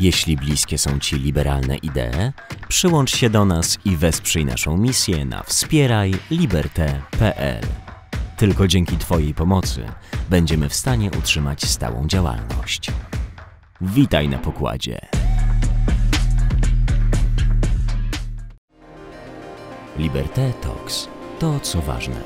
Jeśli 0.00 0.36
bliskie 0.36 0.78
są 0.78 0.98
Ci 0.98 1.16
liberalne 1.16 1.76
idee, 1.76 2.32
przyłącz 2.68 3.16
się 3.16 3.30
do 3.30 3.44
nas 3.44 3.78
i 3.84 3.96
wesprzyj 3.96 4.44
naszą 4.44 4.76
misję 4.76 5.24
na 5.24 5.42
wspierajliberte.pl. 5.42 7.62
Tylko 8.36 8.68
dzięki 8.68 8.96
Twojej 8.96 9.34
pomocy 9.34 9.86
będziemy 10.30 10.68
w 10.68 10.74
stanie 10.74 11.10
utrzymać 11.18 11.64
stałą 11.64 12.06
działalność. 12.06 12.90
Witaj 13.80 14.28
na 14.28 14.38
pokładzie. 14.38 15.00
Liberté 19.98 20.52
Talks 20.52 21.08
to 21.38 21.60
co 21.60 21.82
ważne. 21.82 22.20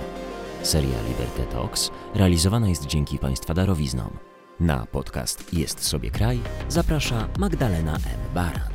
Seria 0.63 1.03
Liberté 1.09 1.43
Talks 1.53 1.91
realizowana 2.15 2.69
jest 2.69 2.87
dzięki 2.87 3.19
Państwa 3.19 3.55
darowiznom. 3.55 4.30
Na 4.61 4.87
podcast 4.87 5.55
Jest 5.55 5.85
sobie 5.85 6.11
kraj 6.11 6.41
zaprasza 6.69 7.29
Magdalena 7.39 7.95
M. 7.95 8.35
Baran. 8.35 8.73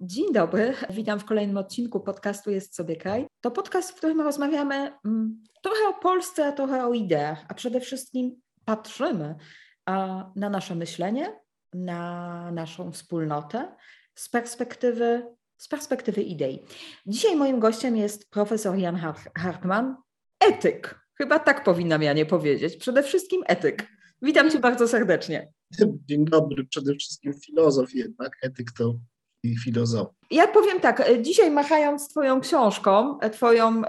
Dzień 0.00 0.32
dobry, 0.32 0.74
witam 0.90 1.20
w 1.20 1.24
kolejnym 1.24 1.56
odcinku 1.56 2.00
podcastu 2.00 2.50
Jest 2.50 2.76
sobie 2.76 2.96
kraj. 2.96 3.26
To 3.40 3.50
podcast, 3.50 3.90
w 3.90 3.94
którym 3.94 4.20
rozmawiamy 4.20 4.74
mm, 5.04 5.42
trochę 5.62 5.88
o 5.88 5.94
Polsce, 5.94 6.46
a 6.46 6.52
trochę 6.52 6.86
o 6.86 6.92
ideach, 6.92 7.44
a 7.48 7.54
przede 7.54 7.80
wszystkim 7.80 8.40
patrzymy 8.64 9.34
na 10.36 10.50
nasze 10.50 10.74
myślenie, 10.74 11.40
na 11.72 12.50
naszą 12.52 12.92
wspólnotę 12.92 13.76
z 14.14 14.28
perspektywy, 14.28 15.34
z 15.56 15.68
perspektywy 15.68 16.22
idei. 16.22 16.64
Dzisiaj 17.06 17.36
moim 17.36 17.60
gościem 17.60 17.96
jest 17.96 18.30
profesor 18.30 18.76
Jan 18.76 18.96
Hartman, 19.34 19.96
etyk. 20.40 21.03
Chyba 21.18 21.38
tak 21.38 21.64
powinnam 21.64 22.02
ja 22.02 22.12
nie 22.12 22.26
powiedzieć. 22.26 22.76
Przede 22.76 23.02
wszystkim 23.02 23.42
etyk. 23.46 23.88
Witam 24.22 24.50
Cię 24.50 24.58
bardzo 24.58 24.88
serdecznie. 24.88 25.48
Dzień 25.80 26.24
dobry, 26.24 26.64
przede 26.64 26.94
wszystkim 26.94 27.34
filozof 27.46 27.94
jednak, 27.94 28.36
etyk 28.42 28.72
to 28.78 28.94
i 29.42 29.58
filozof. 29.58 30.08
Ja 30.30 30.48
powiem 30.48 30.80
tak, 30.80 31.22
dzisiaj 31.22 31.50
machając 31.50 32.08
Twoją 32.08 32.40
książką, 32.40 33.18
Twoją 33.32 33.82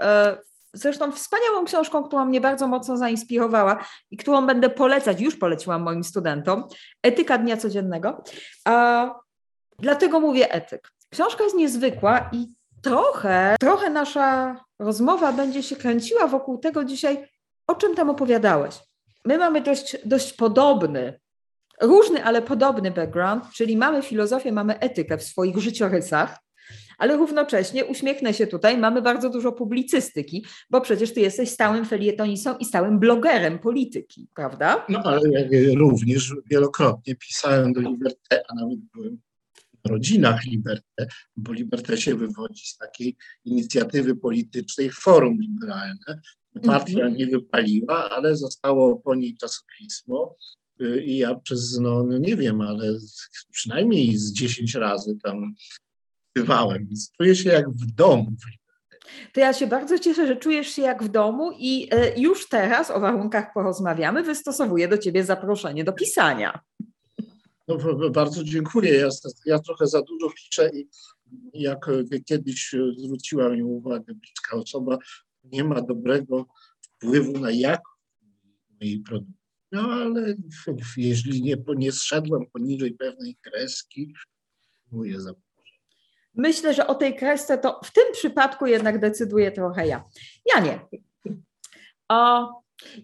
zresztą 0.74 1.12
wspaniałą 1.12 1.64
książką, 1.64 2.04
która 2.04 2.24
mnie 2.24 2.40
bardzo 2.40 2.68
mocno 2.68 2.96
zainspirowała 2.96 3.84
i 4.10 4.16
którą 4.16 4.46
będę 4.46 4.70
polecać, 4.70 5.20
już 5.20 5.36
poleciłam 5.36 5.82
moim 5.82 6.04
studentom, 6.04 6.64
Etyka 7.02 7.38
Dnia 7.38 7.56
Codziennego. 7.56 8.22
A, 8.64 9.14
dlatego 9.78 10.20
mówię 10.20 10.52
etyk. 10.52 10.88
Książka 11.10 11.44
jest 11.44 11.56
niezwykła 11.56 12.30
i 12.32 12.46
trochę, 12.82 13.56
trochę 13.60 13.90
nasza 13.90 14.56
rozmowa 14.78 15.32
będzie 15.32 15.62
się 15.62 15.76
kręciła 15.76 16.26
wokół 16.26 16.58
tego 16.58 16.84
dzisiaj, 16.84 17.28
o 17.66 17.74
czym 17.74 17.94
tam 17.94 18.10
opowiadałeś. 18.10 18.74
My 19.24 19.38
mamy 19.38 19.60
dość, 19.60 19.96
dość 20.04 20.32
podobny, 20.32 21.20
różny, 21.80 22.24
ale 22.24 22.42
podobny 22.42 22.90
background, 22.90 23.44
czyli 23.54 23.76
mamy 23.76 24.02
filozofię, 24.02 24.52
mamy 24.52 24.78
etykę 24.78 25.18
w 25.18 25.22
swoich 25.22 25.58
życiorysach, 25.58 26.38
ale 26.98 27.16
równocześnie 27.16 27.84
uśmiechnę 27.84 28.34
się 28.34 28.46
tutaj, 28.46 28.78
mamy 28.78 29.02
bardzo 29.02 29.30
dużo 29.30 29.52
publicystyki, 29.52 30.44
bo 30.70 30.80
przecież 30.80 31.14
ty 31.14 31.20
jesteś 31.20 31.50
stałym 31.50 31.84
felietonistą 31.84 32.56
i 32.56 32.64
stałym 32.64 32.98
blogerem 32.98 33.58
polityki, 33.58 34.28
prawda? 34.34 34.86
No 34.88 35.02
ale 35.04 35.20
również 35.78 36.34
wielokrotnie 36.50 37.14
pisałem 37.14 37.72
do 37.72 37.80
Liberté, 37.80 38.42
a 38.48 38.54
nawet 38.54 38.78
byłem 38.94 39.18
rodzinach 39.86 40.44
Liberté, 40.44 41.06
bo 41.36 41.52
Liberté 41.52 41.96
się 41.96 42.14
wywodzi 42.14 42.66
z 42.66 42.76
takiej 42.76 43.16
inicjatywy 43.44 44.16
politycznej 44.16 44.90
Forum 44.90 45.38
Liberalne. 45.40 46.20
Partia 46.62 46.98
-hmm. 46.98 47.16
nie 47.16 47.26
wypaliła, 47.26 48.10
ale 48.10 48.36
zostało 48.36 48.96
po 48.96 49.14
niej 49.14 49.36
czasopismo 49.36 50.36
y, 50.80 51.02
i 51.04 51.16
ja 51.16 51.34
przez, 51.34 51.78
no, 51.78 52.04
no 52.04 52.18
nie 52.18 52.36
wiem, 52.36 52.60
ale 52.60 52.98
przynajmniej 53.50 54.16
z 54.16 54.32
10 54.32 54.74
razy 54.74 55.18
tam 55.22 55.54
bywałem, 56.34 56.86
więc 56.86 57.10
czuję 57.16 57.36
się 57.36 57.50
jak 57.50 57.70
w 57.70 57.86
domu 57.94 58.36
to 59.32 59.40
ja 59.40 59.52
się 59.52 59.66
bardzo 59.66 59.98
cieszę, 59.98 60.26
że 60.26 60.36
czujesz 60.36 60.68
się 60.68 60.82
jak 60.82 61.02
w 61.02 61.08
domu 61.08 61.52
i 61.58 61.88
y, 61.94 62.20
już 62.20 62.48
teraz 62.48 62.90
o 62.90 63.00
warunkach 63.00 63.52
porozmawiamy. 63.54 64.22
Wystosowuję 64.22 64.88
do 64.88 64.98
ciebie 64.98 65.24
zaproszenie 65.24 65.84
do 65.84 65.92
pisania. 65.92 66.60
No, 67.68 68.10
bardzo 68.10 68.44
dziękuję. 68.44 68.94
Ja, 68.94 69.08
ja 69.46 69.58
trochę 69.58 69.86
za 69.86 70.02
dużo 70.02 70.30
piszę 70.30 70.70
i 70.74 70.88
jak 71.52 71.90
kiedyś 72.24 72.74
zwróciła 72.96 73.48
mi 73.48 73.62
uwagę 73.62 74.14
bliska 74.14 74.56
osoba, 74.56 74.98
nie 75.44 75.64
ma 75.64 75.80
dobrego 75.80 76.46
wpływu 76.80 77.38
na 77.38 77.50
jakość 77.50 77.96
mojej 78.80 79.00
produkcji. 79.00 79.36
No 79.72 79.80
ale 79.82 80.34
jeśli 80.96 81.42
nie, 81.42 81.56
nie 81.76 81.92
zszedłem 81.92 82.46
poniżej 82.52 82.94
pewnej 82.94 83.36
kreski, 83.42 84.14
mówię 84.92 85.20
za 85.20 85.34
Myślę, 86.34 86.74
że 86.74 86.86
o 86.86 86.94
tej 86.94 87.16
kresce 87.16 87.58
to 87.58 87.80
w 87.84 87.92
tym 87.92 88.12
przypadku 88.12 88.66
jednak 88.66 89.00
decyduje 89.00 89.52
trochę 89.52 89.86
ja. 89.86 90.04
Ja 90.54 90.60
nie. 90.60 90.80
O, 92.08 92.48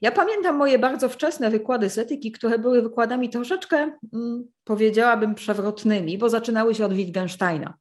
ja 0.02 0.12
pamiętam 0.12 0.56
moje 0.56 0.78
bardzo 0.78 1.08
wczesne 1.08 1.50
wykłady 1.50 1.90
z 1.90 1.98
etyki, 1.98 2.32
które 2.32 2.58
były 2.58 2.82
wykładami 2.82 3.30
troszeczkę, 3.30 3.76
mm, 4.14 4.44
powiedziałabym, 4.64 5.34
przewrotnymi, 5.34 6.18
bo 6.18 6.28
zaczynały 6.28 6.74
się 6.74 6.84
od 6.84 6.92
Wittgensteina. 6.92 7.74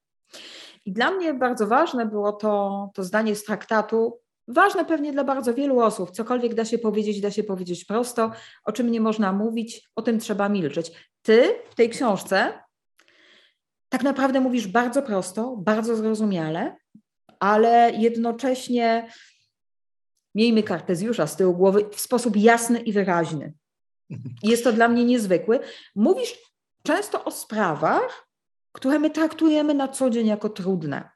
I 0.85 0.91
dla 0.91 1.11
mnie 1.11 1.33
bardzo 1.33 1.67
ważne 1.67 2.05
było 2.05 2.31
to, 2.31 2.89
to 2.93 3.03
zdanie 3.03 3.35
z 3.35 3.43
traktatu, 3.43 4.19
ważne 4.47 4.85
pewnie 4.85 5.11
dla 5.11 5.23
bardzo 5.23 5.53
wielu 5.53 5.79
osób. 5.79 6.11
Cokolwiek 6.11 6.53
da 6.53 6.65
się 6.65 6.77
powiedzieć, 6.79 7.21
da 7.21 7.31
się 7.31 7.43
powiedzieć 7.43 7.85
prosto, 7.85 8.31
o 8.63 8.71
czym 8.71 8.91
nie 8.91 9.01
można 9.01 9.33
mówić, 9.33 9.89
o 9.95 10.01
tym 10.01 10.19
trzeba 10.19 10.49
milczeć. 10.49 10.91
Ty 11.21 11.55
w 11.69 11.75
tej 11.75 11.89
książce 11.89 12.53
tak 13.89 14.03
naprawdę 14.03 14.39
mówisz 14.39 14.67
bardzo 14.67 15.01
prosto, 15.01 15.55
bardzo 15.57 15.95
zrozumiale, 15.95 16.75
ale 17.39 17.91
jednocześnie 17.97 19.07
miejmy 20.35 20.63
Kartezjusza 20.63 21.27
z 21.27 21.35
tyłu 21.35 21.53
głowy 21.53 21.89
w 21.91 21.99
sposób 21.99 22.37
jasny 22.37 22.79
i 22.79 22.93
wyraźny. 22.93 23.53
Jest 24.43 24.63
to 24.63 24.73
dla 24.73 24.87
mnie 24.87 25.05
niezwykły. 25.05 25.59
Mówisz 25.95 26.37
często 26.83 27.23
o 27.23 27.31
sprawach, 27.31 28.27
które 28.71 28.99
my 28.99 29.09
traktujemy 29.09 29.73
na 29.73 29.87
co 29.87 30.09
dzień 30.09 30.27
jako 30.27 30.49
trudne. 30.49 31.09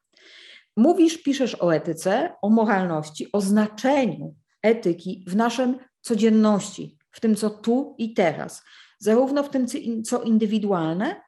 Mówisz, 0.78 1.18
piszesz 1.18 1.62
o 1.62 1.76
etyce, 1.76 2.34
o 2.42 2.50
moralności, 2.50 3.32
o 3.32 3.42
znaczeniu 3.42 4.36
etyki 4.62 5.26
w 5.28 5.36
naszym 5.36 5.78
codzienności, 6.02 6.98
w 7.12 7.20
tym, 7.20 7.36
co 7.36 7.50
tu 7.50 7.96
i 7.98 8.14
teraz, 8.14 8.64
zarówno 9.00 9.44
w 9.44 9.50
tym, 9.50 9.68
co 10.04 10.24
indywidualne, 10.24 11.22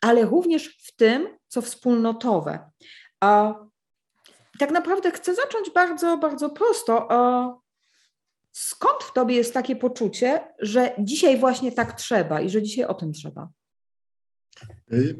ale 0.00 0.24
również 0.24 0.68
w 0.68 0.96
tym, 0.96 1.28
co 1.48 1.62
wspólnotowe. 1.62 2.70
A 3.20 3.54
tak 4.58 4.70
naprawdę 4.70 5.10
chcę 5.10 5.34
zacząć 5.34 5.70
bardzo, 5.74 6.18
bardzo 6.18 6.50
prosto. 6.50 7.08
Skąd 8.52 9.02
w 9.02 9.12
tobie 9.12 9.34
jest 9.36 9.54
takie 9.54 9.76
poczucie, 9.76 10.40
że 10.58 10.92
dzisiaj 10.98 11.38
właśnie 11.38 11.72
tak 11.72 11.92
trzeba 11.92 12.40
i 12.40 12.50
że 12.50 12.62
dzisiaj 12.62 12.84
o 12.84 12.94
tym 12.94 13.12
trzeba? 13.12 13.48
Y, 14.92 15.16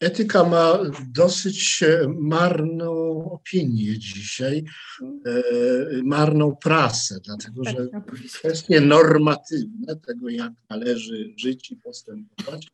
etyka 0.00 0.44
ma 0.44 0.78
dosyć 1.14 1.84
marną 2.08 2.90
opinię 3.32 3.98
dzisiaj, 3.98 4.64
y, 5.26 6.02
marną 6.04 6.56
prasę, 6.56 7.20
dlatego 7.24 7.64
że 7.64 7.88
kwestie 8.32 8.80
normatywne 8.80 9.96
tego, 9.96 10.28
jak 10.28 10.52
należy 10.70 11.34
żyć 11.36 11.70
i 11.70 11.76
postępować, 11.76 12.68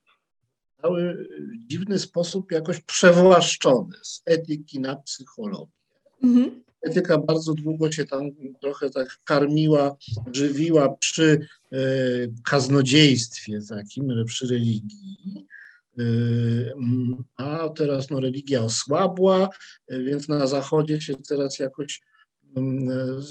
zostały 0.76 1.28
w 1.38 1.66
dziwny 1.66 1.98
sposób 1.98 2.52
jakoś 2.52 2.80
przewłaszczone 2.80 3.96
z 4.02 4.22
etyki 4.24 4.80
na 4.80 4.96
psychologię. 4.96 5.75
Mhm. 6.22 6.62
Etyka 6.82 7.18
bardzo 7.18 7.54
długo 7.54 7.92
się 7.92 8.04
tam 8.04 8.30
trochę 8.60 8.90
tak 8.90 9.18
karmiła, 9.24 9.96
żywiła 10.32 10.96
przy 10.96 11.46
e, 11.72 11.78
kaznodziejstwie 12.44 13.60
takim, 13.68 14.24
przy 14.26 14.46
religii. 14.46 15.46
E, 15.98 16.02
a 17.36 17.68
teraz 17.68 18.10
no, 18.10 18.20
religia 18.20 18.62
osłabła, 18.62 19.48
e, 19.88 20.02
więc 20.02 20.28
na 20.28 20.46
Zachodzie 20.46 21.00
się 21.00 21.14
teraz 21.28 21.58
jakoś 21.58 22.02
mm, 22.56 22.88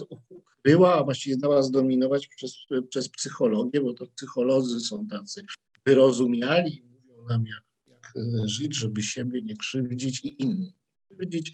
ukryła, 0.10 0.96
a 0.96 1.04
właściwie 1.04 1.38
dała 1.38 1.62
zdominować 1.62 2.28
przez, 2.28 2.56
przez 2.90 3.10
psychologię, 3.10 3.82
bo 3.82 3.94
to 3.94 4.08
psycholodzy 4.08 4.80
są 4.80 5.08
tacy 5.08 5.46
wyrozumiali, 5.86 6.84
nam, 7.30 7.46
jak, 7.46 7.64
jak 7.88 8.14
e, 8.16 8.48
żyć, 8.48 8.76
żeby 8.76 9.04
siebie 9.04 9.42
nie 9.42 9.58
krzywdzić 9.58 10.26
i 10.26 10.44
innych 10.44 10.85
krzywdzić. 11.16 11.54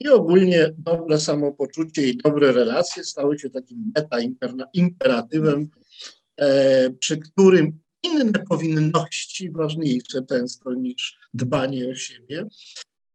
I 0.00 0.08
ogólnie 0.08 0.74
dobre 0.78 1.20
samopoczucie 1.20 2.08
i 2.08 2.16
dobre 2.16 2.52
relacje 2.52 3.04
stały 3.04 3.38
się 3.38 3.50
takim 3.50 3.92
meta-imperatywem, 3.96 5.68
e, 6.36 6.90
przy 6.90 7.16
którym 7.16 7.78
inne 8.02 8.32
powinności, 8.48 9.50
ważniejsze 9.50 10.22
często 10.28 10.74
niż 10.74 11.18
dbanie 11.34 11.88
o 11.88 11.94
siebie, 11.94 12.46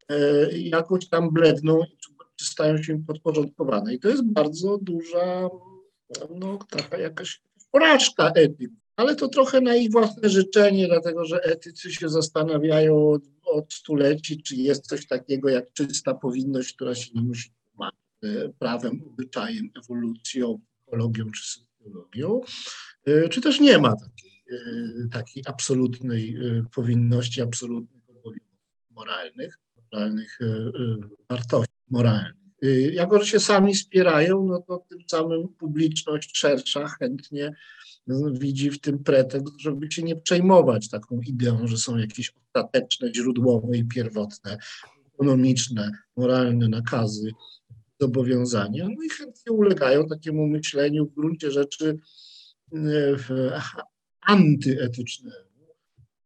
e, 0.09 0.51
jakoś 0.57 1.09
tam 1.09 1.33
bledną 1.33 1.83
i 1.83 2.43
stają 2.43 2.83
się 2.83 3.03
podporządkowane. 3.07 3.93
I 3.93 3.99
to 3.99 4.09
jest 4.09 4.23
bardzo 4.23 4.77
duża, 4.77 5.49
no 6.39 6.59
taka 6.69 6.97
jakaś 6.97 7.41
porażka 7.71 8.31
etyki 8.35 8.84
ale 8.95 9.15
to 9.15 9.27
trochę 9.27 9.61
na 9.61 9.75
ich 9.75 9.91
własne 9.91 10.29
życzenie, 10.29 10.87
dlatego 10.87 11.25
że 11.25 11.43
etycy 11.43 11.93
się 11.93 12.09
zastanawiają 12.09 13.09
od, 13.09 13.23
od 13.45 13.73
stuleci, 13.73 14.43
czy 14.43 14.55
jest 14.55 14.87
coś 14.87 15.07
takiego 15.07 15.49
jak 15.49 15.73
czysta 15.73 16.13
powinność, 16.13 16.73
która 16.73 16.95
się 16.95 17.11
nie 17.15 17.21
musi 17.21 17.49
tłumaczyć 17.49 17.99
prawem, 18.59 19.03
obyczajem, 19.07 19.69
ewolucją, 19.83 20.59
psychologią 20.59 21.31
czy 21.31 21.43
socjologią, 21.43 22.41
czy 23.29 23.41
też 23.41 23.59
nie 23.59 23.77
ma 23.77 23.95
takiej, 23.95 24.43
takiej 25.11 25.43
absolutnej 25.47 26.37
powinności, 26.75 27.41
absolutnych 27.41 28.09
obowiązków 28.09 28.91
moralnych, 28.91 29.59
moralnych 29.91 30.39
wartości 31.29 31.73
moralnych. 31.89 32.33
Jako, 32.91 33.19
że 33.19 33.25
się 33.25 33.39
sami 33.39 33.73
wspierają, 33.73 34.45
no 34.45 34.61
to 34.61 34.85
tym 34.89 34.99
samym 35.07 35.47
publiczność 35.47 36.37
szersza 36.37 36.87
chętnie 36.87 37.55
widzi 38.31 38.71
w 38.71 38.79
tym 38.79 39.03
pretekst, 39.03 39.59
żeby 39.59 39.91
się 39.91 40.03
nie 40.03 40.15
przejmować 40.15 40.89
taką 40.89 41.19
ideą, 41.21 41.67
że 41.67 41.77
są 41.77 41.97
jakieś 41.97 42.33
ostateczne, 42.47 43.13
źródłowe 43.13 43.77
i 43.77 43.85
pierwotne, 43.85 44.57
ekonomiczne, 45.13 45.91
moralne 46.17 46.69
nakazy, 46.69 47.31
zobowiązania. 47.99 48.85
No 48.85 49.03
i 49.03 49.09
chętnie 49.09 49.51
ulegają 49.51 50.07
takiemu 50.07 50.47
myśleniu 50.47 51.05
w 51.05 51.15
gruncie 51.15 51.51
rzeczy 51.51 51.97
e, 52.73 53.61
antyetycznemu. 54.21 55.45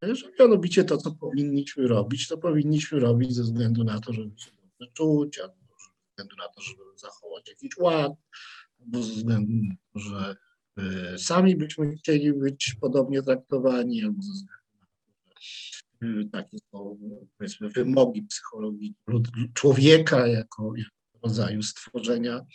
Że 0.02 0.26
mianowicie 0.40 0.84
to, 0.84 0.96
co 0.96 1.10
powinniśmy 1.10 1.88
robić, 1.88 2.28
to 2.28 2.38
powinniśmy 2.38 3.00
robić 3.00 3.34
ze 3.34 3.42
względu 3.42 3.84
na 3.84 4.00
to, 4.00 4.12
żeby 4.12 4.38
się 4.38 4.50
dobrze 4.50 4.92
czuć, 4.92 5.38
albo 5.38 5.54
ze 5.54 5.90
względu 6.10 6.36
na 6.36 6.48
to, 6.48 6.60
żeby 6.60 6.82
zachować 6.96 7.48
jakiś 7.48 7.76
ład, 7.76 8.12
albo 8.80 9.02
ze 9.02 9.12
względu 9.12 9.52
na 9.52 9.74
to, 9.92 9.98
że 9.98 10.36
sami 11.18 11.56
byśmy 11.56 11.96
chcieli 11.96 12.32
być 12.32 12.76
podobnie 12.80 13.22
traktowani, 13.22 14.04
albo 14.04 14.22
ze 14.22 14.32
względu 14.32 14.78
na 14.80 14.86
to, 14.86 15.40
że 16.02 16.20
e, 16.20 16.24
takie 16.32 16.56
są 16.72 16.98
wymogi 17.60 18.22
psychologii 18.22 18.94
człowieka 19.54 20.26
jako, 20.26 20.72
jako 20.76 21.00
rodzaju 21.22 21.62
stworzenia 21.62 22.46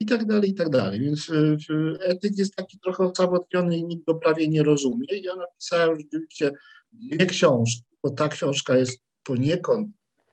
i 0.00 0.06
tak 0.06 0.26
dalej, 0.26 0.50
i 0.50 0.54
tak 0.54 0.70
dalej. 0.70 1.00
Więc 1.00 1.30
e, 1.30 1.56
etyk 2.00 2.38
jest 2.38 2.54
taki 2.54 2.78
trochę 2.78 3.04
osamotniony 3.04 3.78
i 3.78 3.84
nikt 3.84 4.06
go 4.06 4.14
prawie 4.14 4.48
nie 4.48 4.62
rozumie. 4.62 5.06
Ja 5.22 5.36
napisałem 5.36 5.98
rzeczywiście 6.00 6.52
dwie 6.92 7.26
książki, 7.26 7.84
bo 8.02 8.10
ta 8.10 8.28
książka 8.28 8.76
jest 8.76 9.00
poniekąd 9.22 9.88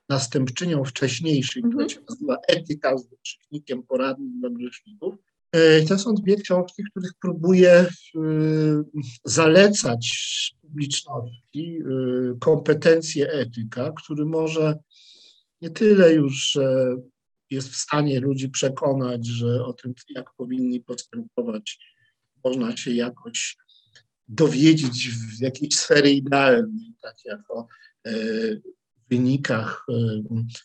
następczynią 0.08 0.84
wcześniejszej, 0.84 1.62
mm 1.62 1.70
-hmm. 1.70 1.74
która 1.74 1.84
mhm. 1.84 2.00
się 2.00 2.06
nazywa 2.10 2.36
Etyka 2.48 2.98
z 2.98 3.08
wykrzyknikiem 3.08 3.82
poradnym 3.82 4.40
dla 4.40 4.50
grzeszników. 4.50 5.14
E, 5.54 5.82
to 5.82 5.98
są 5.98 6.14
dwie 6.14 6.36
książki, 6.36 6.82
których 6.90 7.12
próbuję 7.20 7.70
e, 7.72 7.88
zalecać 9.24 10.14
publiczności 10.60 11.78
e, 11.78 12.38
kompetencje 12.40 13.32
etyka, 13.32 13.92
który 13.92 14.24
może 14.24 14.78
nie 15.60 15.70
tyle 15.70 16.14
już 16.14 16.58
jest 17.50 17.68
w 17.68 17.76
stanie 17.76 18.20
ludzi 18.20 18.48
przekonać, 18.48 19.26
że 19.26 19.64
o 19.64 19.72
tym, 19.72 19.94
jak 20.08 20.34
powinni 20.36 20.80
postępować, 20.80 21.78
można 22.44 22.76
się 22.76 22.90
jakoś 22.90 23.56
dowiedzieć 24.28 25.08
w 25.10 25.40
jakiejś 25.40 25.76
sfery 25.76 26.10
idealnej, 26.10 26.94
tak 27.02 27.16
jak 27.24 27.50
o 27.50 27.66
wynikach 29.10 29.86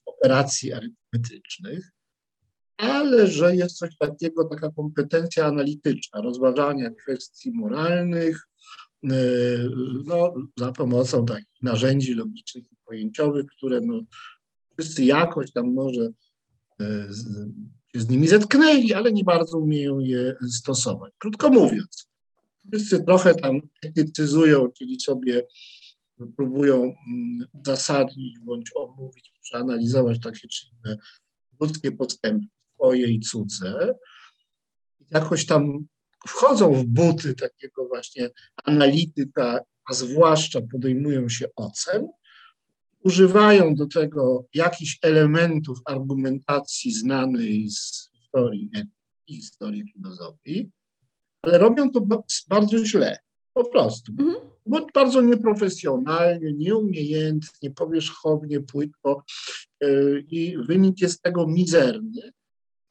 operacji 0.05 0.73
arytmetycznych, 0.73 1.91
ale 2.79 3.27
że 3.27 3.55
jest 3.55 3.77
coś 3.77 3.97
takiego, 3.97 4.45
taka 4.45 4.71
kompetencja 4.71 5.45
analityczna, 5.45 6.21
rozważania 6.21 6.89
kwestii 6.89 7.51
moralnych, 7.51 8.47
e, 9.03 9.09
no, 10.05 10.33
za 10.57 10.71
pomocą 10.71 11.25
takich 11.25 11.61
narzędzi 11.61 12.13
logicznych 12.13 12.63
i 12.71 12.75
pojęciowych, 12.85 13.45
które 13.45 13.81
no, 13.81 14.01
wszyscy 14.77 15.05
jakoś 15.05 15.51
tam 15.51 15.73
może 15.73 16.09
e, 16.81 17.07
się 17.93 18.01
z 18.01 18.09
nimi 18.09 18.27
zetknęli, 18.27 18.93
ale 18.93 19.11
nie 19.11 19.23
bardzo 19.23 19.57
umieją 19.57 19.99
je 19.99 20.35
stosować. 20.49 21.13
Krótko 21.17 21.49
mówiąc, 21.49 22.09
wszyscy 22.73 23.03
trochę 23.03 23.35
tam 23.35 23.61
etycyzują, 23.83 24.71
czyli 24.77 24.99
sobie 24.99 25.47
próbują 26.37 26.75
mm, 26.83 27.47
zasadzić 27.65 28.39
bądź 28.39 28.71
omówić, 28.75 29.33
przeanalizować 29.41 30.19
takie 30.19 30.47
czy 30.47 30.65
inne 30.67 30.97
ludzkie 31.59 31.91
postępy 31.91 32.58
swoje 32.79 33.07
i 33.07 33.19
cudze. 33.19 33.95
Jakoś 35.11 35.45
tam 35.45 35.87
wchodzą 36.27 36.73
w 36.73 36.85
buty 36.85 37.33
takiego 37.33 37.87
właśnie 37.87 38.29
analityka, 38.63 39.59
a 39.89 39.93
zwłaszcza 39.93 40.61
podejmują 40.71 41.29
się 41.29 41.45
ocen, 41.55 42.07
używają 43.03 43.75
do 43.75 43.87
tego 43.87 44.45
jakichś 44.53 44.99
elementów 45.01 45.79
argumentacji 45.85 46.93
znanej 46.93 47.69
z 47.69 48.09
historii 48.13 48.71
i 49.27 49.35
historii 49.35 49.91
filozofii, 49.93 50.69
ale 51.41 51.57
robią 51.57 51.91
to 51.91 52.01
bardzo 52.49 52.85
źle, 52.85 53.17
po 53.53 53.69
prostu. 53.69 54.11
Mhm. 54.19 54.49
Bo 54.65 54.87
bardzo 54.93 55.21
nieprofesjonalnie, 55.21 56.53
nieumiejętnie, 56.53 57.71
powierzchownie, 57.71 58.59
płytko 58.59 59.23
yy, 59.81 60.25
i 60.27 60.57
wynik 60.57 61.01
jest 61.01 61.21
tego 61.21 61.47
mizerny. 61.47 62.31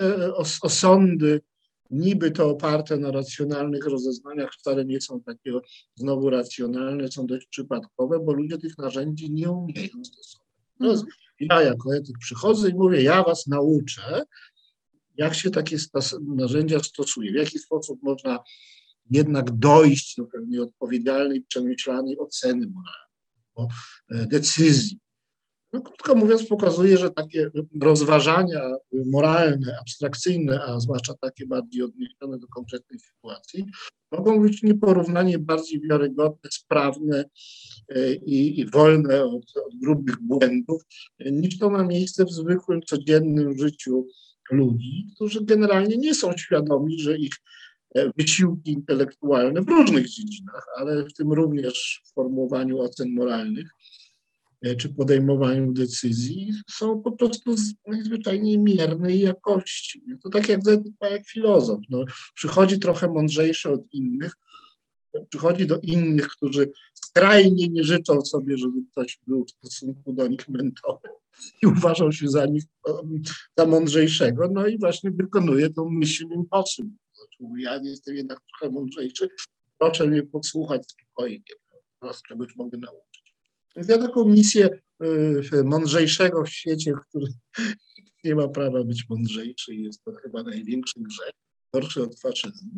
E, 0.03 0.35
osądy, 0.63 1.41
niby 1.91 2.31
to 2.31 2.51
oparte 2.51 2.97
na 2.97 3.11
racjonalnych 3.11 3.87
rozeznaniach, 3.87 4.55
wcale 4.55 4.85
nie 4.85 5.01
są 5.01 5.21
takie 5.21 5.53
znowu 5.95 6.31
racjonalne, 6.31 7.09
są 7.09 7.27
dość 7.27 7.47
przypadkowe, 7.47 8.21
bo 8.21 8.33
ludzie 8.33 8.59
tych 8.59 8.79
narzędzi 8.79 9.31
nie 9.31 9.51
umieją 9.51 10.05
stosować. 10.05 10.49
Mhm. 10.81 11.07
Ja 11.41 11.63
jako 11.63 11.97
etyk 11.97 12.19
przychodzę 12.19 12.71
i 12.71 12.75
mówię, 12.75 13.03
ja 13.03 13.23
was 13.23 13.47
nauczę, 13.47 14.23
jak 15.17 15.35
się 15.35 15.51
takie 15.51 15.77
narzędzia 16.21 16.81
stosuje, 16.81 17.33
w 17.33 17.35
jaki 17.35 17.59
sposób 17.59 18.03
można 18.03 18.39
jednak 19.11 19.51
dojść 19.51 20.17
do 20.17 20.25
pewnej 20.25 20.61
odpowiedzialnej, 20.61 21.43
przemyślanej 21.43 22.19
oceny 22.19 22.67
moralnej, 22.67 23.77
e, 24.11 24.27
decyzji. 24.27 24.99
No, 25.73 25.81
krótko 25.81 26.15
mówiąc, 26.15 26.47
pokazuje, 26.47 26.99
że 26.99 27.11
takie 27.11 27.51
rozważania 27.81 28.61
moralne, 29.07 29.79
abstrakcyjne, 29.81 30.63
a 30.63 30.81
zwłaszcza 30.81 31.15
takie 31.21 31.47
bardziej 31.47 31.83
odniesione 31.83 32.39
do 32.39 32.47
konkretnej 32.47 33.01
sytuacji, 33.01 33.67
mogą 34.13 34.43
być 34.43 34.63
nieporównanie 34.63 35.39
bardziej 35.39 35.81
wiarygodne, 35.81 36.51
sprawne 36.53 37.25
e, 37.89 38.15
i, 38.15 38.61
i 38.61 38.71
wolne 38.71 39.25
od, 39.25 39.57
od 39.67 39.75
grubych 39.83 40.17
błędów, 40.21 40.83
niż 41.21 41.59
to 41.59 41.71
ma 41.71 41.85
miejsce 41.85 42.25
w 42.25 42.31
zwykłym, 42.31 42.83
codziennym 42.83 43.59
życiu 43.59 44.07
ludzi, 44.51 45.07
którzy 45.15 45.45
generalnie 45.45 45.97
nie 45.97 46.15
są 46.15 46.37
świadomi, 46.37 47.01
że 47.01 47.19
ich 47.19 47.33
e, 47.95 48.11
wysiłki 48.17 48.73
intelektualne 48.73 49.63
w 49.63 49.69
różnych 49.69 50.09
dziedzinach, 50.09 50.67
ale 50.77 51.05
w 51.05 51.13
tym 51.13 51.33
również 51.33 52.03
w 52.05 52.15
formułowaniu 52.15 52.81
ocen 52.81 53.15
moralnych, 53.15 53.69
E, 53.71 53.98
czy 54.79 54.89
podejmowaniu 54.89 55.73
decyzji 55.73 56.53
są 56.71 57.03
po 57.03 57.13
prostu 57.13 57.55
najzwyczajniej 57.87 58.59
miernej 58.59 59.21
jakości. 59.21 60.03
To 60.23 60.29
tak 60.31 60.49
jak, 60.49 60.61
jak 61.01 61.27
filozof. 61.27 61.81
No, 61.91 62.05
przychodzi 62.35 62.79
trochę 62.79 63.09
mądrzejszy 63.09 63.71
od 63.71 63.81
innych, 63.93 64.33
przychodzi 65.29 65.67
do 65.67 65.79
innych, 65.83 66.29
którzy 66.29 66.71
skrajnie 66.95 67.69
nie 67.69 67.85
życzą 67.85 68.21
sobie, 68.21 68.59
żeby 68.59 68.79
ktoś 68.93 69.19
był 69.27 69.45
w 69.45 69.51
stosunku 69.51 70.13
do 70.13 70.27
nich 70.27 70.49
mentorem 70.49 71.13
i 71.63 71.67
uważał 71.67 72.13
się 72.13 72.29
za 72.29 72.47
nich 72.47 72.65
za 73.59 73.67
mądrzejszego, 73.67 74.49
no 74.53 74.67
i 74.67 74.79
właśnie 74.79 75.11
wykonuje 75.11 75.71
tą 75.71 75.91
mission 75.91 76.33
impossible. 76.33 76.91
Znaczy, 77.15 77.63
ja 77.63 77.81
jestem 77.83 78.17
jednak 78.17 78.41
trochę 78.41 78.75
mądrzejszy, 78.75 79.29
proszę 79.79 80.07
mnie 80.07 80.23
posłuchać 80.23 80.83
spokojnie, 80.91 81.55
z 82.13 82.23
czegoś 82.23 82.57
mogę 82.57 82.79
nauczyć. 82.79 83.08
Ja 83.87 83.99
taką 83.99 84.25
misję 84.25 84.69
y, 85.55 85.65
mądrzejszego 85.65 86.45
w 86.45 86.49
świecie, 86.49 86.93
który 87.09 87.27
nie 88.25 88.35
ma 88.35 88.49
prawa 88.49 88.85
być 88.85 89.05
mądrzejszy 89.09 89.75
i 89.75 89.83
jest 89.83 90.05
to 90.05 90.13
chyba 90.13 90.43
największy 90.43 91.01
grzech, 91.01 91.33
gorszy 91.75 92.03
od 92.03 92.21
faszyzmu. 92.21 92.71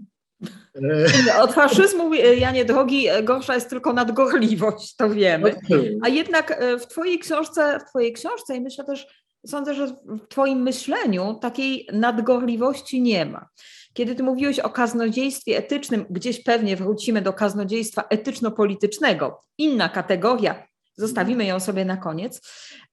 Od 1.43 1.53
faszyzmu, 1.53 2.15
y, 2.15 2.37
Janie 2.37 2.65
Drogi, 2.65 3.11
y, 3.11 3.23
gorsza 3.23 3.55
jest 3.55 3.71
tylko 3.71 3.93
nadgorliwość, 3.93 4.97
to 4.97 5.11
wiemy. 5.11 5.55
No 5.71 5.77
A 6.03 6.09
jednak 6.09 6.63
w 6.81 6.87
Twojej 6.87 7.19
książce, 7.19 7.81
w 7.81 7.89
Twojej 7.91 8.13
książce 8.13 8.57
i 8.57 8.61
myślę 8.61 8.85
też, 8.85 9.07
sądzę, 9.47 9.75
że 9.75 9.87
w 9.87 10.29
Twoim 10.29 10.63
myśleniu 10.63 11.39
takiej 11.41 11.89
nadgorliwości 11.93 13.03
nie 13.03 13.27
ma. 13.27 13.49
Kiedy 13.93 14.15
ty 14.15 14.23
mówiłeś 14.23 14.59
o 14.59 14.71
kaznodziejstwie 14.71 15.57
etycznym, 15.57 16.07
gdzieś 16.11 16.43
pewnie 16.43 16.77
wrócimy 16.77 17.23
do 17.23 17.33
kaznodziejstwa 17.33 18.03
etyczno-politycznego, 18.03 19.43
inna 19.59 19.89
kategoria, 19.89 20.70
Zostawimy 21.01 21.45
ją 21.45 21.61
sobie 21.61 21.85
na 21.85 21.97
koniec. 21.97 22.41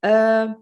E, 0.05 0.53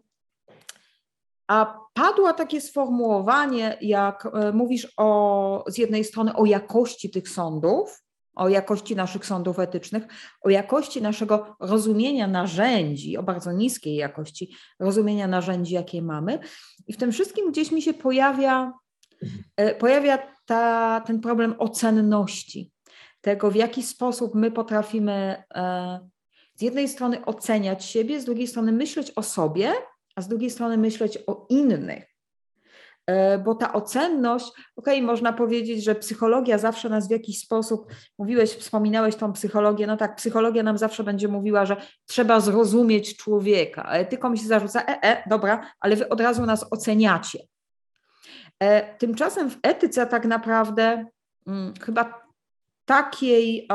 a 1.48 1.80
padło 1.94 2.34
takie 2.34 2.62
sformułowanie, 2.62 3.78
jak 3.82 4.26
e, 4.26 4.52
mówisz 4.52 4.94
o, 4.98 5.64
z 5.68 5.78
jednej 5.78 6.04
strony 6.04 6.36
o 6.36 6.46
jakości 6.46 7.10
tych 7.10 7.30
sądów, 7.30 8.04
o 8.36 8.50
jakości 8.50 8.96
naszych 8.96 9.26
sądów 9.26 9.60
etycznych, 9.60 10.04
o 10.42 10.50
jakości 10.50 11.02
naszego 11.02 11.56
rozumienia 11.60 12.28
narzędzi, 12.28 13.18
o 13.18 13.24
bardzo 13.24 13.52
niskiej 13.52 13.96
jakości 13.96 14.56
rozumienia 14.80 15.28
narzędzi, 15.28 15.74
jakie 15.74 16.02
mamy. 16.02 16.40
I 16.88 16.94
w 16.94 16.98
tym 16.98 17.12
wszystkim 17.12 17.52
gdzieś 17.52 17.72
mi 17.72 17.82
się 17.82 17.94
pojawia, 17.94 18.74
e, 19.58 19.76
pojawia 19.76 20.20
ta, 20.46 21.02
ten 21.06 21.22
problem 21.22 21.56
ocenności, 21.58 22.72
tego 23.22 23.52
w 23.52 23.56
jaki 23.56 23.84
sposób 23.84 24.36
my 24.36 24.52
potrafimy 24.52 25.44
z 26.56 26.62
jednej 26.62 26.90
strony 26.90 27.26
oceniać 27.26 27.86
siebie, 27.86 28.22
z 28.22 28.26
drugiej 28.26 28.48
strony 28.48 28.72
myśleć 28.72 29.12
o 29.16 29.24
sobie, 29.24 29.74
a 30.16 30.22
z 30.22 30.28
drugiej 30.28 30.50
strony 30.50 30.78
myśleć 30.78 31.20
o 31.28 31.46
innych. 31.50 32.16
E, 33.08 33.38
bo 33.38 33.56
ta 33.56 33.74
ocenność, 33.74 34.48
okej, 34.76 34.98
okay, 34.98 35.02
można 35.02 35.34
powiedzieć, 35.34 35.84
że 35.84 35.96
psychologia 35.96 36.58
zawsze 36.58 36.90
nas 36.90 37.08
w 37.08 37.12
jakiś 37.12 37.40
sposób, 37.40 37.92
mówiłeś, 38.18 38.52
wspominałeś 38.52 39.16
tą 39.16 39.34
psychologię, 39.34 39.88
no 39.88 39.98
tak, 39.98 40.16
psychologia 40.16 40.64
nam 40.64 40.78
zawsze 40.78 41.04
będzie 41.04 41.28
mówiła, 41.28 41.66
że 41.66 41.78
trzeba 42.06 42.40
zrozumieć 42.40 43.18
człowieka, 43.18 43.86
a 43.86 43.94
etyką 43.94 44.36
się 44.36 44.48
zarzuca, 44.48 44.82
e, 44.82 45.04
e, 45.04 45.30
dobra, 45.30 45.72
ale 45.80 45.96
wy 45.96 46.10
od 46.10 46.22
razu 46.22 46.46
nas 46.46 46.66
oceniacie. 46.72 47.40
E, 48.60 48.96
tymczasem 48.98 49.50
w 49.50 49.58
etyce 49.64 50.08
tak 50.08 50.26
naprawdę 50.26 51.06
hmm, 51.46 51.74
chyba 51.82 52.26
takiej, 52.86 53.68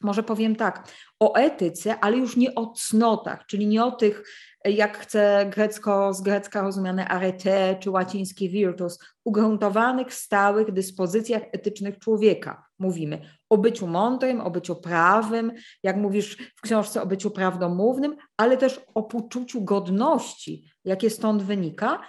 może 0.00 0.22
powiem 0.22 0.56
tak, 0.56 0.88
o 1.20 1.34
etyce, 1.34 2.00
ale 2.00 2.16
już 2.16 2.36
nie 2.36 2.54
o 2.54 2.66
cnotach, 2.66 3.46
czyli 3.46 3.66
nie 3.66 3.84
o 3.84 3.90
tych 3.90 4.24
jak 4.64 4.98
chce 4.98 5.50
grecko, 5.50 6.14
z 6.14 6.20
grecka 6.20 6.62
rozumiane 6.62 7.08
arete 7.08 7.76
czy 7.80 7.90
łaciński 7.90 8.50
virtus, 8.50 8.98
ugruntowanych, 9.24 10.14
stałych 10.14 10.72
dyspozycjach 10.72 11.42
etycznych 11.52 11.98
człowieka. 11.98 12.66
Mówimy 12.78 13.20
o 13.48 13.58
byciu 13.58 13.86
mądrym, 13.86 14.40
o 14.40 14.50
byciu 14.50 14.76
prawym, 14.76 15.52
jak 15.82 15.96
mówisz 15.96 16.36
w 16.56 16.60
książce 16.60 17.02
o 17.02 17.06
byciu 17.06 17.30
prawdomównym, 17.30 18.16
ale 18.36 18.56
też 18.56 18.80
o 18.94 19.02
poczuciu 19.02 19.64
godności, 19.64 20.70
jakie 20.84 21.10
stąd 21.10 21.42
wynika. 21.42 22.00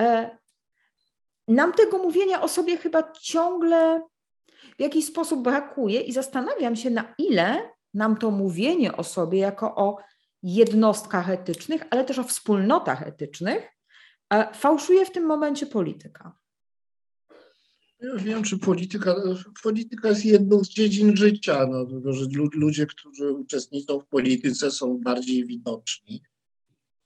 E, 0.00 0.30
nam 1.48 1.72
tego 1.72 1.98
mówienia 1.98 2.42
o 2.42 2.48
sobie 2.48 2.76
chyba 2.76 3.12
ciągle 3.12 4.02
w 4.80 4.82
jakiś 4.82 5.04
sposób 5.04 5.42
brakuje 5.42 6.00
i 6.00 6.12
zastanawiam 6.12 6.76
się, 6.76 6.90
na 6.90 7.14
ile 7.18 7.70
nam 7.94 8.16
to 8.16 8.30
mówienie 8.30 8.96
o 8.96 9.04
sobie 9.04 9.38
jako 9.38 9.74
o 9.74 9.98
jednostkach 10.42 11.30
etycznych, 11.30 11.82
ale 11.90 12.04
też 12.04 12.18
o 12.18 12.24
wspólnotach 12.24 13.02
etycznych, 13.02 13.62
fałszuje 14.54 15.06
w 15.06 15.12
tym 15.12 15.26
momencie 15.26 15.66
polityka. 15.66 16.38
Ja 18.00 18.16
wiem, 18.16 18.42
czy 18.42 18.58
polityka, 18.58 19.14
polityka 19.62 20.08
jest 20.08 20.24
jedną 20.24 20.64
z 20.64 20.68
dziedzin 20.68 21.16
życia, 21.16 21.66
no, 21.66 22.12
że 22.12 22.26
ludzie, 22.54 22.86
którzy 22.86 23.32
uczestniczą 23.32 24.00
w 24.00 24.06
polityce 24.06 24.70
są 24.70 24.98
bardziej 24.98 25.46
widoczni. 25.46 26.22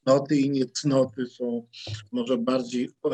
Cnoty 0.05 0.37
i 0.37 0.51
niecnoty 0.51 1.27
są 1.27 1.67
może 2.13 2.39
bardziej 2.39 2.85
e, 2.85 3.11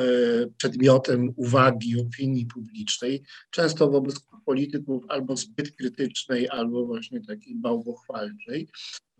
przedmiotem 0.56 1.32
uwagi 1.36 2.00
opinii 2.00 2.46
publicznej, 2.46 3.22
często 3.50 3.90
wobec 3.90 4.20
polityków 4.44 5.04
albo 5.08 5.36
zbyt 5.36 5.76
krytycznej, 5.76 6.48
albo 6.48 6.86
właśnie 6.86 7.20
takiej 7.20 7.54
bałwochwalczej. 7.54 8.68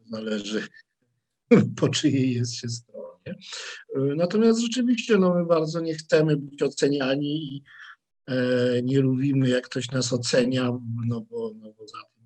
Zależy 0.07 0.63
po 1.77 1.89
czyjej 1.89 2.35
jest 2.35 2.55
się 2.55 2.69
stronie. 2.69 3.35
Natomiast 4.17 4.61
rzeczywiście 4.61 5.19
no, 5.19 5.35
my 5.35 5.47
bardzo 5.47 5.81
nie 5.81 5.95
chcemy 5.95 6.37
być 6.37 6.63
oceniani 6.63 7.55
i 7.55 7.63
e, 8.27 8.83
nie 8.83 9.01
lubimy, 9.01 9.49
jak 9.49 9.69
ktoś 9.69 9.91
nas 9.91 10.13
ocenia, 10.13 10.71
no 11.07 11.21
bo, 11.21 11.53
no 11.57 11.73
bo 11.79 11.89
za 11.89 11.99
tym 12.15 12.21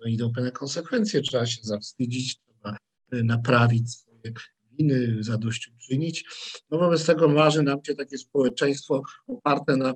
no, 0.00 0.06
idą 0.06 0.32
pewne 0.32 0.52
konsekwencje. 0.52 1.22
Trzeba 1.22 1.46
się 1.46 1.62
zawstydzić, 1.62 2.38
trzeba 2.38 2.76
e, 3.12 3.22
naprawić 3.22 3.90
swoje 3.90 4.32
winy, 4.78 5.16
zadośćuczynić. 5.20 6.24
No 6.70 6.78
wobec 6.78 7.06
tego 7.06 7.28
marzy 7.28 7.62
nam 7.62 7.84
się 7.84 7.94
takie 7.94 8.18
społeczeństwo 8.18 9.02
oparte 9.26 9.76
na 9.76 9.88
e, 9.90 9.94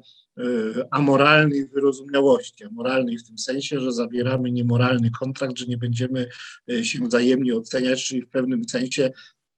amoralnej 0.91 1.69
wyrozumiałości. 1.69 2.65
Amoralnej 2.65 3.19
w 3.19 3.27
tym 3.27 3.39
sensie, 3.39 3.81
że 3.81 3.93
zawieramy 3.93 4.51
niemoralny 4.51 5.11
kontrakt, 5.11 5.59
że 5.59 5.67
nie 5.67 5.79
będziemy 5.79 6.29
e, 6.71 6.85
się 6.85 6.99
wzajemnie 6.99 7.57
oceniać, 7.57 8.05
czyli 8.05 8.23
w 8.23 8.29
pewnym 8.29 8.69
sensie 8.69 9.11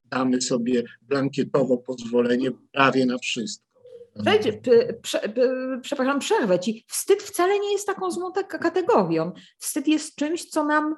damy 0.05 0.41
sobie 0.41 0.83
blankietowo 1.03 1.79
pozwolenie 1.79 2.51
prawie 2.73 3.07
na 3.07 3.19
wszystko. 3.19 3.73
Słuchajcie, 4.17 4.61
prze, 5.03 5.21
przepraszam, 5.83 6.19
przerwę 6.19 6.61
ci. 6.61 6.85
Wstyd 6.89 7.23
wcale 7.23 7.59
nie 7.59 7.73
jest 7.73 7.87
taką 7.87 8.11
złą 8.11 8.33
kategorią. 8.33 9.33
Wstyd 9.59 9.89
jest 9.89 10.17
czymś, 10.17 10.45
co 10.45 10.65
nam 10.65 10.97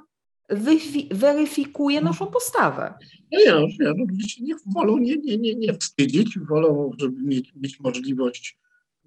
weryfikuje 1.11 2.01
naszą 2.01 2.27
postawę. 2.27 2.95
Nie, 3.33 3.53
no, 3.53 3.61
nie, 3.61 3.77
no, 3.81 4.05
ludzie 4.09 4.43
nie 4.45 4.55
wolą 4.75 4.99
nie, 4.99 5.17
nie, 5.17 5.39
nie, 5.39 5.55
nie 5.55 5.75
wstydzić, 5.75 6.39
wolą, 6.39 6.91
żeby 6.99 7.23
mieć, 7.23 7.53
mieć 7.57 7.81
możliwość 7.81 8.59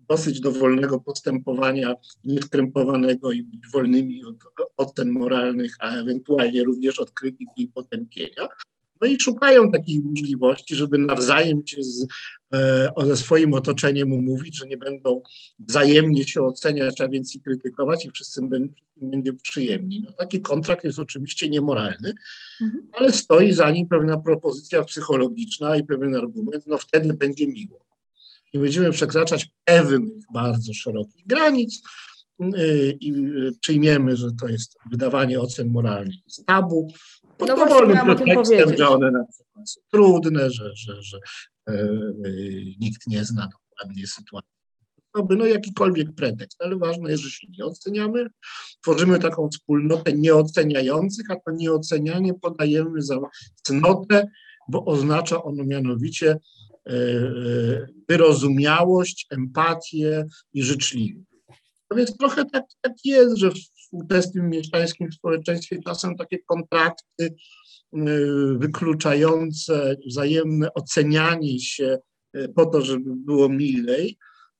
dosyć 0.09 0.39
dowolnego 0.39 0.99
postępowania, 0.99 1.95
nieskrępowanego 2.23 3.31
i 3.31 3.43
być 3.43 3.61
wolnymi 3.73 4.25
od 4.25 4.35
ocen 4.77 5.11
moralnych, 5.11 5.75
a 5.79 5.95
ewentualnie 5.95 6.63
również 6.63 6.99
od 6.99 7.11
krytyki 7.11 7.63
i 7.63 7.67
potępienia. 7.67 8.47
No 9.01 9.07
i 9.07 9.19
szukają 9.19 9.71
takich 9.71 10.03
możliwości, 10.03 10.75
żeby 10.75 10.97
nawzajem 10.97 11.67
się 11.67 11.83
z, 11.83 12.07
ze 13.05 13.17
swoim 13.17 13.53
otoczeniem 13.53 14.13
umówić, 14.13 14.57
że 14.57 14.67
nie 14.67 14.77
będą 14.77 15.21
wzajemnie 15.59 16.27
się 16.27 16.41
oceniać, 16.41 17.01
a 17.01 17.07
więc 17.07 17.35
i 17.35 17.41
krytykować 17.41 18.05
i 18.05 18.11
wszyscy 18.11 18.41
będzie, 18.41 18.81
będzie 18.97 19.33
przyjemni. 19.33 20.03
No, 20.05 20.11
taki 20.11 20.41
kontrakt 20.41 20.83
jest 20.83 20.99
oczywiście 20.99 21.49
niemoralny, 21.49 22.13
mhm. 22.61 22.87
ale 22.93 23.11
stoi 23.11 23.53
za 23.53 23.71
nim 23.71 23.87
pewna 23.87 24.17
propozycja 24.17 24.83
psychologiczna 24.83 25.75
i 25.75 25.83
pewien 25.83 26.15
argument, 26.15 26.67
no 26.67 26.77
wtedy 26.77 27.13
będzie 27.13 27.47
miło. 27.47 27.85
Nie 28.53 28.59
będziemy 28.59 28.91
przekraczać 28.91 29.49
pewnych 29.65 30.23
bardzo 30.33 30.73
szerokich 30.73 31.27
granic, 31.27 31.81
y, 32.41 32.97
i 33.01 33.13
przyjmiemy, 33.61 34.15
że 34.15 34.27
to 34.41 34.47
jest 34.47 34.77
wydawanie 34.91 35.39
ocen 35.39 35.69
moralnych 35.69 36.15
z 36.27 36.45
tabu, 36.45 36.87
pod 37.37 37.49
no 37.49 37.55
dowolnym 37.55 37.97
pretekstem, 38.05 38.77
że 38.77 38.89
one 38.89 39.11
na 39.11 39.25
przykład 39.25 39.69
są 39.69 39.81
trudne, 39.91 40.51
że, 40.51 40.75
że, 40.75 41.01
że 41.01 41.17
e, 41.17 41.19
e, 41.19 41.56
nikt 42.79 43.07
nie 43.07 43.25
zna 43.25 43.49
dokładnie 43.51 44.07
sytuacji. 44.07 44.57
To 45.13 45.23
by 45.23 45.35
no 45.35 45.45
jakikolwiek 45.45 46.15
pretekst, 46.15 46.61
ale 46.61 46.77
ważne 46.77 47.11
jest, 47.11 47.23
że 47.23 47.29
się 47.29 47.47
nie 47.57 47.65
oceniamy. 47.65 48.27
Tworzymy 48.81 49.19
taką 49.19 49.49
wspólnotę 49.49 50.13
nieoceniających, 50.13 51.31
a 51.31 51.35
to 51.35 51.51
nieocenianie 51.51 52.33
podajemy 52.33 53.01
za 53.01 53.19
cnotę, 53.63 54.27
bo 54.69 54.85
oznacza 54.85 55.43
ono 55.43 55.63
mianowicie 55.63 56.31
e, 56.31 56.93
e 56.93 57.87
wyrozumiałość, 58.09 59.27
empatię 59.29 60.25
i 60.53 60.63
życzliwość. 60.63 61.27
No 61.91 61.97
więc 61.97 62.17
trochę 62.17 62.45
tak, 62.45 62.65
tak 62.81 62.93
jest, 63.05 63.37
że 63.37 63.51
w 63.51 63.55
współczesnym 63.87 64.49
mieszkańskim 64.49 65.11
społeczeństwie 65.11 65.79
czasem 65.85 66.17
takie 66.17 66.37
kontrakty 66.39 67.35
wykluczające 68.57 69.95
wzajemne 70.07 70.73
ocenianie 70.73 71.59
się 71.59 71.97
y, 72.35 72.49
po 72.49 72.65
to, 72.65 72.81
żeby 72.81 73.15
było 73.15 73.49
milej. 73.49 74.17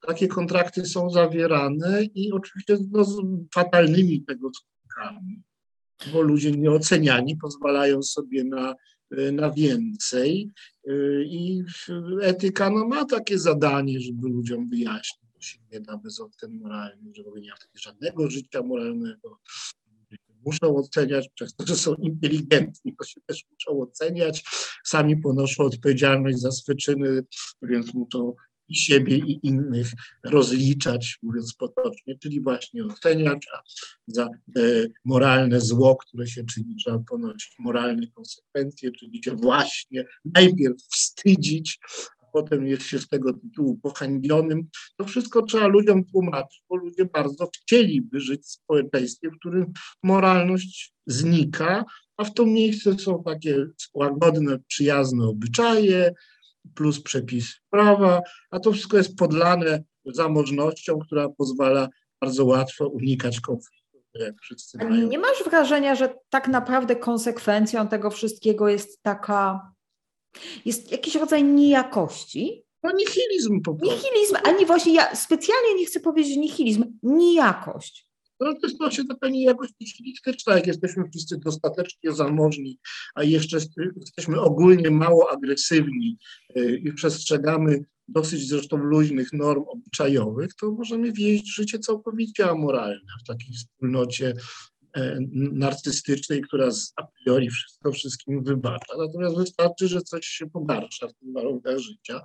Takie 0.08 0.28
kontrakty 0.28 0.86
są 0.86 1.10
zawierane 1.10 2.04
i 2.04 2.32
oczywiście 2.32 2.78
no, 2.92 3.04
z 3.04 3.22
fatalnymi 3.54 4.24
tego 4.24 4.52
skutkami, 4.54 5.44
bo 6.14 6.22
ludzie 6.22 6.52
nieoceniani 6.52 7.38
pozwalają 7.38 8.04
sobie 8.04 8.44
na, 8.44 8.76
y, 9.20 9.32
na 9.32 9.52
więcej 9.52 10.52
i 11.26 11.64
etyka 12.22 12.70
no, 12.70 12.88
ma 12.88 13.06
takie 13.06 13.40
zadanie, 13.40 14.00
żeby 14.00 14.30
ludziom 14.30 14.70
wyjaśnić 14.70 15.28
się 15.40 15.60
nie 15.72 15.80
da 15.82 15.98
bez 15.98 16.20
ocen 16.20 16.60
moralnych, 16.60 17.16
że 17.16 17.24
nie 17.42 17.50
ma 17.50 17.58
żadnego 17.74 18.30
życia 18.30 18.64
moralnego. 18.64 19.40
Muszą 20.48 20.76
oceniać 20.76 21.30
przez 21.36 21.56
to, 21.56 21.68
że 21.68 21.76
są 21.76 21.96
inteligentni, 21.96 22.96
to 22.96 23.06
się 23.06 23.22
też 23.26 23.46
muszą 23.52 23.82
oceniać. 23.82 24.44
Sami 24.86 25.18
ponoszą 25.18 25.64
odpowiedzialność 25.64 26.40
za 26.40 26.52
swe 26.52 26.76
czyny, 26.76 27.24
więc 27.62 27.94
muszą 27.94 28.34
i 28.70 28.76
siebie, 28.76 29.18
i 29.18 29.40
innych 29.48 29.88
rozliczać, 30.24 31.20
mówiąc 31.24 31.54
potocznie, 31.54 32.18
czyli 32.18 32.42
właśnie 32.42 32.86
oceniać, 32.86 33.48
a 33.54 33.62
za 34.08 34.24
e, 34.26 34.30
moralne 35.06 35.62
zło, 35.62 35.96
które 35.96 36.28
się 36.28 36.44
czyni, 36.44 36.76
trzeba 36.76 37.00
ponosić 37.00 37.56
moralne 37.60 38.08
konsekwencje, 38.08 38.92
czyli 38.92 39.24
się 39.24 39.36
właśnie 39.36 40.06
najpierw 40.26 40.78
wstydzić, 40.92 41.80
potem 42.42 42.68
jest 42.68 42.84
się 42.84 43.00
z 43.00 43.08
tego 43.08 43.34
tytułu 43.34 43.80
pohańbionym. 43.84 44.68
To 44.98 45.06
wszystko 45.06 45.42
trzeba 45.42 45.68
ludziom 45.68 46.06
tłumaczyć, 46.06 46.64
bo 46.70 46.76
ludzie 46.76 47.06
bardzo 47.06 47.50
chcieliby 47.56 48.20
żyć 48.20 48.42
w 48.42 48.52
społeczeństwie, 48.52 49.30
w 49.30 49.40
którym 49.40 49.74
moralność 50.04 50.94
znika, 51.08 51.86
a 52.18 52.24
w 52.24 52.34
to 52.34 52.46
miejsce 52.46 53.00
są 53.00 53.24
takie 53.24 53.66
łagodne, 53.94 54.60
przyjazne 54.68 55.26
obyczaje, 55.26 56.14
plus 56.76 57.02
przepis 57.02 57.56
prawa, 57.70 58.22
a 58.52 58.60
to 58.60 58.72
wszystko 58.72 58.98
jest 58.98 59.16
podlane 59.16 59.84
zamożnością, 60.06 61.00
która 61.00 61.30
pozwala 61.30 61.90
bardzo 62.22 62.46
łatwo 62.46 62.88
unikać 62.88 63.40
konfliktów 63.40 63.78
jak 64.14 64.42
wszyscy 64.42 64.78
Ale 64.82 64.90
mają. 64.90 65.08
nie 65.08 65.20
masz 65.20 65.44
wrażenia, 65.44 65.96
że 65.96 66.16
tak 66.30 66.48
naprawdę 66.48 66.96
konsekwencją 66.96 67.88
tego 67.88 68.10
wszystkiego 68.10 68.70
jest 68.70 69.02
taka, 69.02 69.72
jest 70.66 70.92
jakiś 70.92 71.16
rodzaj 71.16 71.44
niejakości? 71.44 72.64
No 72.84 72.92
nihilizm 72.92 73.62
po 73.62 73.76
prostu. 73.76 73.96
Nihilizm, 73.96 74.36
ani 74.44 74.66
właśnie 74.66 74.94
ja 74.94 75.16
specjalnie 75.16 75.76
nie 75.76 75.86
chcę 75.86 76.00
powiedzieć 76.00 76.38
nihilizm, 76.38 76.84
nijakość. 77.04 78.08
No 78.40 78.54
to 78.54 78.68
jest 78.68 78.78
właśnie 78.78 79.06
taka 79.06 79.30
niejakość 79.30 79.74
nihilistyczna, 79.82 80.56
jak 80.56 80.68
jesteśmy 80.68 81.04
wszyscy 81.10 81.38
dostatecznie 81.38 82.12
zamożni, 82.12 82.80
a 83.16 83.24
jeszcze 83.24 83.58
jesteśmy 83.96 84.42
ogólnie 84.42 84.92
mało 84.92 85.32
agresywni 85.32 86.18
y, 86.58 86.82
i 86.86 86.94
przestrzegamy 86.94 87.86
dosyć 88.08 88.48
zresztą 88.48 88.78
luźnych 88.78 89.34
norm 89.34 89.64
obyczajowych, 89.68 90.54
to 90.54 90.72
możemy 90.72 91.12
wieść 91.12 91.56
życie 91.56 91.80
całkowicie 91.80 92.50
amoralne 92.50 93.12
w 93.24 93.28
takiej 93.28 93.54
wspólnocie 93.56 94.34
narcystycznej, 95.32 96.42
która 96.42 96.70
a 96.96 97.04
priori 97.04 97.50
wszystko 97.50 97.92
wszystkim 97.92 98.44
wybacza. 98.44 98.98
Natomiast 98.98 99.38
wystarczy, 99.38 99.88
że 99.88 100.02
coś 100.02 100.26
się 100.26 100.50
pogarsza 100.50 101.08
w 101.08 101.14
tych 101.14 101.34
warunkach 101.34 101.78
życia, 101.78 102.22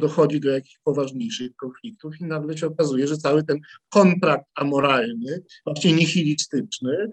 dochodzi 0.00 0.40
do 0.40 0.50
jakichś 0.50 0.78
poważniejszych 0.84 1.56
konfliktów 1.56 2.20
i 2.20 2.24
nagle 2.24 2.58
się 2.58 2.66
okazuje, 2.66 3.06
że 3.06 3.16
cały 3.16 3.44
ten 3.44 3.60
kontrakt 3.88 4.46
amoralny, 4.54 5.42
właśnie 5.66 5.92
nihilistyczny, 5.92 7.10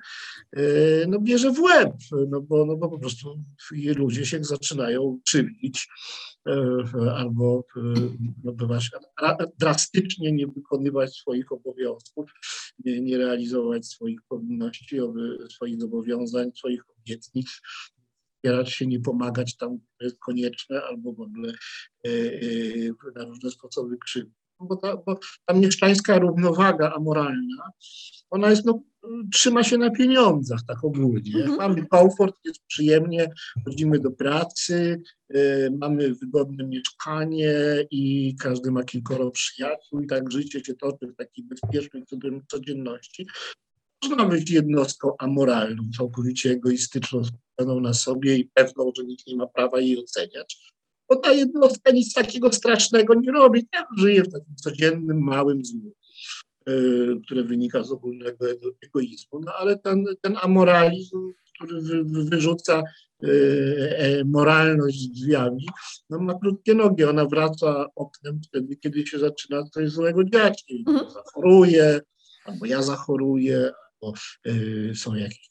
e, 0.51 0.62
no 1.07 1.19
bierze 1.19 1.51
w 1.51 1.60
łeb, 1.60 1.93
no 2.29 2.41
bo, 2.41 2.65
no 2.65 2.77
bo 2.77 2.89
po 2.89 3.00
prostu 3.00 3.43
ludzie 3.95 4.25
się 4.25 4.43
zaczynają 4.43 5.19
krzywdzić 5.25 5.88
e, 6.48 6.53
albo 7.15 7.63
e, 7.77 7.81
no 8.43 8.51
bywać, 8.51 8.89
drastycznie 9.60 10.31
nie 10.31 10.48
wykonywać 10.48 11.15
swoich 11.15 11.51
obowiązków, 11.51 12.31
nie, 12.85 13.01
nie 13.01 13.17
realizować 13.17 13.88
swoich 13.88 14.19
powinności, 14.29 15.00
swoich 15.50 15.81
zobowiązań, 15.81 16.51
swoich 16.55 16.81
obietnic, 16.89 17.61
wspierać 18.35 18.73
się, 18.73 18.88
nie 18.88 19.00
pomagać 19.00 19.57
tam, 19.57 19.77
gdzie 19.77 20.05
jest 20.05 20.19
konieczne, 20.19 20.81
albo 20.83 21.13
w 21.13 21.21
ogóle 21.21 21.53
e, 22.07 22.09
e, 22.09 23.11
na 23.15 23.25
różne 23.25 23.51
sposoby 23.51 23.97
krzywdzić. 23.97 24.40
Bo 24.62 24.75
ta, 24.75 24.98
bo 24.98 25.20
ta 25.46 25.53
mieszczańska 25.53 26.20
równowaga 26.20 26.94
amoralna, 26.94 27.72
ona 28.30 28.50
jest, 28.50 28.65
no, 28.65 28.84
trzyma 29.34 29.63
się 29.63 29.77
na 29.77 29.89
pieniądzach 29.89 30.60
tak 30.68 30.84
ogólnie. 30.84 31.36
Mhm. 31.36 31.58
Mamy 31.58 31.86
komfort, 31.86 32.36
jest 32.46 32.60
przyjemnie, 32.68 33.32
chodzimy 33.65 34.00
do 34.00 34.12
pracy, 34.12 35.01
y, 35.36 35.72
mamy 35.80 36.15
wygodne 36.15 36.68
mieszkanie 36.68 37.53
i 37.91 38.36
każdy 38.39 38.72
ma 38.72 38.84
kilkoro 38.84 39.32
przyjaciół 39.32 40.00
i 40.00 40.08
tak 40.08 40.32
życie 40.32 40.65
się 40.65 40.75
toczy 40.75 41.08
w 41.08 41.15
takiej 41.15 41.46
bezpiecznej 41.46 42.03
codzienności. 42.48 43.27
Można 44.03 44.25
być 44.25 44.51
jednostką 44.51 45.13
amoralną, 45.20 45.84
całkowicie 45.98 46.51
egoistyczną, 46.51 47.22
skupioną 47.24 47.80
na 47.80 47.94
sobie 47.94 48.38
i 48.38 48.46
pewną, 48.53 48.91
że 48.98 49.03
nikt 49.03 49.27
nie 49.27 49.36
ma 49.36 49.48
prawa 49.48 49.80
jej 49.80 50.00
oceniać. 50.00 50.70
Bo 51.12 51.18
ta 51.18 51.34
jednostka 51.34 51.91
nic 51.91 52.13
takiego 52.13 52.51
strasznego 52.51 53.13
nie 53.13 53.32
robi, 53.32 53.68
tak 53.68 53.88
żyje 53.98 54.24
w 54.24 54.32
takim 54.32 54.56
codziennym, 54.56 55.24
małym 55.24 55.65
złu, 55.65 55.94
y, 56.70 57.22
które 57.25 57.44
wynika 57.44 57.84
z 57.84 57.91
ogólnego 57.91 58.46
egoizmu. 58.84 59.39
No 59.39 59.51
ale 59.53 59.80
ten, 59.80 60.06
ten 60.22 60.38
amoralizm, 60.41 61.32
który 61.56 61.82
wy, 61.82 62.03
wyrzuca 62.03 62.84
y, 63.24 63.96
e, 63.98 64.24
moralność 64.24 65.08
drzwiami, 65.08 65.65
no 66.10 66.20
ma 66.20 66.39
krótkie 66.39 66.74
nogi. 66.74 67.03
Ona 67.03 67.25
wraca 67.25 67.88
oknem 67.96 68.41
wtedy, 68.48 68.75
kiedy 68.75 69.08
się 69.08 69.20
zaczyna 69.20 69.63
coś 69.63 69.89
złego 69.89 70.24
dziać. 70.24 70.63
Mhm. 70.88 71.12
Zachoruje, 71.12 72.00
albo 72.46 72.65
ja 72.65 72.82
zachoruję, 72.82 73.72
bo 74.01 74.13
y, 74.48 74.91
są 74.96 75.15
jakieś 75.15 75.50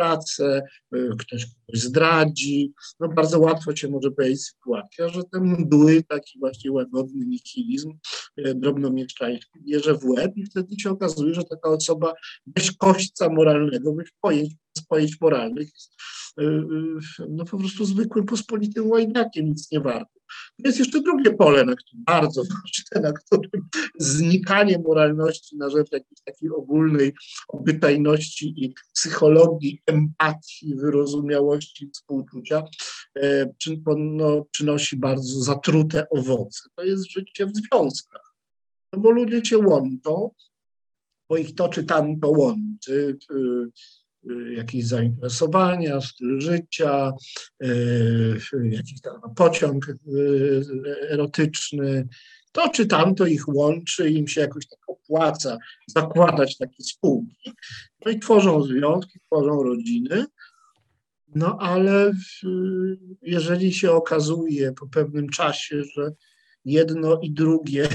pracę, 0.00 0.62
y, 0.94 1.10
ktoś 1.18 1.46
kogoś 1.46 1.80
zdradzi. 1.82 2.72
No 3.00 3.08
bardzo 3.08 3.40
łatwo 3.40 3.76
się 3.76 3.88
może 3.88 4.10
pojawić 4.10 4.44
sytuacja, 4.44 5.08
że 5.08 5.22
ten 5.32 5.44
mdły, 5.44 6.02
taki 6.08 6.38
właśnie 6.38 6.72
łagodny 6.72 7.26
nihilizm 7.26 7.92
y, 8.38 8.54
drobnomieszczański 8.54 9.60
bierze 9.62 9.94
w 9.94 10.04
łeb 10.04 10.32
i 10.36 10.44
wtedy 10.44 10.74
się 10.80 10.90
okazuje, 10.90 11.34
że 11.34 11.44
taka 11.44 11.68
osoba 11.68 12.14
bez 12.46 12.72
kośćca 12.76 13.28
moralnego, 13.28 13.92
bez 13.92 14.08
pojęć, 14.20 14.54
bez 14.76 14.86
pojęć 14.86 15.20
moralnych 15.20 15.68
jest 15.74 15.92
no 17.28 17.44
po 17.44 17.58
prostu 17.58 17.84
zwykłym 17.84 18.26
pospolitym 18.26 18.90
łajdakiem, 18.90 19.46
nic 19.46 19.70
nie 19.72 19.80
warto. 19.80 20.19
Jest 20.58 20.78
jeszcze 20.78 21.00
drugie 21.00 21.30
pole, 21.30 21.64
na 21.64 21.74
którym 21.74 22.04
bardzo 22.04 22.42
ważne, 22.42 23.08
na 23.08 23.12
którym 23.12 23.68
znikanie 23.98 24.78
moralności 24.78 25.56
na 25.56 25.70
rzecz 25.70 25.92
jakiejś 25.92 26.20
takiej 26.24 26.50
ogólnej 26.50 27.12
obyczajności 27.48 28.64
i 28.64 28.74
psychologii, 28.94 29.82
empatii, 29.86 30.74
wyrozumiałości, 30.74 31.90
współczucia 31.94 32.62
no, 33.96 34.46
przynosi 34.50 34.96
bardzo 34.96 35.40
zatrute 35.40 36.08
owoce. 36.08 36.60
To 36.74 36.84
jest 36.84 37.10
życie 37.10 37.46
w 37.46 37.52
związkach. 37.56 38.34
No 38.92 38.98
bo 38.98 39.10
ludzie 39.10 39.44
się 39.44 39.58
łączą, 39.58 40.30
bo 41.28 41.36
ich 41.36 41.54
to 41.54 41.68
czy 41.68 41.84
tamto 41.84 42.30
łączy. 42.30 43.18
Y, 44.28 44.54
jakieś 44.54 44.86
zainteresowania, 44.86 46.00
styl 46.00 46.40
życia, 46.40 47.12
y, 47.64 48.38
jakiś 48.62 49.00
tam 49.00 49.34
pociąg 49.36 49.88
y, 49.88 49.96
erotyczny. 51.10 52.08
To 52.52 52.68
czy 52.68 52.86
tamto 52.86 53.26
ich 53.26 53.48
łączy, 53.48 54.10
im 54.10 54.28
się 54.28 54.40
jakoś 54.40 54.68
tak 54.68 54.78
opłaca 54.86 55.58
zakładać 55.86 56.56
takie 56.56 56.82
spółki. 56.82 57.52
No 58.04 58.10
i 58.10 58.18
tworzą 58.18 58.62
związki, 58.62 59.20
tworzą 59.26 59.62
rodziny. 59.62 60.24
No 61.34 61.56
ale 61.60 62.12
jeżeli 63.22 63.72
się 63.72 63.92
okazuje 63.92 64.72
po 64.72 64.88
pewnym 64.88 65.28
czasie, 65.28 65.82
że 65.84 66.12
jedno 66.64 67.20
i 67.20 67.30
drugie 67.30 67.88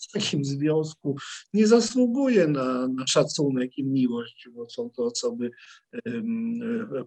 w 0.00 0.12
takim 0.12 0.44
związku 0.44 1.16
nie 1.54 1.66
zasługuje 1.66 2.46
na, 2.46 2.88
na 2.88 3.06
szacunek 3.06 3.78
i 3.78 3.84
miłość, 3.84 4.48
bo 4.54 4.70
są 4.70 4.90
to 4.96 5.04
osoby 5.04 5.50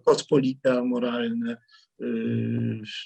pospolite, 0.04 0.78
amoralne. 0.78 1.56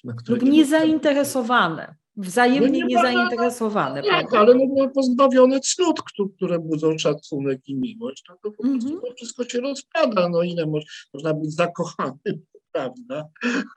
Na 0.04 0.14
które 0.14 0.40
Lub 0.40 0.48
niezainteresowane. 0.48 1.94
Wzajemnie 2.16 2.80
no 2.80 2.86
nie 2.86 2.94
niezainteresowane. 2.94 4.02
Tak, 4.02 4.34
ale 4.34 4.54
no, 4.54 4.88
pozbawione 4.88 5.60
cnót, 5.60 6.00
które 6.36 6.58
budzą 6.58 6.98
szacunek 6.98 7.68
i 7.68 7.74
miłość, 7.74 8.24
no 8.28 8.34
to 8.42 8.50
po 8.50 8.62
prostu 8.62 8.88
mm 8.88 9.00
-hmm. 9.00 9.14
wszystko 9.16 9.44
się 9.44 9.60
rozpada. 9.60 10.28
No 10.28 10.42
ile 10.42 10.66
mo 10.66 10.78
można 11.14 11.34
być 11.34 11.54
zakochanym, 11.54 12.44
prawda? 12.72 13.24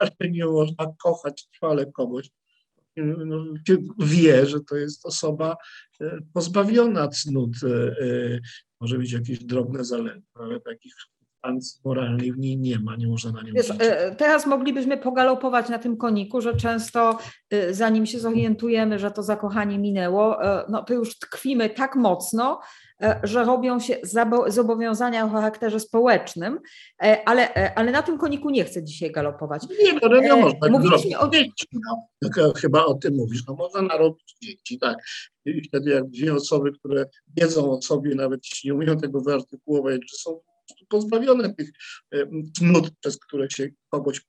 Ale 0.00 0.30
nie 0.30 0.46
można 0.46 0.86
kochać 1.02 1.48
trwale 1.52 1.86
kogoś, 1.86 2.30
no, 2.96 3.44
wie, 3.98 4.46
że 4.46 4.60
to 4.60 4.76
jest 4.76 5.06
osoba 5.06 5.56
e, 6.00 6.18
pozbawiona 6.32 7.08
cnót. 7.08 7.56
E, 7.64 8.40
może 8.80 8.98
mieć 8.98 9.12
jakieś 9.12 9.44
drobne 9.44 9.84
zalety, 9.84 10.26
ale 10.34 10.60
takich 10.60 10.94
substancji 11.40 11.80
moralnej 11.84 12.32
w 12.32 12.38
niej 12.38 12.58
nie 12.58 12.78
ma, 12.78 12.96
nie 12.96 13.06
można 13.06 13.32
na 13.32 13.42
nim 13.42 13.54
Wiesz, 13.54 13.72
Teraz 14.16 14.46
moglibyśmy 14.46 14.96
pogalopować 14.96 15.68
na 15.68 15.78
tym 15.78 15.96
koniku, 15.96 16.40
że 16.40 16.56
często 16.56 17.18
zanim 17.70 18.06
się 18.06 18.20
zorientujemy, 18.20 18.98
że 18.98 19.10
to 19.10 19.22
zakochanie 19.22 19.78
minęło, 19.78 20.38
no 20.68 20.84
to 20.84 20.94
już 20.94 21.18
tkwimy 21.18 21.70
tak 21.70 21.96
mocno, 21.96 22.60
E, 23.02 23.20
że 23.22 23.44
robią 23.44 23.80
się 23.80 23.96
zobowiązania 24.48 25.24
o 25.24 25.28
charakterze 25.28 25.80
społecznym, 25.80 26.60
e, 27.02 27.28
ale, 27.28 27.54
e, 27.54 27.78
ale 27.78 27.92
na 27.92 28.02
tym 28.02 28.18
koniku 28.18 28.50
nie 28.50 28.64
chcę 28.64 28.84
dzisiaj 28.84 29.12
galopować. 29.12 29.62
Nie, 29.84 29.92
no, 29.92 30.08
no 30.08 30.20
nie 30.20 30.36
można. 30.36 30.68
Mówiliśmy 30.68 31.18
o 31.18 31.28
dzieci. 31.28 31.66
No, 31.72 32.52
chyba 32.56 32.84
o 32.84 32.94
tym 32.94 33.14
mówisz. 33.14 33.46
No, 33.48 33.54
można 33.54 33.82
narobić 33.82 34.36
dzieci, 34.42 34.78
tak. 34.78 34.98
I 35.44 35.62
wtedy 35.62 35.90
jak 35.90 36.10
dwie 36.10 36.34
osoby, 36.34 36.72
które 36.72 37.06
wiedzą 37.36 37.70
o 37.70 37.82
sobie, 37.82 38.14
nawet 38.14 38.40
jeśli 38.44 38.70
nie 38.70 38.74
umieją 38.74 38.96
tego 38.96 39.20
wyartykułować, 39.20 40.00
że 40.10 40.16
są 40.16 40.40
pozbawione 40.88 41.54
tych 41.54 41.70
cnót, 42.56 42.90
przez 43.00 43.18
które 43.18 43.50
się 43.50 43.68
kogoś 43.88 44.20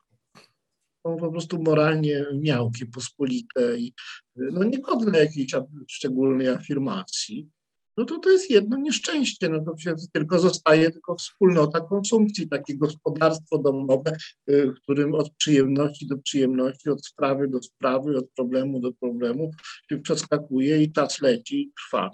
są 1.08 1.18
po 1.18 1.32
prostu 1.32 1.62
moralnie 1.64 2.26
miałkie, 2.34 2.86
pospolite 2.86 3.78
i 3.78 3.94
no, 4.36 4.64
niegodne 4.64 5.20
jakiejś 5.20 5.52
szczególnej 5.88 6.48
afirmacji 6.48 7.50
no 7.98 8.06
to 8.06 8.20
to 8.20 8.30
jest 8.30 8.50
jedno 8.50 8.78
nieszczęście, 8.78 9.50
no 9.50 9.60
to 9.66 9.78
się 9.78 9.96
tylko 10.14 10.40
zostaje 10.40 10.92
tylko 10.92 11.16
wspólnota 11.16 11.82
konsumpcji, 11.82 12.50
takie 12.50 12.78
gospodarstwo 12.78 13.58
domowe, 13.58 14.18
w 14.48 14.74
którym 14.84 15.16
od 15.16 15.32
przyjemności 15.36 16.08
do 16.08 16.18
przyjemności, 16.18 16.90
od 16.90 17.06
sprawy 17.06 17.48
do 17.48 17.62
sprawy, 17.62 18.18
od 18.18 18.30
problemu 18.30 18.80
do 18.80 18.92
problemu 18.94 19.52
się 19.90 19.98
przeskakuje 19.98 20.84
i 20.84 20.92
czas 20.92 21.22
leci 21.22 21.62
i 21.62 21.72
trwa. 21.72 22.12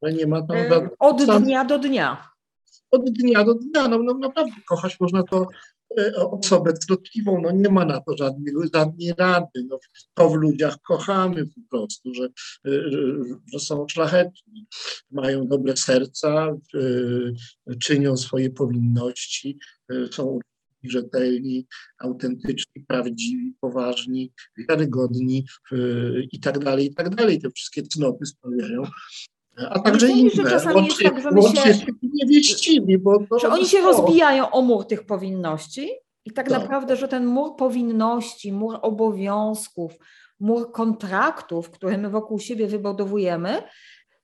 Ale 0.00 0.12
nie 0.12 0.26
ma 0.26 0.42
tam... 0.42 0.56
E, 0.56 0.88
od 0.98 1.24
dnia 1.42 1.64
do 1.64 1.78
dnia. 1.78 2.29
Od 2.90 3.10
dnia 3.10 3.44
do 3.44 3.54
dnia, 3.54 3.88
no, 3.88 4.02
no 4.02 4.14
naprawdę 4.14 4.52
kochać 4.68 5.00
można 5.00 5.22
to 5.22 5.46
e, 5.98 6.14
osobę 6.16 6.72
cnotliwą, 6.72 7.40
no 7.42 7.50
nie 7.50 7.68
ma 7.68 7.84
na 7.84 8.00
to 8.00 8.16
żadnej, 8.16 8.54
żadnej 8.74 9.12
rady. 9.18 9.66
No, 9.68 9.78
to 10.14 10.30
w 10.30 10.34
ludziach 10.34 10.76
kochamy 10.82 11.46
po 11.46 11.60
prostu, 11.70 12.14
że, 12.14 12.24
e, 12.66 12.70
że 13.52 13.58
są 13.58 13.86
szlachetni, 13.88 14.66
mają 15.10 15.46
dobre 15.46 15.76
serca, 15.76 16.56
czynią 17.80 18.16
swoje 18.16 18.50
powinności, 18.50 19.58
są 20.10 20.38
rzetelni, 20.82 21.66
autentyczni, 21.98 22.84
prawdziwi, 22.88 23.54
poważni, 23.60 24.32
wiarygodni 24.68 25.46
i 26.32 26.40
tak 26.40 26.58
dalej, 26.58 26.86
i 26.86 26.94
tak 26.94 27.14
dalej. 27.14 27.40
Te 27.40 27.50
wszystkie 27.50 27.82
cnoty 27.82 28.26
sprawiają, 28.26 28.82
a 29.70 29.78
także 29.78 30.06
Myślę, 30.06 30.20
inne. 30.20 30.30
że 30.30 30.50
czasami 30.50 30.74
łącznie, 30.76 31.06
jest 31.06 31.16
tak, 31.16 31.22
że 31.22 31.30
my 31.30 31.42
się, 31.42 31.86
niewieścimi, 32.02 32.98
bo 32.98 33.18
że 33.40 33.48
oni 33.48 33.66
się 33.66 33.80
rozbijają 33.80 34.50
o 34.50 34.62
mur 34.62 34.86
tych 34.86 35.06
powinności 35.06 35.90
i 36.24 36.30
tak, 36.30 36.48
tak 36.48 36.62
naprawdę, 36.62 36.96
że 36.96 37.08
ten 37.08 37.26
mur 37.26 37.56
powinności, 37.56 38.52
mur 38.52 38.78
obowiązków, 38.82 39.92
mur 40.40 40.72
kontraktów, 40.72 41.70
które 41.70 41.98
my 41.98 42.10
wokół 42.10 42.38
siebie 42.38 42.66
wybudowujemy, 42.66 43.62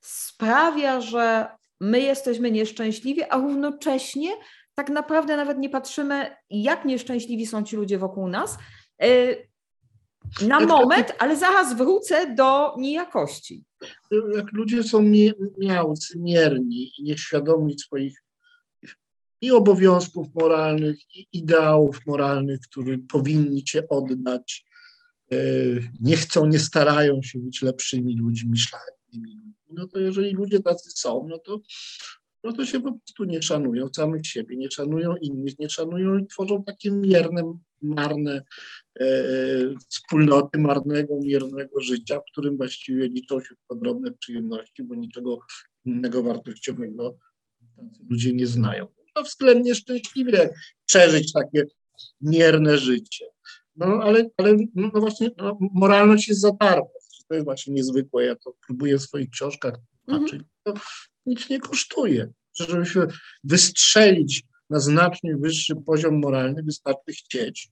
sprawia, 0.01 1.01
że 1.01 1.47
my 1.79 1.99
jesteśmy 1.99 2.51
nieszczęśliwi, 2.51 3.23
a 3.23 3.37
równocześnie 3.37 4.29
tak 4.75 4.89
naprawdę 4.89 5.37
nawet 5.37 5.57
nie 5.57 5.69
patrzymy, 5.69 6.35
jak 6.49 6.85
nieszczęśliwi 6.85 7.45
są 7.45 7.63
ci 7.63 7.75
ludzie 7.75 7.97
wokół 7.97 8.27
nas. 8.27 8.57
Na 10.47 10.59
moment, 10.59 11.13
ale 11.19 11.37
zaraz 11.37 11.77
wrócę 11.77 12.35
do 12.35 12.75
niejakości. 12.77 13.63
Jak 14.35 14.51
ludzie 14.53 14.83
są 14.83 15.11
miałcy, 15.57 16.19
mierni 16.19 16.91
i 16.97 17.03
nieświadomi 17.03 17.79
swoich 17.79 18.23
i 19.41 19.51
obowiązków 19.51 20.27
moralnych, 20.35 21.15
i 21.15 21.27
ideałów 21.33 21.99
moralnych, 22.07 22.59
które 22.59 22.97
powinni 22.97 23.63
cię 23.63 23.89
oddać, 23.89 24.65
e, 25.31 25.37
nie 25.99 26.17
chcą, 26.17 26.45
nie 26.45 26.59
starają 26.59 27.21
się 27.21 27.39
być 27.39 27.61
lepszymi 27.61 28.17
ludźmi, 28.17 28.57
szlachetnymi 28.57 29.35
ludźmi. 29.35 29.53
No 29.69 29.87
to 29.87 29.99
jeżeli 29.99 30.33
ludzie 30.33 30.59
tacy 30.59 30.89
są, 30.95 31.27
no 31.29 31.37
to, 31.37 31.59
no 32.43 32.53
to 32.53 32.65
się 32.65 32.79
po 32.79 32.91
prostu 32.91 33.23
nie 33.23 33.41
szanują 33.41 33.87
samych 33.95 34.27
siebie, 34.27 34.57
nie 34.57 34.71
szanują 34.71 35.15
innych, 35.15 35.59
nie 35.59 35.69
szanują 35.69 36.17
i 36.17 36.27
tworzą 36.27 36.63
takie 36.63 36.91
mierne, 36.91 37.57
marne 37.81 38.43
E, 38.99 39.05
wspólnoty 39.89 40.57
marnego, 40.57 41.19
miernego 41.21 41.81
życia, 41.81 42.19
w 42.19 42.31
którym 42.31 42.57
właściwie 42.57 43.07
liczą 43.07 43.41
się 43.41 43.55
drobne 43.75 44.11
przyjemności, 44.11 44.83
bo 44.83 44.95
niczego 44.95 45.39
innego 45.85 46.23
wartościowego 46.23 47.17
ludzie 48.09 48.33
nie 48.33 48.47
znają. 48.47 48.87
No 49.15 49.23
względnie 49.23 49.75
szczęśliwie 49.75 50.49
przeżyć 50.85 51.33
takie 51.33 51.63
mierne 52.21 52.77
życie. 52.77 53.25
No 53.75 53.85
ale, 53.85 54.29
ale 54.37 54.53
no, 54.75 54.91
no 54.93 54.99
właśnie 54.99 55.31
no, 55.37 55.57
moralność 55.59 56.27
jest 56.27 56.41
za 56.41 56.51
darmo. 56.51 56.89
To 57.27 57.33
jest 57.33 57.45
właśnie 57.45 57.73
niezwykłe. 57.73 58.25
Ja 58.25 58.35
to 58.35 58.53
próbuję 58.67 58.97
w 58.97 59.01
swoich 59.01 59.29
książkach 59.29 59.75
tłumaczyć. 60.05 60.41
To 60.63 60.73
nic 61.27 61.49
nie 61.49 61.59
kosztuje. 61.59 62.29
Żeby 62.59 62.85
się 62.85 63.07
wystrzelić 63.43 64.43
na 64.69 64.79
znacznie 64.79 65.37
wyższy 65.37 65.75
poziom 65.75 66.19
moralny, 66.19 66.63
wystarczy 66.63 67.11
chcieć 67.13 67.71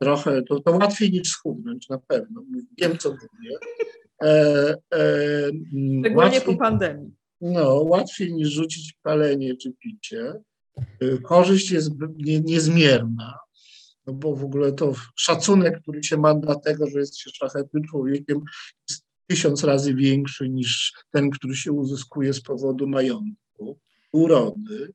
trochę, 0.00 0.42
to, 0.42 0.60
to 0.60 0.70
łatwiej 0.72 1.12
niż 1.12 1.28
schudnąć, 1.28 1.88
na 1.88 1.98
pewno. 1.98 2.42
Wiem, 2.78 2.98
co 2.98 3.10
mówię. 3.10 3.58
E, 4.22 4.74
e, 4.94 5.50
Szczególnie 6.00 6.40
po 6.40 6.56
pandemii. 6.56 7.10
No, 7.40 7.74
łatwiej 7.74 8.34
niż 8.34 8.48
rzucić 8.48 8.92
palenie 9.02 9.56
czy 9.56 9.72
picie. 9.72 10.32
E, 10.76 11.18
korzyść 11.18 11.70
jest 11.70 11.90
nie, 12.16 12.40
niezmierna, 12.40 13.38
no 14.06 14.12
bo 14.12 14.36
w 14.36 14.44
ogóle 14.44 14.72
to 14.72 14.94
szacunek, 15.16 15.80
który 15.82 16.02
się 16.02 16.16
ma 16.16 16.34
dla 16.34 16.54
tego, 16.54 16.86
że 16.86 16.98
jest 16.98 17.18
się 17.18 17.30
szlachetnym 17.30 17.84
człowiekiem, 17.84 18.40
jest 18.88 19.05
tysiąc 19.26 19.64
razy 19.64 19.94
większy 19.94 20.48
niż 20.48 20.92
ten, 21.10 21.30
który 21.30 21.56
się 21.56 21.72
uzyskuje 21.72 22.32
z 22.32 22.42
powodu 22.42 22.88
majątku, 22.88 23.78
urody. 24.12 24.92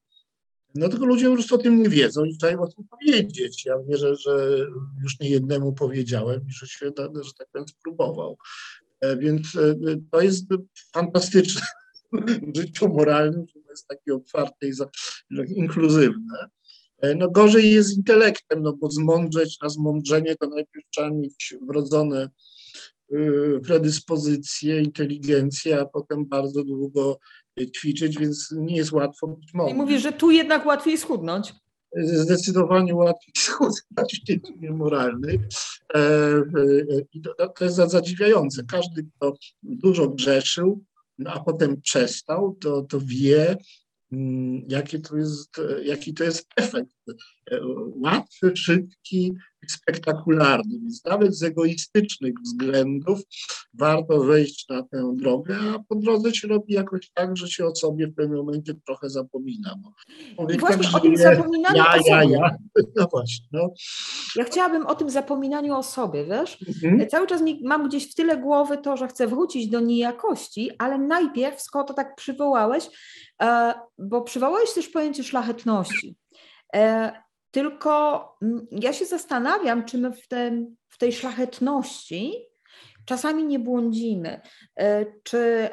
No 0.75 0.89
tylko 0.89 1.05
ludzie 1.05 1.31
prostu 1.33 1.55
o 1.55 1.57
tym 1.57 1.83
nie 1.83 1.89
wiedzą 1.89 2.25
i 2.25 2.37
trzeba 2.37 2.51
im 2.51 2.87
powiedzieć. 2.89 3.65
Ja 3.65 3.75
wierzę, 3.89 4.15
że 4.15 4.65
już 5.03 5.19
nie 5.19 5.29
jednemu 5.29 5.73
powiedziałem 5.73 6.41
i 6.47 6.51
że 6.51 6.67
świat, 6.67 6.93
że 6.97 7.31
tak 7.37 7.47
powiem, 7.51 7.67
spróbował. 7.67 8.37
E, 9.01 9.17
więc 9.17 9.55
e, 9.55 9.75
to 10.11 10.21
jest 10.21 10.45
fantastyczne 10.93 11.61
w 12.53 12.57
życiu 12.57 12.87
moralnym, 12.87 13.45
że 13.47 13.61
to 13.61 13.69
jest 13.69 13.87
takie 13.87 14.15
otwarte 14.15 14.67
i 14.67 14.73
inkluzywne. 15.55 16.49
E, 17.01 17.15
no 17.15 17.29
gorzej 17.29 17.71
jest 17.71 17.89
z 17.89 17.97
intelektem, 17.97 18.63
no 18.63 18.73
bo 18.73 18.91
zmądrzeć 18.91 19.59
na 19.61 19.69
zmądrzenie 19.69 20.35
to 20.35 20.47
najpierw 20.47 20.85
trzeba 20.89 21.09
mieć 21.09 21.55
wrodzone 21.67 22.29
y, 23.13 23.59
predyspozycje, 23.63 24.81
inteligencję, 24.81 25.79
a 25.79 25.85
potem 25.85 26.25
bardzo 26.25 26.63
długo 26.63 27.19
ćwiczyć, 27.75 28.17
więc 28.17 28.51
nie 28.57 28.75
jest 28.75 28.91
łatwo 28.91 29.27
być 29.27 29.53
mądrym. 29.53 29.77
I 29.77 29.81
mówisz, 29.81 30.01
że 30.01 30.11
tu 30.11 30.31
jednak 30.31 30.65
łatwiej 30.65 30.97
schudnąć. 30.97 31.53
Zdecydowanie 31.95 32.95
łatwiej 32.95 33.33
schudnąć 33.45 34.21
w 34.21 34.23
dzieddzinie 34.23 34.71
moralnej. 34.71 35.39
E, 35.95 35.99
to 37.55 37.65
jest 37.65 37.75
zadziwiające. 37.75 38.63
Każdy, 38.63 39.03
kto 39.03 39.33
dużo 39.63 40.07
grzeszył, 40.07 40.83
no, 41.19 41.31
a 41.31 41.39
potem 41.39 41.81
przestał, 41.81 42.57
to, 42.61 42.81
to 42.81 42.99
wie, 43.05 43.57
mm, 44.11 44.65
jaki 44.67 45.01
to, 45.01 45.17
jest, 45.17 45.61
jaki 45.83 46.13
to 46.13 46.23
jest 46.23 46.47
efekt. 46.55 46.95
E, 47.51 47.59
łatwy, 47.95 48.55
szybki, 48.55 49.33
spektakularny, 49.67 50.79
więc 50.79 51.05
nawet 51.05 51.35
z 51.35 51.43
egoistycznych 51.43 52.33
względów 52.43 53.19
warto 53.73 54.23
wejść 54.23 54.69
na 54.69 54.83
tę 54.83 55.13
drogę, 55.15 55.57
a 55.75 55.79
po 55.89 55.95
drodze 55.95 56.33
się 56.35 56.47
robi 56.47 56.73
jakoś 56.73 57.11
tak, 57.13 57.37
że 57.37 57.47
się 57.47 57.65
o 57.65 57.75
sobie 57.75 58.07
w 58.07 58.15
pewnym 58.15 58.37
momencie 58.37 58.73
trochę 58.85 59.09
zapomina. 59.09 59.75
I 60.53 60.57
właśnie 60.57 60.83
tak, 60.83 60.95
o 60.95 60.99
tym 60.99 61.17
zapominaniu 61.17 61.77
ja, 61.77 61.93
o 61.93 61.97
sobie. 61.97 62.09
Ja, 62.09 62.23
ja. 62.23 62.57
No 62.95 63.07
właśnie. 63.11 63.45
No. 63.51 63.69
Ja 64.35 64.43
chciałabym 64.43 64.85
o 64.85 64.95
tym 64.95 65.09
zapominaniu 65.09 65.75
o 65.75 65.83
sobie, 65.83 66.25
wiesz? 66.25 66.57
Mhm. 66.67 67.09
Cały 67.09 67.27
czas 67.27 67.41
mam 67.63 67.87
gdzieś 67.87 68.11
w 68.11 68.15
tyle 68.15 68.37
głowy 68.37 68.77
to, 68.77 68.97
że 68.97 69.07
chcę 69.07 69.27
wrócić 69.27 69.67
do 69.67 69.79
niejakości, 69.79 70.71
ale 70.77 70.97
najpierw, 70.97 71.61
skoro 71.61 71.85
to 71.85 71.93
tak 71.93 72.15
przywołałeś, 72.15 72.89
e, 73.41 73.73
bo 73.97 74.21
przywołałeś 74.21 74.73
też 74.73 74.89
pojęcie 74.89 75.23
szlachetności. 75.23 76.15
Tylko 77.51 78.23
mm, 78.41 78.67
ja 78.71 78.93
się 78.93 79.05
zastanawiam, 79.05 79.85
czy 79.85 79.97
my 79.97 80.11
w, 80.11 80.27
tym, 80.27 80.75
w 80.89 80.97
tej 80.97 81.13
szlachetności 81.13 82.51
czasami 83.05 83.43
nie 83.43 83.59
błądzimy, 83.59 84.41
e, 84.75 85.05
czy, 85.23 85.69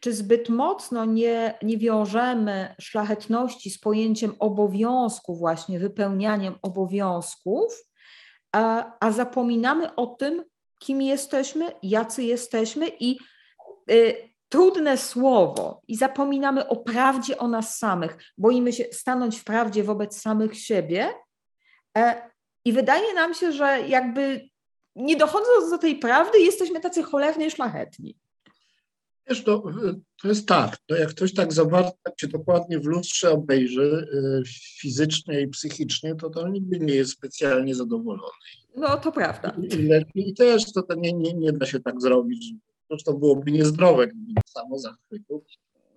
czy 0.00 0.12
zbyt 0.12 0.48
mocno 0.48 1.04
nie, 1.04 1.58
nie 1.62 1.78
wiążemy 1.78 2.74
szlachetności 2.80 3.70
z 3.70 3.78
pojęciem 3.78 4.34
obowiązku, 4.38 5.36
właśnie 5.36 5.78
wypełnianiem 5.78 6.54
obowiązków, 6.62 7.84
a, 8.52 8.92
a 9.00 9.12
zapominamy 9.12 9.94
o 9.94 10.06
tym, 10.06 10.44
kim 10.78 11.02
jesteśmy, 11.02 11.72
jacy 11.82 12.22
jesteśmy 12.22 12.88
i 13.00 13.18
y, 13.90 14.31
trudne 14.52 14.98
słowo 14.98 15.82
i 15.88 15.96
zapominamy 15.96 16.68
o 16.68 16.76
prawdzie 16.76 17.38
o 17.38 17.48
nas 17.48 17.78
samych. 17.78 18.16
Boimy 18.38 18.72
się 18.72 18.84
stanąć 18.92 19.38
w 19.38 19.44
prawdzie 19.44 19.84
wobec 19.84 20.20
samych 20.20 20.58
siebie. 20.58 21.08
E, 21.98 22.30
I 22.64 22.72
wydaje 22.72 23.14
nam 23.14 23.34
się, 23.34 23.52
że 23.52 23.80
jakby 23.88 24.48
nie 24.96 25.16
dochodząc 25.16 25.70
do 25.70 25.78
tej 25.78 25.96
prawdy, 25.96 26.38
jesteśmy 26.38 26.80
tacy 26.80 27.02
cholernie 27.02 27.50
szlachetni. 27.50 28.16
Wiesz, 29.28 29.44
to, 29.44 29.62
to 30.22 30.28
jest 30.28 30.48
tak, 30.48 30.78
to 30.86 30.96
jak 30.96 31.08
ktoś 31.08 31.34
tak 31.34 31.52
zawarto, 31.52 31.98
tak 32.02 32.14
się 32.20 32.28
dokładnie 32.28 32.78
w 32.78 32.86
lustrze 32.86 33.30
obejrzy 33.30 34.06
e, 34.14 34.42
fizycznie 34.80 35.40
i 35.40 35.48
psychicznie, 35.48 36.14
to 36.14 36.30
to 36.30 36.48
nigdy 36.48 36.78
nie 36.78 36.94
jest 36.94 37.12
specjalnie 37.12 37.74
zadowolony. 37.74 38.32
No 38.76 38.96
to 38.96 39.12
prawda. 39.12 39.56
I, 40.14 40.30
i 40.30 40.34
też 40.34 40.72
to, 40.72 40.82
to 40.82 40.94
nie, 40.94 41.12
nie, 41.12 41.34
nie 41.34 41.52
da 41.52 41.66
się 41.66 41.80
tak 41.80 42.00
zrobić, 42.00 42.54
to 43.04 43.12
byłoby 43.12 43.52
niezdrowe, 43.52 44.06
gdyby 44.06 44.40
samo 44.46 44.78
zachwytu. 44.78 45.44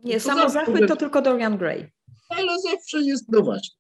Nie, 0.04 0.20
samo 0.20 0.50
zachwyt 0.50 0.88
to 0.88 0.96
tylko 0.96 1.22
Dorian 1.22 1.58
Gray. 1.58 1.92
Ale 2.30 2.60
zawsze 2.60 3.02
jest, 3.02 3.32
no 3.32 3.42
właśnie, 3.42 3.76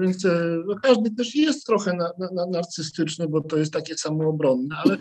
więc 0.00 0.24
e, 0.24 0.58
no 0.66 0.74
każdy 0.82 1.10
też 1.10 1.34
jest 1.34 1.66
trochę 1.66 1.92
na, 1.92 2.12
na, 2.32 2.46
narcystyczny, 2.46 3.28
bo 3.28 3.40
to 3.40 3.56
jest 3.56 3.72
takie 3.72 3.94
samoobronne, 3.94 4.76
ale 4.84 4.96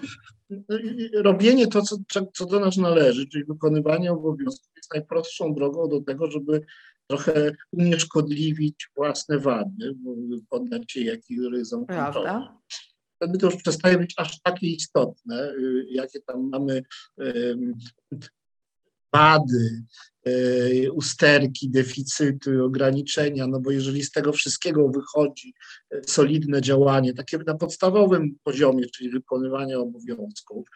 e, 0.51 1.21
robienie 1.21 1.67
to, 1.67 1.81
co, 1.81 1.97
co 2.33 2.45
do 2.45 2.59
nas 2.59 2.77
należy, 2.77 3.27
czyli 3.27 3.45
wykonywanie 3.45 4.11
obowiązków 4.11 4.71
jest 4.77 4.93
najprostszą 4.93 5.53
drogą 5.53 5.89
do 5.89 6.01
tego, 6.01 6.31
żeby 6.31 6.65
trochę 7.07 7.51
unieszkodliwić 7.71 8.89
własne 8.95 9.39
wady, 9.39 9.95
poddać 10.49 10.91
się 10.91 11.01
jakimś 11.01 11.39
ryzom 11.51 11.85
Prawda 11.85 12.57
wtedy 13.15 13.37
to 13.37 13.45
już 13.45 13.55
przestaje 13.55 13.97
być 13.97 14.13
aż 14.17 14.41
takie 14.41 14.67
istotne, 14.67 15.51
y, 15.51 15.85
jakie 15.89 16.21
tam 16.21 16.49
mamy 16.49 16.83
wady, 19.15 19.83
e, 20.25 20.91
usterki, 20.91 21.69
deficyty, 21.69 22.63
ograniczenia, 22.63 23.47
no 23.47 23.59
bo 23.59 23.71
jeżeli 23.71 24.03
z 24.03 24.11
tego 24.11 24.33
wszystkiego 24.33 24.89
wychodzi 24.89 25.53
e, 25.91 26.01
solidne 26.03 26.61
działanie, 26.61 27.13
takie 27.13 27.37
na 27.37 27.55
podstawowym 27.55 28.35
poziomie, 28.43 28.85
czyli 28.85 29.09
wykonywania 29.09 29.79
obowiązków 29.79 30.67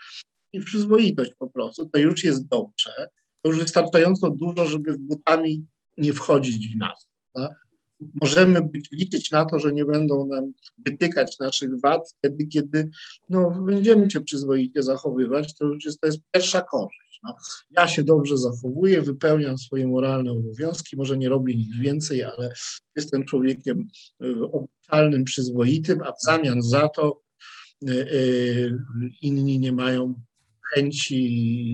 i 0.54 0.60
przyzwoitość 0.60 1.32
po 1.40 1.50
prostu, 1.50 1.90
to 1.90 2.00
już 2.00 2.24
jest 2.24 2.48
dobrze, 2.48 3.10
to 3.42 3.50
już 3.50 3.60
wystarczająco 3.60 4.30
dużo, 4.30 4.66
żeby 4.66 4.98
butami 5.00 5.66
nie 5.98 6.14
wchodzić 6.14 6.76
w 6.76 6.78
nas. 6.78 7.10
Tak? 7.34 7.69
Możemy 8.22 8.62
być, 8.62 8.92
liczyć 8.92 9.32
na 9.32 9.46
to, 9.46 9.60
że 9.60 9.74
nie 9.74 9.86
będą 9.86 10.26
nam 10.26 10.54
wytykać 10.78 11.40
naszych 11.40 11.80
wad, 11.80 12.14
wtedy, 12.18 12.48
kiedy 12.48 12.90
no, 13.30 13.64
będziemy 13.66 14.12
się 14.12 14.22
przyzwoicie 14.22 14.84
zachowywać, 14.84 15.56
to 15.56 15.66
już 15.66 15.86
jest, 15.86 16.02
to 16.02 16.08
jest 16.08 16.20
pierwsza 16.32 16.62
korzyść. 16.62 17.20
No. 17.24 17.36
Ja 17.72 17.88
się 17.88 18.04
dobrze 18.04 18.38
zachowuję, 18.38 19.02
wypełniam 19.02 19.58
swoje 19.58 19.88
moralne 19.88 20.32
obowiązki, 20.32 20.98
może 20.98 21.18
nie 21.18 21.30
robię 21.30 21.56
nic 21.56 21.76
więcej, 21.76 22.24
ale 22.24 22.54
jestem 22.96 23.26
człowiekiem 23.26 23.88
y, 24.24 24.52
obliczalnym, 24.52 25.24
przyzwoitym, 25.24 26.02
a 26.02 26.12
w 26.12 26.22
zamian 26.22 26.62
za 26.62 26.90
to 26.90 27.22
y, 27.90 27.92
y, 27.92 28.78
inni 29.22 29.60
nie 29.60 29.72
mają 29.72 30.14
chęci 30.74 31.16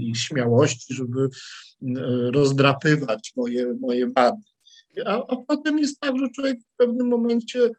i 0.09 0.15
śmiałości, 0.15 0.93
żeby 0.93 1.29
rozdrapywać 2.33 3.33
moje, 3.35 3.73
moje 3.73 4.09
wady. 4.09 4.54
A, 5.05 5.27
a 5.27 5.35
potem 5.47 5.79
jest 5.79 5.99
tak, 5.99 6.19
że 6.19 6.29
człowiek 6.29 6.59
w 6.59 6.77
pewnym 6.77 7.07
momencie, 7.07 7.69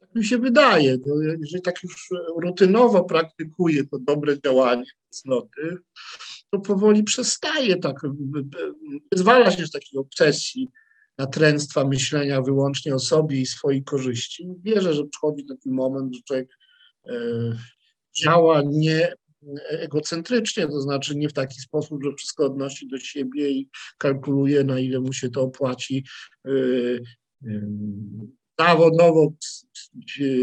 tak 0.00 0.14
mi 0.14 0.24
się 0.24 0.38
wydaje, 0.38 0.98
no, 1.06 1.14
jeżeli 1.40 1.62
tak 1.62 1.82
już 1.82 2.08
rutynowo 2.36 3.04
praktykuje 3.04 3.86
to 3.86 3.98
dobre 3.98 4.40
działanie 4.40 4.84
cnoty, 5.10 5.78
to 6.50 6.58
powoli 6.60 7.02
przestaje 7.02 7.76
tak, 7.76 7.96
wyzwala 9.12 9.50
się 9.50 9.66
z 9.66 9.70
takiej 9.70 10.00
obsesji 10.00 10.68
natręctwa 11.18 11.84
myślenia 11.84 12.42
wyłącznie 12.42 12.94
o 12.94 12.98
sobie 12.98 13.40
i 13.40 13.46
swojej 13.46 13.84
korzyści. 13.84 14.48
Wierzę, 14.62 14.94
że 14.94 15.04
przychodzi 15.04 15.44
taki 15.44 15.70
moment, 15.70 16.14
że 16.14 16.22
człowiek 16.22 16.58
e, 17.06 17.12
działa 18.22 18.62
nie 18.66 19.12
egocentrycznie, 19.68 20.66
to 20.66 20.80
znaczy 20.80 21.16
nie 21.16 21.28
w 21.28 21.32
taki 21.32 21.60
sposób, 21.60 22.04
że 22.04 22.12
wszystko 22.12 22.46
odnosi 22.46 22.88
do 22.88 22.98
siebie 22.98 23.50
i 23.50 23.68
kalkuluje, 23.98 24.64
na 24.64 24.80
ile 24.80 25.00
mu 25.00 25.12
się 25.12 25.30
to 25.30 25.42
opłaci 25.42 26.04
y, 26.46 26.50
y, 27.46 27.66
zawodowo, 28.58 29.32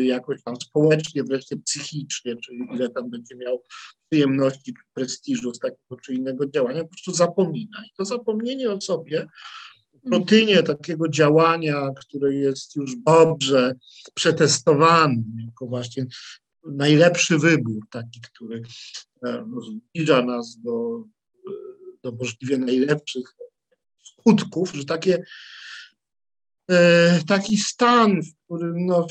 jakoś 0.03 0.43
tam 0.43 0.55
społecznie, 0.55 1.23
wreszcie 1.23 1.57
psychicznie, 1.57 2.35
czyli 2.35 2.59
ile 2.75 2.89
tam 2.89 3.09
będzie 3.09 3.35
miał 3.35 3.63
przyjemności, 4.09 4.73
prestiżu 4.93 5.53
z 5.53 5.59
takiego 5.59 5.97
czy 6.03 6.13
innego 6.13 6.47
działania, 6.47 6.83
po 6.83 6.89
prostu 6.89 7.13
zapomina. 7.13 7.83
I 7.85 7.89
to 7.97 8.05
zapomnienie 8.05 8.71
o 8.71 8.81
sobie 8.81 9.27
rutynie 10.11 10.63
takiego 10.63 11.09
działania, 11.09 11.89
które 11.95 12.33
jest 12.33 12.75
już 12.75 12.95
dobrze 13.05 13.75
przetestowane, 14.13 15.23
jako 15.45 15.67
właśnie 15.67 16.05
najlepszy 16.65 17.37
wybór, 17.37 17.83
taki, 17.91 18.21
który 18.21 18.61
e, 19.25 19.45
zbliża 19.91 20.21
nas 20.21 20.57
do, 20.63 21.03
do 22.03 22.11
możliwie 22.11 22.57
najlepszych 22.57 23.35
skutków, 24.03 24.73
że 24.73 24.85
takie, 24.85 25.23
e, 26.71 27.19
taki 27.27 27.57
stan, 27.57 28.21
w 28.21 28.45
którym 28.45 28.85
no, 28.85 29.07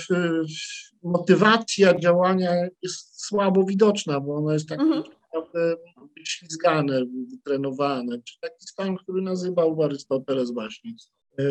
motywacja 1.02 1.98
działania 1.98 2.68
jest 2.82 3.24
słabo 3.26 3.64
widoczna, 3.64 4.20
bo 4.20 4.36
ono 4.36 4.52
jest 4.52 4.68
tak 4.68 4.80
mhm. 4.80 5.02
naprawdę 5.02 5.76
wyślizgane, 6.16 7.02
wytrenowane, 7.30 8.18
czy 8.24 8.40
taki 8.40 8.66
stan, 8.66 8.96
który 8.96 9.22
nazywał 9.22 9.82
Arystoteles 9.82 10.50
właśnie, 10.50 10.94
e, 11.38 11.44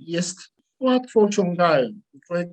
jest 0.00 0.38
łatwo 0.80 1.20
osiągalny. 1.20 2.00
Człowiek 2.26 2.48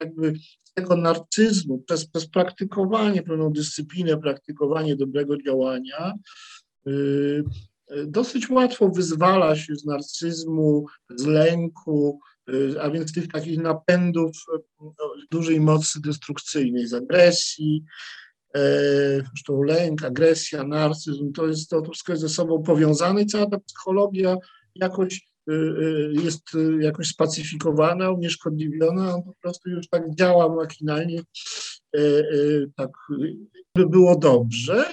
jakby 0.00 0.32
tego 0.74 0.96
narcyzmu, 0.96 1.78
przez, 1.78 2.06
przez 2.06 2.26
praktykowanie, 2.26 3.22
pewną 3.22 3.50
dyscyplinę, 3.50 4.16
praktykowanie 4.16 4.96
dobrego 4.96 5.36
działania, 5.42 6.12
yy, 6.86 7.44
dosyć 8.06 8.50
łatwo 8.50 8.88
wyzwala 8.88 9.56
się 9.56 9.76
z 9.76 9.84
narcyzmu, 9.84 10.86
z 11.16 11.24
lęku, 11.24 12.20
yy, 12.48 12.82
a 12.82 12.90
więc 12.90 13.12
tych 13.12 13.28
takich 13.28 13.58
napędów 13.58 14.36
yy, 14.52 14.88
dużej 15.30 15.60
mocy 15.60 16.00
destrukcyjnej, 16.00 16.86
z 16.86 16.94
agresji, 16.94 17.84
zresztą 19.28 19.62
lęk, 19.62 20.04
agresja, 20.04 20.64
narcyzm, 20.64 21.32
to 21.32 21.46
jest 21.46 21.70
to, 21.70 21.82
to 21.82 21.92
wszystko 21.92 22.12
jest 22.12 22.22
ze 22.22 22.28
sobą 22.28 22.62
powiązane 22.62 23.22
i 23.22 23.26
cała 23.26 23.46
ta 23.46 23.58
psychologia 23.58 24.36
jakoś 24.74 25.33
jest 26.24 26.54
y, 26.54 26.78
jakoś 26.80 27.08
spacyfikowana, 27.08 28.10
unieszkodliwiona, 28.10 29.14
on 29.14 29.22
po 29.22 29.32
prostu 29.42 29.70
już 29.70 29.88
tak 29.88 30.14
działa 30.14 30.54
machinalnie, 30.54 31.22
tak 32.76 32.90
by 33.76 33.88
było 33.88 34.18
dobrze. 34.18 34.84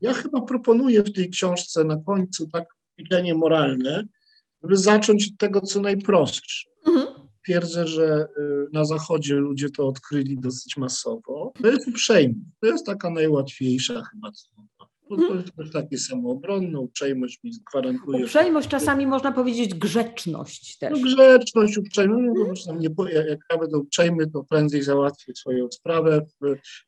Ja 0.00 0.12
chyba 0.12 0.40
proponuję 0.40 1.02
w 1.02 1.12
tej 1.12 1.30
książce 1.30 1.84
na 1.84 1.96
końcu 1.96 2.48
tak 2.48 2.64
ćwiczenie 2.92 3.34
moralne, 3.34 4.04
żeby 4.62 4.76
zacząć 4.76 5.28
od 5.32 5.38
tego, 5.38 5.60
co 5.60 5.80
najprostsze. 5.80 6.68
Mhm. 6.86 7.08
Twierdzę, 7.44 7.86
że 7.86 8.26
na 8.72 8.84
Zachodzie 8.84 9.34
ludzie 9.34 9.70
to 9.70 9.86
odkryli 9.86 10.38
dosyć 10.40 10.76
masowo. 10.76 11.52
To 11.62 11.68
jest 11.68 11.88
uprzejmość. 11.88 12.40
To 12.60 12.66
jest 12.66 12.86
taka 12.86 13.10
najłatwiejsza 13.10 14.02
chyba 14.04 14.30
to, 15.08 15.16
to 15.16 15.34
jest 15.34 15.56
też 15.56 15.70
takie 15.72 15.98
samoobronne, 15.98 16.80
uprzejmość 16.80 17.40
mi 17.44 17.52
gwarantuje. 17.70 18.24
Uprzejmość 18.24 18.68
czasami 18.68 19.06
można 19.06 19.32
powiedzieć 19.32 19.74
grzeczność 19.74 20.78
też. 20.78 20.92
No, 20.92 20.98
grzeczność, 20.98 21.78
uprzejmość, 21.78 22.66
no, 22.66 22.74
nie, 22.74 22.88
jak 23.14 23.38
ja 23.52 23.58
będę 23.58 23.78
uprzejmy, 23.78 24.30
to 24.30 24.44
prędzej 24.44 24.82
załatwię 24.82 25.34
swoją 25.36 25.70
sprawę, 25.70 26.26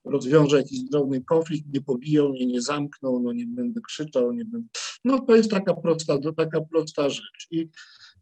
rozwiążę 0.04 0.56
jakiś 0.56 0.80
drobny 0.80 1.24
konflikt, 1.24 1.74
nie 1.74 1.80
pobiją 1.80 2.28
mnie, 2.28 2.46
nie 2.46 2.61
zamkną, 2.61 3.20
no 3.20 3.33
nie 3.33 3.46
będę 3.46 3.80
krzyczał, 3.80 4.33
nie 4.33 4.44
będę... 4.44 4.68
No 5.04 5.18
to 5.18 5.37
jest 5.37 5.50
taka 5.50 5.74
prosta, 5.74 6.18
taka 6.37 6.61
prosta 6.61 7.09
rzecz. 7.09 7.46
I 7.50 7.68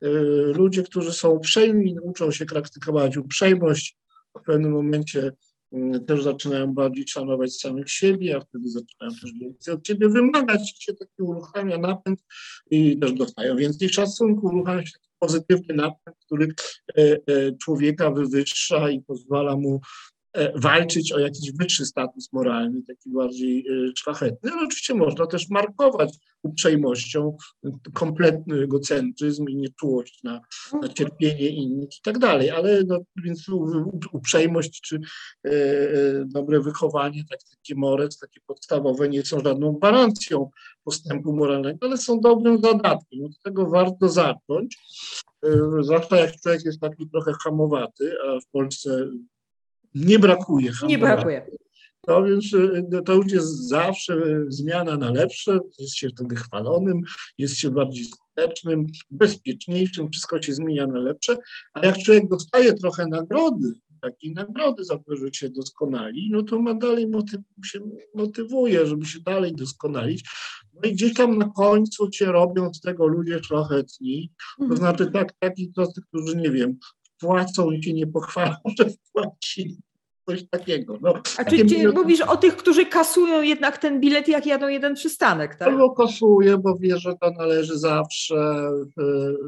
y, 0.04 0.08
ludzie, 0.56 0.82
którzy 0.82 1.12
są 1.12 1.30
uprzejmi, 1.30 1.96
uczą 2.02 2.30
się 2.30 2.46
praktykować 2.46 3.16
uprzejmość, 3.16 3.96
w 4.38 4.42
pewnym 4.42 4.72
momencie 4.72 5.32
też 6.06 6.22
zaczynają 6.22 6.74
bardziej 6.74 7.08
szanować 7.08 7.56
samych 7.56 7.90
siebie, 7.90 8.36
a 8.36 8.40
wtedy 8.40 8.68
zaczynają 8.68 9.12
też 9.20 9.32
więcej 9.40 9.74
od 9.74 9.82
ciebie 9.82 10.08
wymagać, 10.08 10.84
się 10.84 10.94
taki 10.94 11.22
uruchamia 11.22 11.78
napęd 11.78 12.24
i 12.70 12.98
też 12.98 13.12
dostają 13.12 13.56
więcej 13.56 13.88
szacunku, 13.88 14.46
uruchamia 14.46 14.86
się 14.86 14.92
taki 14.92 15.08
pozytywny 15.18 15.74
napęd, 15.74 16.16
który 16.26 16.48
e, 16.98 17.02
e, 17.02 17.18
człowieka 17.62 18.10
wywyższa 18.10 18.90
i 18.90 19.00
pozwala 19.00 19.56
mu 19.56 19.80
walczyć 20.54 21.12
o 21.12 21.18
jakiś 21.18 21.52
wyższy 21.52 21.86
status 21.86 22.32
moralny, 22.32 22.82
taki 22.82 23.10
bardziej 23.10 23.66
e, 23.68 23.92
szlachetny, 23.96 24.50
ale 24.52 24.66
oczywiście 24.66 24.94
można 24.94 25.26
też 25.26 25.48
markować 25.48 26.18
uprzejmością 26.42 27.36
kompletny 27.92 28.62
egocentryzm 28.62 29.48
i 29.48 29.56
nieczułość 29.56 30.22
na, 30.22 30.40
na 30.82 30.88
cierpienie 30.88 31.48
innych 31.48 31.88
i 31.98 32.02
tak 32.02 32.18
dalej, 32.18 32.50
ale 32.50 32.82
no, 32.86 32.98
więc 33.24 33.46
uprzejmość 34.12 34.80
czy 34.80 35.00
e, 35.44 35.50
e, 35.50 36.24
dobre 36.26 36.60
wychowanie, 36.60 37.24
tak, 37.30 37.38
takie 37.50 37.74
mores, 37.74 38.18
takie 38.18 38.40
podstawowe 38.46 39.08
nie 39.08 39.24
są 39.24 39.40
żadną 39.40 39.72
gwarancją 39.72 40.50
postępu 40.84 41.32
moralnego, 41.32 41.86
ale 41.86 41.98
są 41.98 42.20
dobrym 42.20 42.60
zadatkiem. 42.62 43.24
Od 43.24 43.42
tego 43.42 43.70
warto 43.70 44.08
zacząć, 44.08 44.78
e, 45.44 45.48
zwłaszcza 45.80 46.16
jak 46.16 46.40
człowiek 46.40 46.64
jest 46.64 46.80
taki 46.80 47.08
trochę 47.10 47.32
hamowaty, 47.44 48.12
a 48.26 48.40
w 48.40 48.46
Polsce 48.52 49.08
nie 50.06 50.18
brakuje. 50.18 50.72
Nie 50.86 50.98
brakuje. 50.98 51.46
To 52.08 52.24
więc 52.24 52.54
e, 52.94 53.02
to 53.02 53.14
już 53.14 53.32
jest 53.32 53.68
zawsze 53.68 54.44
zmiana 54.48 54.96
na 54.96 55.10
lepsze, 55.10 55.58
jest 55.78 55.96
się 55.96 56.08
wtedy 56.08 56.36
chwalonym, 56.36 57.02
jest 57.38 57.56
się 57.56 57.70
bardziej 57.70 58.04
skutecznym, 58.04 58.86
bezpieczniejszym, 59.10 60.10
wszystko 60.10 60.42
się 60.42 60.54
zmienia 60.54 60.86
na 60.86 60.98
lepsze, 60.98 61.36
a 61.74 61.86
jak 61.86 61.98
człowiek 61.98 62.28
dostaje 62.28 62.74
trochę 62.74 63.06
nagrody, 63.06 63.72
takiej 64.00 64.32
nagrody 64.32 64.84
za 64.84 64.98
to, 64.98 65.16
że 65.16 65.32
się 65.32 65.48
doskonali, 65.48 66.28
no 66.32 66.42
to 66.42 66.62
ma 66.62 66.74
dalej 66.74 67.08
motyw, 67.08 67.40
się 67.64 67.80
motywuje, 68.14 68.86
żeby 68.86 69.06
się 69.06 69.20
dalej 69.20 69.54
doskonalić. 69.54 70.28
No 70.74 70.90
i 70.90 70.92
gdzieś 70.92 71.14
tam 71.14 71.38
na 71.38 71.50
końcu 71.56 72.10
cię 72.10 72.26
robią 72.26 72.74
z 72.74 72.80
tego 72.80 73.06
ludzie 73.06 73.40
trochę 73.40 73.84
tni, 73.84 74.32
to 74.58 74.64
mhm. 74.64 74.80
znaczy 74.80 75.10
tak, 75.10 75.32
takich, 75.38 75.68
którzy, 76.08 76.36
nie 76.36 76.50
wiem, 76.50 76.78
płacą 77.18 77.70
i 77.70 77.82
się 77.82 77.92
nie 77.92 78.06
pochwalą, 78.06 78.56
że 78.78 78.90
wpłacili 78.90 79.78
coś 80.28 80.48
takiego. 80.50 80.98
No, 81.00 81.14
A 81.36 81.44
czy 81.44 81.64
bilet... 81.64 81.94
mówisz 81.94 82.20
o 82.20 82.36
tych, 82.36 82.56
którzy 82.56 82.86
kasują 82.86 83.42
jednak 83.42 83.78
ten 83.78 84.00
bilet, 84.00 84.28
jak 84.28 84.46
jadą 84.46 84.68
jeden 84.68 84.94
przystanek, 84.94 85.54
tak? 85.54 85.68
Albo 85.68 85.90
kasuję, 85.90 86.58
bo 86.58 86.76
wie, 86.76 86.98
że 86.98 87.14
to 87.20 87.30
należy 87.30 87.78
zawsze. 87.78 88.70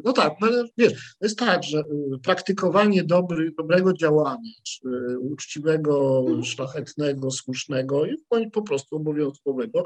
No 0.04 0.12
tak, 0.12 0.32
no, 0.40 0.48
wiesz, 0.78 0.92
to 0.92 1.26
jest 1.26 1.38
tak, 1.38 1.64
że 1.64 1.82
praktykowanie 2.22 3.04
dobry, 3.04 3.52
dobrego 3.58 3.92
działania, 3.92 4.52
czy 4.62 4.80
uczciwego, 5.20 6.20
mhm. 6.20 6.44
szlachetnego, 6.44 7.30
słusznego 7.30 8.06
jest 8.06 8.24
po 8.52 8.62
prostu 8.62 8.96
obowiązkowego, 8.96 9.84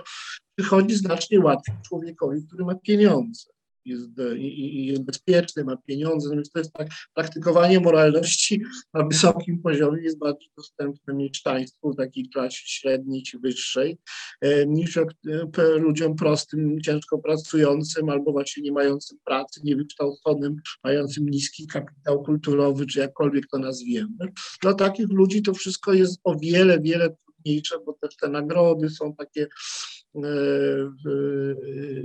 przychodzi 0.56 0.94
znacznie 0.94 1.40
łatwiej 1.40 1.74
człowiekowi, 1.88 2.46
który 2.46 2.64
ma 2.64 2.74
pieniądze 2.74 3.53
jest, 3.84 4.08
i, 4.36 4.86
jest 4.86 5.02
bezpieczny, 5.02 5.64
ma 5.64 5.76
pieniądze, 5.76 6.28
no 6.28 6.34
więc 6.34 6.50
to 6.50 6.58
jest 6.58 6.72
tak, 6.72 6.88
praktykowanie 7.14 7.80
moralności 7.80 8.62
na 8.94 9.04
wysokim 9.04 9.62
poziomie 9.62 10.02
jest 10.02 10.18
bardziej 10.18 10.50
dostępne 10.56 11.14
mieszczaństwu, 11.14 11.94
takiej 11.94 12.28
klasie 12.28 12.62
średniej 12.64 13.22
czy 13.22 13.38
wyższej, 13.38 13.98
e, 14.40 14.66
niż 14.66 14.96
e, 14.96 15.04
ludziom 15.78 16.16
prostym, 16.16 16.80
ciężko 16.80 17.18
pracującym 17.18 18.08
albo 18.08 18.32
właśnie 18.32 18.62
nie 18.62 18.72
mającym 18.72 19.18
pracy, 19.24 19.60
niewykształconym, 19.64 20.56
mającym 20.84 21.28
niski 21.28 21.66
kapitał 21.66 22.22
kulturowy, 22.22 22.86
czy 22.86 22.98
jakkolwiek 22.98 23.46
to 23.46 23.58
nazwiemy. 23.58 24.32
Dla 24.62 24.74
takich 24.74 25.08
ludzi 25.08 25.42
to 25.42 25.54
wszystko 25.54 25.92
jest 25.92 26.20
o 26.24 26.38
wiele, 26.38 26.80
wiele 26.80 27.16
trudniejsze, 27.24 27.76
bo 27.86 27.92
też 27.92 28.16
te 28.16 28.28
nagrody 28.28 28.90
są 28.90 29.14
takie 29.14 29.46
E, 29.46 29.93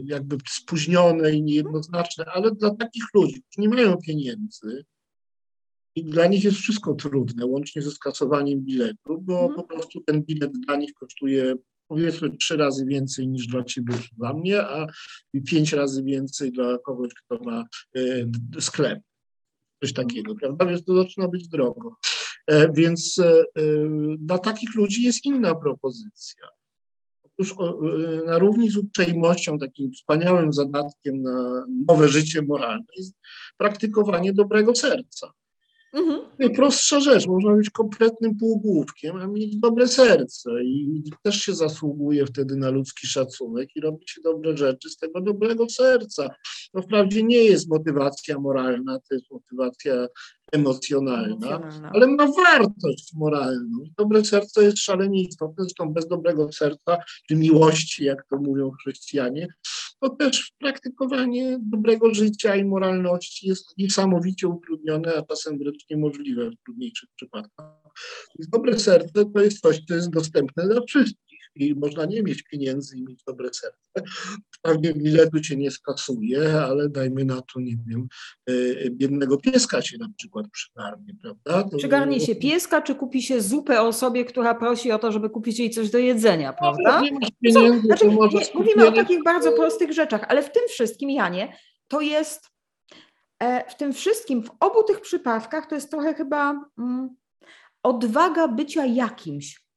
jakby 0.03 0.37
spóźnione 0.49 1.33
i 1.33 1.43
niejednoznaczne, 1.43 2.25
ale 2.25 2.51
dla 2.51 2.75
takich 2.75 3.03
ludzi, 3.13 3.41
którzy 3.41 3.61
nie 3.61 3.69
mają 3.69 3.97
pieniędzy, 3.97 4.85
i 5.95 6.03
dla 6.03 6.27
nich 6.27 6.43
jest 6.43 6.57
wszystko 6.57 6.93
trudne, 6.93 7.45
łącznie 7.45 7.81
ze 7.81 7.91
skasowaniem 7.91 8.61
biletu, 8.61 9.21
bo 9.21 9.39
mhm. 9.39 9.55
po 9.55 9.63
prostu 9.63 10.01
ten 10.01 10.23
bilet 10.23 10.51
dla 10.51 10.75
nich 10.75 10.93
kosztuje 10.93 11.55
powiedzmy 11.87 12.37
trzy 12.37 12.57
razy 12.57 12.85
więcej 12.85 13.27
niż 13.27 13.47
dla 13.47 13.63
ciebie 13.63 13.93
czy 13.93 14.15
dla 14.17 14.33
mnie, 14.33 14.61
a 14.61 14.87
pięć 15.47 15.73
razy 15.73 16.03
więcej 16.03 16.51
dla 16.51 16.77
kogoś, 16.77 17.13
kto 17.13 17.43
ma 17.43 17.65
e, 17.95 18.61
sklep. 18.61 18.99
Coś 19.81 19.93
takiego, 19.93 20.35
prawda? 20.35 20.65
Więc 20.65 20.85
to 20.85 20.95
zaczyna 20.95 21.27
być 21.27 21.47
drogo. 21.47 21.95
E, 22.47 22.73
więc 22.73 23.21
dla 24.17 24.37
takich 24.37 24.75
ludzi 24.75 25.03
jest 25.03 25.25
inna 25.25 25.55
propozycja 25.55 26.47
już 27.39 27.55
na 28.25 28.39
równi 28.39 28.69
z 28.69 28.77
uprzejmością, 28.77 29.59
takim 29.59 29.91
wspaniałym 29.91 30.53
zadatkiem 30.53 31.21
na 31.21 31.65
nowe 31.87 32.07
życie 32.09 32.41
moralne 32.41 32.85
jest 32.97 33.15
praktykowanie 33.57 34.33
dobrego 34.33 34.75
serca. 34.75 35.31
Mhm. 35.93 36.19
Najprostsza 36.39 36.99
rzecz, 36.99 37.27
można 37.27 37.53
być 37.53 37.69
kompletnym 37.69 38.37
półgłówkiem, 38.37 39.15
a 39.15 39.27
mieć 39.27 39.57
dobre 39.57 39.87
serce 39.87 40.63
i 40.63 41.03
też 41.23 41.41
się 41.41 41.55
zasługuje 41.55 42.25
wtedy 42.25 42.55
na 42.55 42.69
ludzki 42.69 43.07
szacunek 43.07 43.69
i 43.75 43.81
robi 43.81 44.07
się 44.07 44.21
dobre 44.21 44.57
rzeczy 44.57 44.89
z 44.89 44.97
tego 44.97 45.21
dobrego 45.21 45.69
serca. 45.69 46.29
To 46.73 46.81
wprawdzie 46.81 47.23
nie 47.23 47.43
jest 47.43 47.69
motywacja 47.69 48.39
moralna, 48.39 48.99
to 49.09 49.15
jest 49.15 49.31
motywacja 49.31 50.07
emocjonalna, 50.51 51.47
emocjonalna, 51.47 51.91
ale 51.93 52.07
ma 52.07 52.27
wartość 52.27 53.13
moralną. 53.13 53.77
Dobre 53.97 54.25
serce 54.25 54.63
jest 54.63 54.77
szalenie 54.77 55.23
istotne, 55.23 55.63
zresztą 55.63 55.93
bez 55.93 56.07
dobrego 56.07 56.51
serca, 56.51 56.97
czy 57.27 57.35
miłości, 57.35 58.03
jak 58.03 58.25
to 58.29 58.37
mówią 58.37 58.71
chrześcijanie, 58.71 59.47
to 60.01 60.09
też 60.09 60.51
praktykowanie 60.59 61.57
dobrego 61.61 62.13
życia 62.13 62.55
i 62.55 62.65
moralności 62.65 63.47
jest 63.47 63.77
niesamowicie 63.77 64.47
utrudnione, 64.47 65.15
a 65.17 65.21
czasem 65.21 65.57
wręcz 65.57 65.89
niemożliwe 65.89 66.49
w 66.49 66.63
trudniejszych 66.65 67.09
przypadkach. 67.15 67.65
Dobre 68.39 68.79
serce 68.79 69.25
to 69.33 69.41
jest 69.41 69.59
coś, 69.59 69.85
co 69.87 69.93
jest 69.93 70.09
dostępne 70.09 70.67
dla 70.67 70.81
wszystkich 70.81 71.28
i 71.55 71.75
można 71.75 72.05
nie 72.05 72.23
mieć 72.23 72.43
pieniędzy 72.43 72.97
i 72.97 73.03
mieć 73.03 73.23
dobre 73.23 73.49
serce. 73.53 74.11
Wprawdzie 74.51 74.93
biletu 74.93 75.39
cię 75.39 75.55
nie 75.55 75.71
skasuje, 75.71 76.61
ale 76.61 76.89
dajmy 76.89 77.25
na 77.25 77.41
to, 77.41 77.59
nie 77.59 77.77
wiem, 77.87 78.07
e, 78.49 78.53
biednego 78.89 79.37
pieska 79.37 79.81
się 79.81 79.97
na 79.97 80.07
przykład 80.17 80.45
przygarnie, 80.51 81.13
prawda? 81.21 81.69
To 81.69 81.77
przygarnie 81.77 82.19
się 82.19 82.35
pieska, 82.35 82.81
czy 82.81 82.95
kupi 82.95 83.21
się 83.21 83.41
zupę 83.41 83.81
osobie, 83.81 84.25
która 84.25 84.55
prosi 84.55 84.91
o 84.91 84.99
to, 84.99 85.11
żeby 85.11 85.29
kupić 85.29 85.59
jej 85.59 85.69
coś 85.69 85.89
do 85.89 85.97
jedzenia, 85.97 86.53
prawda? 86.53 87.01
Nie 87.01 87.11
masz 87.11 87.29
pieniędzy, 87.43 87.87
znaczy, 87.87 88.07
nie, 88.07 88.15
mówimy 88.53 88.87
o 88.87 88.91
takich 88.91 89.23
bardzo 89.23 89.51
prostych 89.51 89.93
rzeczach, 89.93 90.25
ale 90.27 90.43
w 90.43 90.51
tym 90.51 90.63
wszystkim, 90.69 91.09
Janie, 91.09 91.57
to 91.87 92.01
jest 92.01 92.49
e, 93.39 93.71
w 93.71 93.75
tym 93.75 93.93
wszystkim, 93.93 94.43
w 94.43 94.51
obu 94.59 94.83
tych 94.83 95.01
przypadkach 95.01 95.67
to 95.67 95.75
jest 95.75 95.91
trochę 95.91 96.13
chyba 96.13 96.65
mm, 96.77 97.09
odwaga 97.83 98.47
bycia 98.47 98.85
jakimś. 98.85 99.68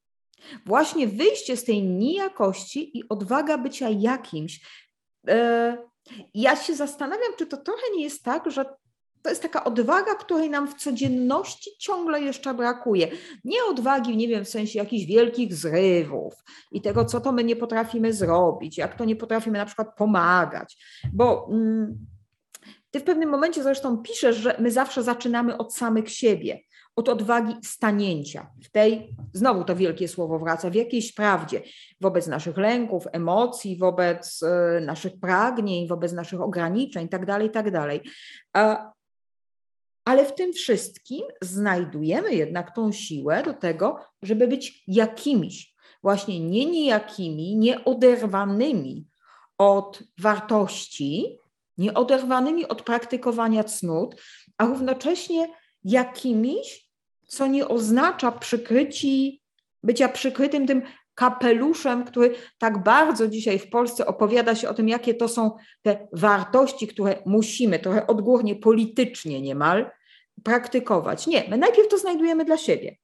Właśnie 0.65 1.07
wyjście 1.07 1.57
z 1.57 1.63
tej 1.63 1.83
nijakości 1.83 2.97
i 2.97 3.09
odwaga 3.09 3.57
bycia 3.57 3.89
jakimś. 3.89 4.61
E, 5.27 5.77
ja 6.33 6.55
się 6.55 6.75
zastanawiam, 6.75 7.31
czy 7.37 7.45
to 7.45 7.57
trochę 7.57 7.83
nie 7.95 8.03
jest 8.03 8.23
tak, 8.23 8.51
że 8.51 8.65
to 9.23 9.29
jest 9.29 9.41
taka 9.41 9.63
odwaga, 9.63 10.15
której 10.15 10.49
nam 10.49 10.67
w 10.67 10.73
codzienności 10.73 11.69
ciągle 11.79 12.21
jeszcze 12.21 12.53
brakuje. 12.53 13.07
Nie 13.43 13.63
odwagi, 13.63 14.17
nie 14.17 14.27
wiem, 14.27 14.45
w 14.45 14.49
sensie 14.49 14.79
jakichś 14.79 15.05
wielkich 15.05 15.55
zrywów 15.55 16.33
i 16.71 16.81
tego, 16.81 17.05
co 17.05 17.21
to 17.21 17.31
my 17.31 17.43
nie 17.43 17.55
potrafimy 17.55 18.13
zrobić, 18.13 18.77
jak 18.77 18.97
to 18.97 19.05
nie 19.05 19.15
potrafimy 19.15 19.57
na 19.57 19.65
przykład 19.65 19.95
pomagać, 19.97 20.77
bo 21.13 21.47
mm, 21.51 22.05
ty 22.91 22.99
w 22.99 23.03
pewnym 23.03 23.29
momencie 23.29 23.63
zresztą 23.63 23.97
piszesz, 23.97 24.35
że 24.35 24.55
my 24.59 24.71
zawsze 24.71 25.03
zaczynamy 25.03 25.57
od 25.57 25.75
samych 25.75 26.09
siebie 26.09 26.59
od 26.95 27.09
odwagi 27.09 27.55
stanięcia. 27.63 28.51
W 28.63 28.71
tej, 28.71 29.15
znowu 29.33 29.63
to 29.63 29.75
wielkie 29.75 30.07
słowo 30.07 30.39
wraca, 30.39 30.69
w 30.69 30.75
jakiejś 30.75 31.13
prawdzie 31.13 31.61
wobec 32.01 32.27
naszych 32.27 32.57
lęków, 32.57 33.03
emocji, 33.11 33.77
wobec 33.77 34.43
e, 34.43 34.81
naszych 34.81 35.19
pragnień, 35.19 35.87
wobec 35.87 36.13
naszych 36.13 36.41
ograniczeń 36.41 37.09
tak 37.09 37.21
itd. 37.21 37.49
Tak 37.53 37.65
ale 40.05 40.25
w 40.25 40.35
tym 40.35 40.53
wszystkim 40.53 41.21
znajdujemy 41.41 42.35
jednak 42.35 42.75
tą 42.75 42.91
siłę 42.91 43.43
do 43.43 43.53
tego, 43.53 43.99
żeby 44.21 44.47
być 44.47 44.83
jakimiś, 44.87 45.73
właśnie 46.03 46.39
nie 46.39 46.65
niejakimi, 46.65 47.55
nieoderwanymi 47.57 49.07
od 49.57 50.03
wartości, 50.19 51.37
nieoderwanymi 51.77 52.67
od 52.67 52.81
praktykowania 52.81 53.63
cnót, 53.63 54.15
a 54.57 54.65
równocześnie 54.65 55.47
jakimiś, 55.83 56.82
co 57.33 57.47
nie 57.47 57.67
oznacza 57.67 58.31
przykryci, 58.31 59.41
bycia 59.83 60.09
przykrytym 60.09 60.67
tym 60.67 60.81
kapeluszem, 61.15 62.05
który 62.05 62.35
tak 62.57 62.83
bardzo 62.83 63.27
dzisiaj 63.27 63.59
w 63.59 63.69
Polsce 63.69 64.05
opowiada 64.05 64.55
się 64.55 64.69
o 64.69 64.73
tym, 64.73 64.89
jakie 64.89 65.13
to 65.13 65.27
są 65.27 65.51
te 65.81 66.07
wartości, 66.13 66.87
które 66.87 67.15
musimy 67.25 67.79
trochę 67.79 68.07
odgórnie, 68.07 68.55
politycznie 68.55 69.41
niemal 69.41 69.91
praktykować. 70.43 71.27
Nie, 71.27 71.43
my 71.49 71.57
najpierw 71.57 71.87
to 71.87 71.97
znajdujemy 71.97 72.45
dla 72.45 72.57
siebie 72.57 72.97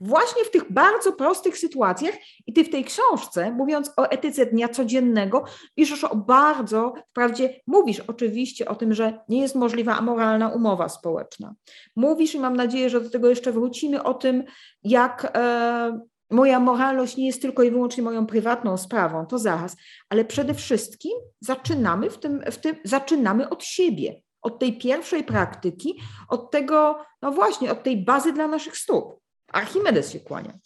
właśnie 0.00 0.44
w 0.44 0.50
tych 0.50 0.72
bardzo 0.72 1.12
prostych 1.12 1.58
sytuacjach. 1.58 2.14
I 2.46 2.52
ty 2.52 2.64
w 2.64 2.70
tej 2.70 2.84
książce, 2.84 3.50
mówiąc 3.50 3.92
o 3.96 4.10
etyce 4.10 4.46
dnia 4.46 4.68
codziennego, 4.68 5.44
piszesz 5.74 6.04
o 6.04 6.16
bardzo, 6.16 6.92
wprawdzie 7.10 7.60
mówisz 7.66 8.00
oczywiście 8.00 8.68
o 8.68 8.74
tym, 8.74 8.94
że 8.94 9.20
nie 9.28 9.40
jest 9.40 9.54
możliwa 9.54 9.96
amoralna 9.96 10.48
umowa 10.48 10.88
społeczna. 10.88 11.54
Mówisz, 11.96 12.34
i 12.34 12.40
mam 12.40 12.56
nadzieję, 12.56 12.90
że 12.90 13.00
do 13.00 13.10
tego 13.10 13.28
jeszcze 13.28 13.52
wrócimy, 13.52 14.02
o 14.02 14.14
tym, 14.14 14.44
jak. 14.82 15.32
E, 15.34 16.10
moja 16.30 16.60
moralność 16.60 17.16
nie 17.16 17.26
jest 17.26 17.42
tylko 17.42 17.62
i 17.62 17.70
wyłącznie 17.70 18.02
moją 18.02 18.26
prywatną 18.26 18.76
sprawą, 18.76 19.26
to 19.26 19.38
zaraz, 19.38 19.76
ale 20.08 20.24
przede 20.24 20.54
wszystkim 20.54 21.12
zaczynamy 21.40 22.10
w 22.10 22.18
tym, 22.18 22.42
w 22.50 22.56
tym 22.56 22.76
zaczynamy 22.84 23.48
od 23.48 23.64
siebie, 23.64 24.22
od 24.42 24.58
tej 24.58 24.78
pierwszej 24.78 25.24
praktyki, 25.24 26.00
od 26.28 26.50
tego, 26.50 27.04
no 27.22 27.32
właśnie, 27.32 27.72
od 27.72 27.82
tej 27.82 28.04
bazy 28.04 28.32
dla 28.32 28.48
naszych 28.48 28.76
stóp. 28.76 29.19
Archimedes 29.52 30.12
się 30.12 30.20
kłania. 30.20 30.58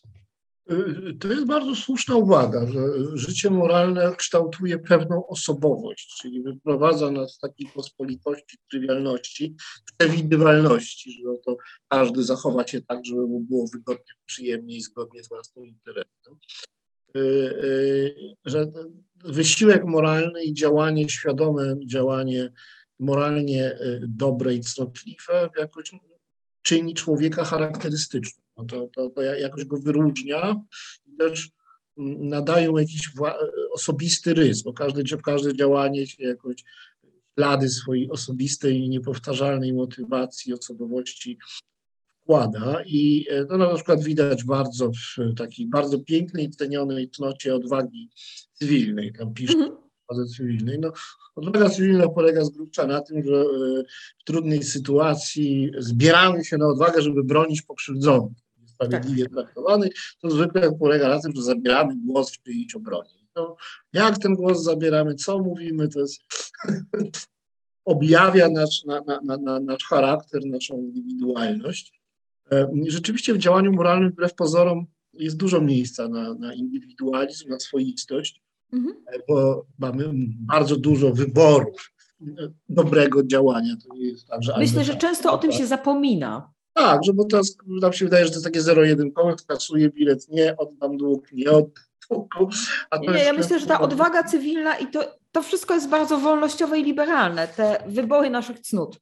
Y, 0.70 1.14
to 1.20 1.28
jest 1.28 1.46
bardzo 1.46 1.74
słuszna 1.74 2.16
uwaga, 2.16 2.66
że 2.66 2.80
życie 3.14 3.50
moralne 3.50 4.16
kształtuje 4.16 4.78
pewną 4.78 5.26
osobowość, 5.26 6.16
czyli 6.20 6.42
wyprowadza 6.42 7.10
nas 7.10 7.34
z 7.34 7.38
takiej 7.38 7.66
pospolitości, 7.74 8.58
trywialności, 8.70 9.56
przewidywalności, 9.98 11.12
że 11.12 11.38
to 11.46 11.56
każdy 11.88 12.22
zachowa 12.22 12.66
się 12.66 12.82
tak, 12.82 13.06
żeby 13.06 13.26
mu 13.26 13.40
było 13.40 13.66
wygodnie, 13.72 14.14
przyjemnie 14.26 14.76
i 14.76 14.82
zgodnie 14.82 15.24
z 15.24 15.28
własnym 15.28 15.66
interesem. 15.66 16.34
Y, 17.16 17.20
y, 17.20 18.14
że 18.44 18.72
wysiłek 19.24 19.84
moralny 19.84 20.44
i 20.44 20.54
działanie 20.54 21.08
świadome, 21.08 21.76
działanie 21.86 22.52
moralnie 22.98 23.78
dobre 24.08 24.54
i 24.54 24.60
cnotliwe 24.60 25.50
jakoś 25.58 25.92
czyni 26.62 26.94
człowieka 26.94 27.44
charakterystycznym. 27.44 28.43
No 28.56 28.64
to, 28.64 28.88
to, 28.94 29.10
to 29.10 29.22
jakoś 29.22 29.64
go 29.64 29.76
wyróżnia 29.78 30.64
i 31.06 31.16
też 31.16 31.50
nadają 31.96 32.76
jakiś 32.76 33.10
osobisty 33.72 34.34
rys, 34.34 34.62
bo 34.62 34.72
każde, 34.72 35.02
każde 35.24 35.56
działanie 35.56 36.06
się 36.06 36.24
jakoś 36.24 36.64
ślady 37.34 37.68
swojej 37.68 38.10
osobistej 38.10 38.78
i 38.78 38.88
niepowtarzalnej 38.88 39.72
motywacji, 39.72 40.54
osobowości 40.54 41.38
składa 42.22 42.82
i 42.86 43.26
to 43.48 43.58
na 43.58 43.74
przykład 43.74 44.02
widać 44.02 44.44
bardzo 44.44 44.90
w 44.90 45.34
takiej 45.36 45.66
bardzo 45.66 45.98
pięknej, 45.98 46.50
cenionej 46.50 47.10
cnocie 47.10 47.54
odwagi 47.54 48.10
cywilnej. 48.52 49.12
Tam 49.12 49.34
pisze 49.34 49.54
mm 49.54 49.70
-hmm. 50.10 50.26
cywilnej. 50.36 50.78
No, 50.78 50.92
odwaga 51.34 51.70
cywilna 51.70 52.08
polega 52.08 52.44
z 52.44 52.50
grubsza 52.50 52.86
na 52.86 53.00
tym, 53.00 53.24
że 53.24 53.44
w 54.18 54.24
trudnej 54.24 54.62
sytuacji 54.62 55.70
zbieramy 55.78 56.44
się 56.44 56.58
na 56.58 56.66
odwagę, 56.66 57.02
żeby 57.02 57.24
bronić 57.24 57.62
pokrzywdzonych 57.62 58.43
sprawiedliwie 58.74 59.24
tak. 59.24 59.32
traktowany, 59.32 59.88
to 60.20 60.30
zwykle 60.30 60.72
polega 60.72 61.08
na 61.08 61.20
tym, 61.20 61.32
że 61.36 61.42
zabieramy 61.42 61.94
głos 62.06 62.32
w 62.32 62.42
czyjejś 62.42 62.74
obronie. 62.74 63.10
To 63.34 63.56
jak 63.92 64.18
ten 64.18 64.34
głos 64.34 64.62
zabieramy, 64.62 65.14
co 65.14 65.38
mówimy, 65.38 65.88
to 65.88 66.00
jest 66.00 66.20
objawia 67.84 68.48
nasz, 68.48 68.84
na, 68.84 69.00
na, 69.24 69.36
na, 69.36 69.60
nasz 69.60 69.84
charakter, 69.84 70.46
naszą 70.46 70.78
indywidualność. 70.78 72.00
E, 72.52 72.68
rzeczywiście 72.86 73.34
w 73.34 73.38
działaniu 73.38 73.72
moralnym, 73.72 74.10
wbrew 74.10 74.34
pozorom, 74.34 74.86
jest 75.12 75.36
dużo 75.36 75.60
miejsca 75.60 76.08
na, 76.08 76.34
na 76.34 76.54
indywidualizm, 76.54 77.48
na 77.48 77.60
swoistość, 77.60 78.42
mhm. 78.72 78.94
E, 79.06 79.18
bo 79.28 79.66
mamy 79.78 80.04
bardzo 80.40 80.76
dużo 80.76 81.12
wyborów 81.12 81.92
e, 82.20 82.26
dobrego 82.68 83.24
działania. 83.24 83.76
To 83.88 83.94
nie 83.94 84.06
jest 84.06 84.28
tak, 84.28 84.42
że 84.42 84.54
Myślę, 84.58 84.84
że 84.84 84.96
często 84.96 85.32
o 85.32 85.38
tym 85.38 85.52
się 85.52 85.66
zapomina. 85.66 86.53
Tak, 86.74 87.04
że 87.04 87.12
bo 87.12 87.24
teraz 87.24 87.56
nam 87.66 87.92
się 87.92 88.04
wydaje, 88.04 88.24
że 88.24 88.30
to 88.30 88.36
jest 88.36 88.44
takie 88.44 88.62
zero-jedynkowe, 88.62 89.34
kasuję 89.46 89.90
bilet, 89.90 90.28
nie, 90.28 90.56
oddam 90.56 90.96
dług, 90.96 91.32
nie 91.32 91.50
oddam 91.50 91.84
długu. 92.10 92.48
nie, 93.00 93.24
ja 93.24 93.32
myślę, 93.32 93.60
że 93.60 93.66
ta 93.66 93.80
odwaga 93.80 94.24
cywilna 94.24 94.78
i 94.78 94.86
to, 94.86 95.16
to 95.32 95.42
wszystko 95.42 95.74
jest 95.74 95.88
bardzo 95.88 96.18
wolnościowe 96.18 96.78
i 96.78 96.84
liberalne, 96.84 97.48
te 97.48 97.84
wybory 97.86 98.30
naszych 98.30 98.60
cnót. 98.60 98.98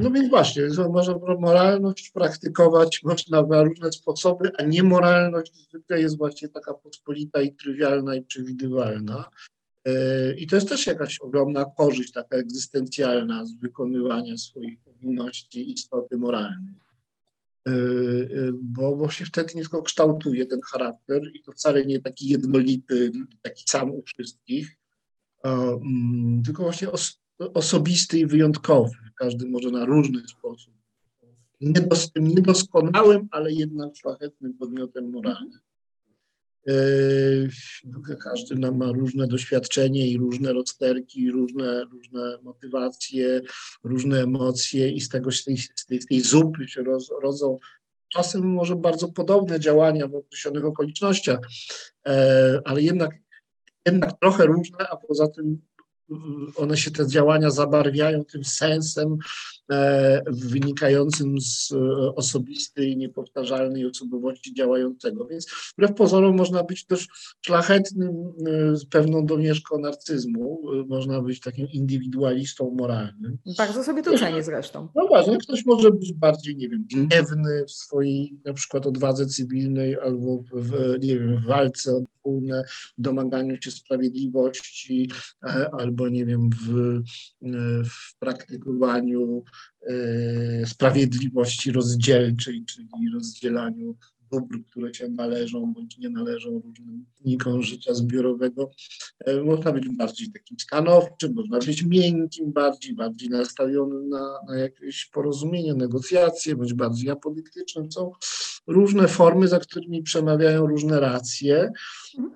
No 0.00 0.10
więc 0.10 0.30
właśnie, 0.30 0.62
można 0.90 1.14
moralność 1.38 2.10
praktykować 2.10 3.00
można 3.02 3.42
na 3.42 3.62
różne 3.62 3.92
sposoby, 3.92 4.50
a 4.58 4.62
niemoralność 4.62 5.68
zwykle 5.68 6.00
jest 6.00 6.18
właśnie 6.18 6.48
taka 6.48 6.74
pospolita 6.74 7.42
i 7.42 7.54
trywialna 7.54 8.14
i 8.14 8.22
przewidywalna. 8.22 9.24
E, 9.84 9.92
I 10.34 10.46
to 10.46 10.56
jest 10.56 10.68
też 10.68 10.86
jakaś 10.86 11.18
ogromna 11.18 11.64
korzyść 11.64 12.12
taka 12.12 12.36
egzystencjalna 12.36 13.44
z 13.44 13.52
wykonywania 13.52 14.36
swoich 14.36 14.78
powinności 14.78 15.72
istoty 15.72 16.16
moralnej. 16.16 16.81
E, 17.66 17.70
e, 17.70 18.52
bo, 18.62 18.96
bo 18.96 19.10
się 19.10 19.24
wtedy 19.24 19.54
nie 19.54 19.62
tylko 19.62 19.82
kształtuje 19.82 20.46
ten 20.46 20.60
charakter 20.72 21.22
i 21.34 21.42
to 21.42 21.52
wcale 21.52 21.86
nie 21.86 22.00
taki 22.00 22.28
jednolity, 22.28 23.12
taki 23.42 23.64
sam 23.66 23.90
u 23.90 24.02
wszystkich, 24.02 24.78
mm, 25.44 26.42
tylko 26.44 26.62
właśnie 26.62 26.90
os, 26.90 27.20
osobisty 27.38 28.18
i 28.18 28.26
wyjątkowy. 28.26 28.90
Każdy 29.16 29.46
może 29.46 29.70
na 29.70 29.84
różny 29.84 30.28
sposób. 30.28 30.74
Niedos, 31.60 32.10
niedoskonałym, 32.16 33.28
ale 33.30 33.52
jednak 33.52 33.96
szlachetnym 33.96 34.54
podmiotem 34.54 35.10
moralnym. 35.10 35.60
E, 36.68 38.16
każdy 38.16 38.56
ma 38.72 38.92
różne 38.92 39.26
doświadczenie 39.26 40.08
i 40.08 40.18
różne 40.18 40.52
rozterki, 40.52 41.30
różne, 41.30 41.84
różne 41.84 42.38
motywacje, 42.42 43.40
różne 43.84 44.22
emocje 44.22 44.90
i 44.90 45.00
z 45.00 45.08
tego, 45.08 45.32
z 45.32 45.44
tej, 45.44 45.56
z 45.56 45.86
tej, 45.86 46.00
z 46.00 46.06
tej 46.06 46.20
zupy 46.20 46.68
się 46.68 46.82
roz, 46.82 47.10
rodzą 47.22 47.58
czasem 48.08 48.42
może 48.42 48.76
bardzo 48.76 49.08
podobne 49.08 49.60
działania 49.60 50.08
w 50.08 50.14
określonych 50.14 50.64
okolicznościach, 50.64 51.38
e, 52.06 52.60
ale 52.64 52.82
jednak, 52.82 53.10
jednak 53.86 54.18
trochę 54.20 54.46
różne, 54.46 54.88
a 54.88 54.96
poza 54.96 55.28
tym 55.28 55.60
one 56.56 56.76
się, 56.76 56.90
te 56.90 57.06
działania 57.06 57.50
zabarwiają 57.50 58.24
tym 58.24 58.44
sensem 58.44 59.16
wynikającym 60.26 61.40
z 61.40 61.72
e, 61.72 61.76
osobistej, 62.14 62.96
niepowtarzalnej 62.96 63.86
osobowości 63.86 64.54
działającego. 64.54 65.26
Więc 65.26 65.46
wbrew 65.72 65.94
pozorom 65.94 66.36
można 66.36 66.64
być 66.64 66.86
też 66.86 67.08
szlachetnym, 67.40 68.10
e, 68.46 68.76
z 68.76 68.84
pewną 68.84 69.26
domieszką 69.26 69.78
narcyzmu, 69.78 70.62
można 70.88 71.22
być 71.22 71.40
takim 71.40 71.68
indywidualistą 71.72 72.74
moralnym. 72.78 73.38
Bardzo 73.58 73.84
sobie 73.84 74.02
to 74.02 74.18
cenię 74.18 74.42
zresztą. 74.42 74.88
No 74.94 75.06
właśnie, 75.06 75.38
ktoś 75.38 75.66
może 75.66 75.90
być 75.90 76.12
bardziej, 76.12 76.56
nie 76.56 76.68
wiem, 76.68 76.86
gniewny 76.90 77.64
w 77.66 77.70
swojej 77.70 78.36
na 78.44 78.52
przykład 78.52 78.86
odwadze 78.86 79.26
cywilnej 79.26 79.98
albo 80.00 80.44
w, 80.52 80.98
nie 81.00 81.18
wiem, 81.18 81.36
w 81.36 81.46
walce 81.46 81.92
o 81.92 82.02
wspólne, 82.22 82.64
domaganiu 82.98 83.56
się 83.62 83.70
sprawiedliwości 83.70 85.10
albo, 85.72 86.08
nie 86.08 86.26
wiem, 86.26 86.50
w, 86.50 87.00
w 87.84 88.18
praktykowaniu 88.18 89.38
e, 89.38 89.50
sprawiedliwości 90.66 91.72
rozdzielczej, 91.72 92.64
czyli 92.64 92.88
rozdzielaniu 93.14 93.96
dóbr, 94.32 94.56
które 94.70 94.94
się 94.94 95.08
należą 95.08 95.72
bądź 95.72 95.98
nie 95.98 96.10
należą 96.10 96.62
różnym 96.64 97.06
czynnikom 97.18 97.62
życia 97.62 97.94
zbiorowego. 97.94 98.70
E, 99.18 99.42
można 99.42 99.72
być 99.72 99.88
bardziej 99.88 100.32
takim 100.32 100.58
stanowczym, 100.58 101.34
można 101.34 101.58
być 101.58 101.82
miękkim, 101.82 102.52
bardziej, 102.52 102.94
bardziej 102.94 103.28
nastawionym 103.28 104.08
na, 104.08 104.38
na 104.48 104.58
jakieś 104.58 105.06
porozumienie, 105.06 105.74
negocjacje, 105.74 106.56
bądź 106.56 106.74
bardziej 106.74 107.10
apolitycznym. 107.10 107.92
Są 107.92 108.12
różne 108.66 109.08
formy, 109.08 109.48
za 109.48 109.58
którymi 109.58 110.02
przemawiają 110.02 110.66
różne 110.66 111.00
racje. 111.00 111.72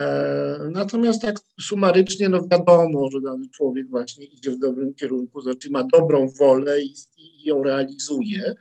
E, 0.01 0.59
natomiast 0.71 1.23
tak 1.23 1.41
sumarycznie, 1.61 2.29
no 2.29 2.49
wiadomo, 2.49 3.11
że 3.11 3.21
dany 3.21 3.49
człowiek 3.49 3.91
właśnie 3.91 4.25
idzie 4.25 4.51
w 4.51 4.59
dobrym 4.59 4.95
kierunku, 4.95 5.41
znaczy 5.41 5.71
ma 5.71 5.85
dobrą 5.85 6.29
wolę 6.29 6.83
i, 6.83 6.95
i 7.17 7.45
ją 7.45 7.63
realizuje. 7.63 8.55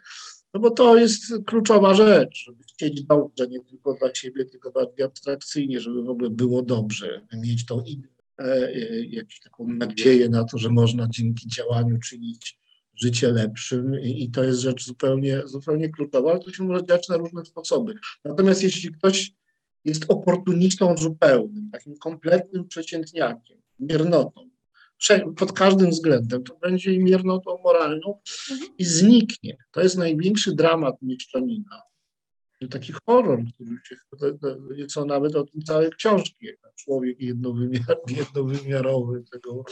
No 0.54 0.60
bo 0.60 0.72
to 0.72 0.98
jest 0.98 1.24
kluczowa 1.46 1.94
rzecz, 1.94 2.44
żeby 2.46 2.64
chcieć 2.64 3.04
dobrze, 3.04 3.48
nie 3.48 3.60
tylko 3.60 3.94
dla 3.94 4.16
siebie, 4.16 4.46
tylko 4.46 4.72
bardziej 4.72 5.06
abstrakcyjnie, 5.06 5.80
żeby 5.80 6.04
w 6.04 6.10
ogóle 6.10 6.30
było 6.30 6.62
dobrze, 6.62 7.22
mieć 7.34 7.66
tą 7.66 7.84
e, 8.40 8.44
e, 8.44 9.06
jakąś 9.06 9.40
taką 9.40 9.68
nadzieję 9.68 10.30
na 10.30 10.44
to, 10.44 10.58
że 10.58 10.70
można 10.70 11.08
dzięki 11.10 11.48
działaniu 11.48 11.98
czynić 12.00 12.65
życie 12.96 13.32
lepszym 13.32 14.00
i, 14.00 14.24
i, 14.24 14.32
to 14.32 14.44
jest 14.44 14.60
rzecz 14.60 14.86
zupełnie, 14.86 15.42
zupełnie 15.46 15.90
kluczowa, 15.90 16.32
ale 16.32 16.40
to 16.40 16.52
się 16.52 16.64
może 16.64 16.86
dziać 16.86 17.10
na 17.10 17.18
różne 17.18 17.46
sposoby. 17.46 17.94
Natomiast 18.26 18.64
jeśli 18.64 18.92
ktoś 18.92 19.32
jest 19.86 20.06
oportunistą 20.08 20.98
zupełnym, 20.98 21.70
takim 21.72 21.98
kompletnym 21.98 22.68
przeciętniakiem, 22.68 23.58
miernotą, 23.80 24.50
pod 25.38 25.52
każdym 25.52 25.90
względem, 25.90 26.44
to 26.44 26.56
będzie 26.56 26.94
i 26.94 27.00
miernotą 27.00 27.58
moralną 27.64 28.20
mhm. 28.52 28.70
i 28.78 28.86
zniknie. 28.86 29.58
To 29.72 29.82
jest 29.82 29.98
największy 29.98 30.56
dramat 30.56 30.96
mieszczanina. 31.02 31.82
Taki 32.70 32.94
horror, 33.06 33.44
który 33.54 33.78
się, 33.84 33.96
są 34.90 35.06
nawet 35.06 35.36
o 35.36 35.44
tym 35.44 35.62
całe 35.62 35.90
książki, 35.90 36.48
człowiek 36.76 37.22
jednowymiar, 37.22 37.98
jednowymiarowy 38.18 39.24
tego 39.32 39.64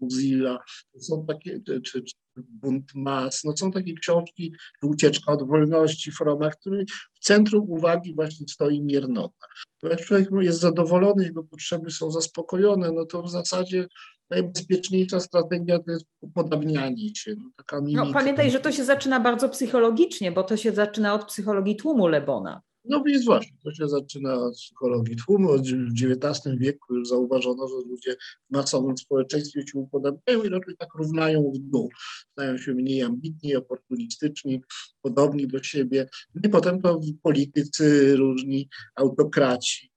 Muzilla. 0.00 0.58
To 0.92 1.00
są 1.00 1.26
takie, 1.26 1.60
czy, 1.66 1.80
czy 1.82 2.02
bunt 2.36 2.92
mas, 2.94 3.44
no 3.44 3.56
są 3.56 3.70
takie 3.70 3.94
książki, 3.94 4.54
ucieczka 4.82 5.32
od 5.32 5.48
wolności, 5.48 6.12
Froma, 6.12 6.50
który 6.50 6.84
w 7.14 7.18
centrum 7.20 7.70
uwagi 7.70 8.14
właśnie 8.14 8.48
stoi 8.48 8.82
miernota. 8.82 9.46
Jak 9.82 10.00
człowiek 10.00 10.28
jest 10.40 10.60
zadowolony, 10.60 11.24
jego 11.24 11.44
potrzeby 11.44 11.90
są 11.90 12.10
zaspokojone, 12.10 12.92
no 12.92 13.06
to 13.06 13.22
w 13.22 13.30
zasadzie 13.30 13.86
najbezpieczniejsza 14.32 15.20
strategia 15.20 15.78
to 15.78 15.90
jest 15.90 16.06
upodabnianie 16.20 17.14
się. 17.14 17.34
No, 17.38 17.50
taka 17.56 17.80
no, 17.80 18.12
pamiętaj, 18.12 18.50
że 18.50 18.60
to 18.60 18.72
się 18.72 18.84
zaczyna 18.84 19.20
bardzo 19.20 19.48
psychologicznie, 19.48 20.32
bo 20.32 20.42
to 20.42 20.56
się 20.56 20.72
zaczyna 20.72 21.14
od 21.14 21.24
psychologii 21.24 21.76
tłumu 21.76 22.08
Lebona. 22.08 22.62
No 22.84 23.02
więc 23.02 23.24
właśnie, 23.24 23.56
to 23.64 23.72
się 23.72 23.88
zaczyna 23.88 24.34
od 24.34 24.54
psychologii 24.54 25.16
tłumu. 25.16 25.48
W 25.48 25.60
XIX 26.02 26.56
wieku 26.58 26.94
już 26.94 27.08
zauważono, 27.08 27.68
że 27.68 27.74
ludzie 27.88 28.16
w 28.50 28.52
masowym 28.52 28.98
społeczeństwie 28.98 29.66
się 29.66 29.78
upodabniają 29.78 30.42
i 30.42 30.48
raczej 30.48 30.76
tak 30.78 30.88
równają 30.94 31.52
w 31.54 31.58
dół. 31.58 31.90
Stają 32.32 32.58
się 32.58 32.74
mniej 32.74 33.02
ambitni, 33.02 33.56
oportunistyczni, 33.56 34.60
podobni 35.02 35.46
do 35.46 35.62
siebie. 35.62 36.08
No 36.34 36.40
I 36.44 36.48
potem 36.48 36.82
to 36.82 37.00
politycy 37.22 38.16
różni, 38.16 38.68
autokraci 38.94 39.91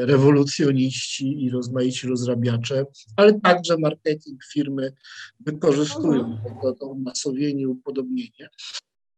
rewolucjoniści 0.00 1.44
i 1.44 1.50
rozmaici 1.50 2.08
rozrabiacze, 2.08 2.84
ale 3.16 3.40
także 3.40 3.78
marketing 3.78 4.44
firmy 4.52 4.92
wykorzystują 5.40 6.38
to, 6.62 6.72
to 6.72 6.86
umasowienie, 6.86 7.68
upodobnienie. 7.68 8.48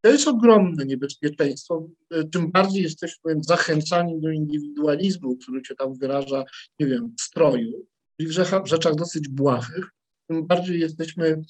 To 0.00 0.10
jest 0.10 0.28
ogromne 0.28 0.86
niebezpieczeństwo. 0.86 1.88
Tym 2.32 2.50
bardziej 2.50 2.82
jesteśmy 2.82 3.36
zachęcani 3.40 4.20
do 4.20 4.30
indywidualizmu, 4.30 5.36
który 5.36 5.64
się 5.64 5.74
tam 5.74 5.94
wyraża, 5.94 6.44
nie 6.80 6.86
wiem, 6.86 7.14
w 7.18 7.22
stroju, 7.22 7.86
i 8.20 8.26
w 8.26 8.30
rzeczach 8.64 8.94
dosyć 8.94 9.28
błahych. 9.28 9.90
Tym 10.26 10.46
bardziej 10.46 10.80
jesteśmy, 10.80 11.42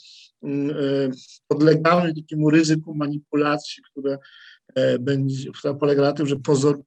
mm, 0.42 0.70
e, 0.70 1.10
podlegamy 1.48 2.14
takiemu 2.14 2.50
ryzyku 2.50 2.94
manipulacji, 2.94 3.82
które 3.90 4.18
e, 4.74 4.98
będzie, 4.98 5.50
która 5.50 5.74
polega 5.74 6.02
na 6.02 6.12
tym, 6.12 6.26
że 6.26 6.36
pozor, 6.36 6.82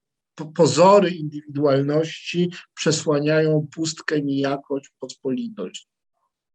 pozory 0.55 1.09
indywidualności 1.09 2.51
przesłaniają 2.75 3.67
pustkę, 3.75 4.21
nijakość, 4.21 4.91
pospolitość. 4.99 5.87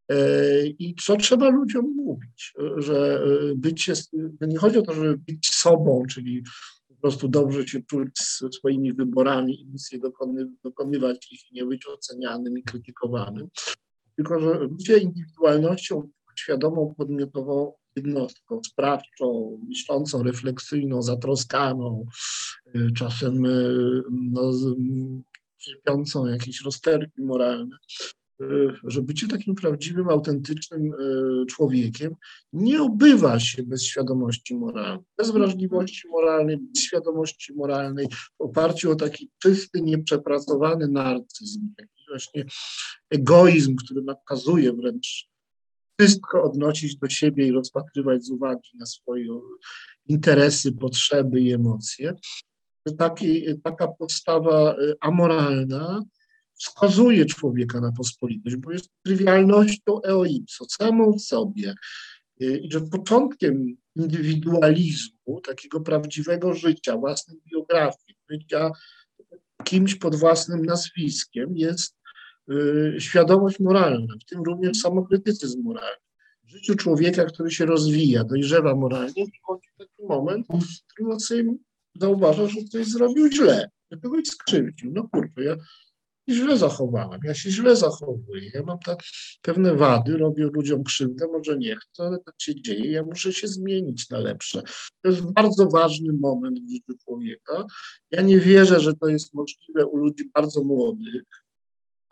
E, 0.09 0.66
I 0.66 0.95
co 1.03 1.16
trzeba 1.16 1.49
ludziom 1.49 1.95
mówić, 1.97 2.55
że 2.76 3.24
bycie, 3.57 3.93
nie 4.41 4.59
chodzi 4.59 4.79
o 4.79 4.83
to, 4.83 4.95
żeby 4.95 5.18
być 5.18 5.51
sobą, 5.51 6.03
czyli 6.11 6.43
po 6.89 6.95
prostu 6.95 7.29
dobrze 7.29 7.68
się 7.68 7.83
czuć 7.83 8.18
swoimi 8.55 8.93
wyborami 8.93 9.62
i 9.62 9.66
nic 9.66 9.93
nie 9.93 9.99
dokony, 9.99 10.49
dokonywać 10.64 11.33
ich, 11.33 11.41
nie 11.53 11.64
być 11.64 11.87
ocenianym 11.87 12.59
i 12.59 12.62
krytykowanym. 12.62 13.49
Tylko, 14.16 14.41
że 14.41 14.68
bycie 14.68 14.99
indywidualnością 14.99 16.09
świadomą, 16.39 16.95
podmiotową 16.99 17.72
jednostką, 17.99 18.61
sprawczą, 18.64 19.59
myślącą, 19.68 20.22
refleksyjną, 20.22 21.03
zatroskaną, 21.03 22.07
y, 22.76 22.92
czasem 22.96 23.46
y, 23.46 24.03
no, 24.11 24.53
cierpiącą 25.59 26.26
jakieś 26.26 26.61
rozterki 26.61 27.22
moralne, 27.22 27.76
y, 28.42 28.46
że 28.84 29.03
bycie 29.03 29.28
takim 29.28 29.55
prawdziwym, 29.55 30.09
autentycznym 30.09 30.92
człowiekiem 31.49 32.14
nie 32.53 32.82
obywa 32.82 33.40
się 33.40 33.62
bez 33.62 33.84
świadomości 33.84 34.55
moralnej, 34.55 35.05
bez 35.18 35.30
wrażliwości 35.30 36.09
moralnej, 36.09 36.59
bez 36.59 36.82
świadomości 36.82 37.55
moralnej, 37.55 38.07
w 38.38 38.40
oparciu 38.40 38.90
o 38.90 38.96
taki 38.96 39.30
czysty, 39.38 39.80
nieprzepracowany 39.80 40.88
narcyzm, 40.88 41.61
taki 41.76 42.05
właśnie 42.09 42.44
egoizm, 43.11 43.76
który 43.76 44.03
nakazuje 44.03 44.72
wręcz 44.72 45.28
wszystko 45.99 46.42
odnosić 46.42 46.96
do 46.96 47.09
siebie 47.09 47.46
i 47.46 47.53
rozpatrywać 47.53 48.24
z 48.24 48.30
uwagi 48.30 48.70
na 48.74 48.86
swoje 48.86 49.40
interesy, 50.09 50.72
potrzeby 50.72 51.40
i 51.40 51.53
emocje. 51.53 52.14
Taki, 52.99 53.44
taka 53.62 53.88
postawa 53.88 54.76
y, 54.78 54.94
amoralna 55.01 56.03
wskazuje 56.55 57.24
człowieka 57.24 57.80
na 57.80 57.92
pospolitość, 57.92 58.57
bo 58.57 58.72
jest 58.72 58.90
trywialnością 59.05 60.03
eoipso, 60.03 60.64
samą 60.68 61.12
w 61.12 61.20
sobie. 61.20 61.74
Y, 62.42 62.59
I 62.59 62.72
że 62.72 62.80
początkiem 62.80 63.76
indywidualizmu, 63.96 65.40
takiego 65.40 65.80
prawdziwego 65.80 66.55
życia, 66.55 66.96
własnej 66.96 67.40
biografii, 67.53 68.16
życia 68.30 68.70
kimś 69.64 69.94
pod 69.94 70.16
własnym 70.16 70.64
nazwiskiem 70.64 71.57
jest 71.57 71.97
świadomość 72.99 73.61
moralna, 73.61 74.14
w 74.20 74.24
tym 74.24 74.42
również 74.42 74.78
samokrytycyzm 74.78 75.62
moralny. 75.62 75.96
W 76.44 76.51
życiu 76.51 76.74
człowieka, 76.74 77.24
który 77.24 77.51
się 77.51 77.66
rozwija, 77.66 78.24
dojrzewa 78.24 78.74
moralnie, 78.74 79.24
przychodzi 79.32 79.68
taki 79.78 80.03
moment, 80.09 80.46
w 80.46 80.92
którym 80.92 81.12
on 81.12 81.20
sobie 81.20 81.55
zauważa, 81.94 82.46
że 82.46 82.64
coś 82.72 82.86
zrobił 82.86 83.32
źle, 83.32 83.70
że 83.92 83.99
kogoś 83.99 84.26
skrzywdził. 84.26 84.90
No 84.92 85.09
kurczę, 85.12 85.44
ja 85.44 85.57
źle 86.30 86.59
zachowałem, 86.59 87.20
ja 87.24 87.34
się 87.34 87.51
źle 87.51 87.76
zachowuję, 87.76 88.51
ja 88.55 88.62
mam 88.62 88.78
tak 88.78 88.99
pewne 89.42 89.74
wady, 89.74 90.16
robię 90.16 90.44
ludziom 90.53 90.84
krzywdę, 90.84 91.26
może 91.32 91.59
nie 91.59 91.76
chcę, 91.76 92.03
ale 92.03 92.18
tak 92.18 92.34
się 92.38 92.62
dzieje, 92.62 92.90
ja 92.90 93.03
muszę 93.03 93.32
się 93.32 93.49
zmienić 93.49 94.11
na 94.11 94.18
lepsze. 94.18 94.62
To 95.03 95.11
jest 95.11 95.32
bardzo 95.32 95.66
ważny 95.66 96.12
moment 96.12 96.59
w 96.61 96.70
życiu 96.72 96.92
człowieka. 97.05 97.66
Ja 98.11 98.22
nie 98.22 98.38
wierzę, 98.40 98.80
że 98.80 98.94
to 98.94 99.09
jest 99.09 99.34
możliwe 99.34 99.86
u 99.86 99.96
ludzi 99.96 100.30
bardzo 100.34 100.64
młodych, 100.64 101.22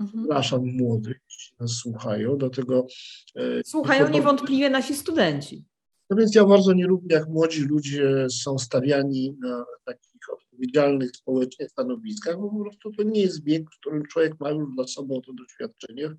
Mhm. 0.00 0.24
Przepraszam 0.24 0.60
młodych, 0.64 1.20
nas 1.60 1.70
słuchają, 1.70 2.36
dlatego... 2.38 2.86
E, 3.34 3.64
słuchają 3.64 4.08
niewątpliwie 4.08 4.70
nasi 4.70 4.94
studenci. 4.94 5.64
No 6.10 6.16
więc 6.16 6.34
ja 6.34 6.44
bardzo 6.44 6.72
nie 6.72 6.86
lubię, 6.86 7.16
jak 7.16 7.28
młodzi 7.28 7.62
ludzie 7.62 8.26
są 8.30 8.58
stawiani 8.58 9.36
na 9.40 9.64
takich 9.84 10.20
odpowiedzialnych 10.32 11.10
społecznie 11.16 11.68
stanowiskach, 11.68 12.36
bo 12.40 12.50
po 12.50 12.60
prostu 12.60 12.92
to 12.92 13.02
nie 13.02 13.20
jest 13.20 13.44
wiek, 13.44 13.62
w 13.70 13.80
którym 13.80 14.02
człowiek 14.06 14.40
ma 14.40 14.50
już 14.50 14.68
za 14.76 14.84
sobą 14.84 15.20
to 15.20 15.32
doświadczenie, 15.32 16.10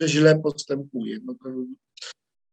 że 0.00 0.08
źle 0.08 0.40
postępuje. 0.40 1.18
No 1.24 1.34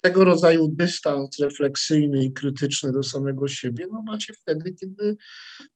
tego 0.01 0.23
rodzaju 0.23 0.67
dystans 0.67 1.39
refleksyjny 1.39 2.23
i 2.23 2.33
krytyczny 2.33 2.91
do 2.91 3.03
samego 3.03 3.47
siebie, 3.47 3.87
no 3.91 4.01
macie 4.01 4.33
wtedy, 4.33 4.73
kiedy 4.73 5.17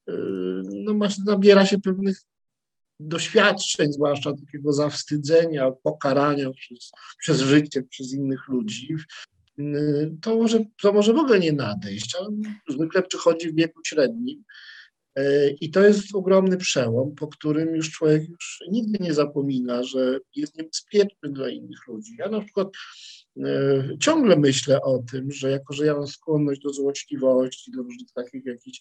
e, 0.08 0.12
no, 0.64 0.94
masz, 0.94 1.18
nabiera 1.18 1.66
się 1.66 1.80
pewnych 1.80 2.18
doświadczeń, 3.00 3.92
zwłaszcza 3.92 4.32
takiego 4.32 4.72
zawstydzenia, 4.72 5.70
pokarania 5.82 6.50
przez, 6.50 6.90
przez 7.18 7.40
życie, 7.40 7.82
przez 7.82 8.12
innych 8.12 8.48
ludzi, 8.48 8.96
to 10.20 10.36
może, 10.36 10.64
to 10.82 10.92
może 10.92 11.12
w 11.12 11.18
ogóle 11.18 11.40
nie 11.40 11.52
nadejść, 11.52 12.16
ale 12.16 12.28
zwykle 12.68 13.02
przychodzi 13.02 13.50
w 13.50 13.56
wieku 13.56 13.80
średnim. 13.86 14.44
E, 15.16 15.50
I 15.50 15.70
to 15.70 15.80
jest 15.80 16.14
ogromny 16.14 16.56
przełom, 16.56 17.14
po 17.14 17.28
którym 17.28 17.74
już 17.74 17.90
człowiek 17.90 18.28
już 18.28 18.62
nigdy 18.70 19.04
nie 19.04 19.14
zapomina, 19.14 19.82
że 19.82 20.20
jest 20.36 20.58
niebezpieczny 20.58 21.32
dla 21.32 21.48
innych 21.48 21.86
ludzi. 21.88 22.16
Ja 22.18 22.28
na 22.28 22.40
przykład 22.40 22.68
e, 23.36 23.88
ciągle 24.00 24.36
myślę 24.36 24.80
o 24.82 24.98
tym, 24.98 25.32
że 25.32 25.50
jako, 25.50 25.74
że 25.74 25.86
ja 25.86 25.94
mam 25.94 26.06
skłonność 26.06 26.60
do 26.60 26.72
złośliwości, 26.72 27.70
do 27.70 27.82
różnych 27.82 28.12
takich 28.14 28.44
jakichś 28.44 28.80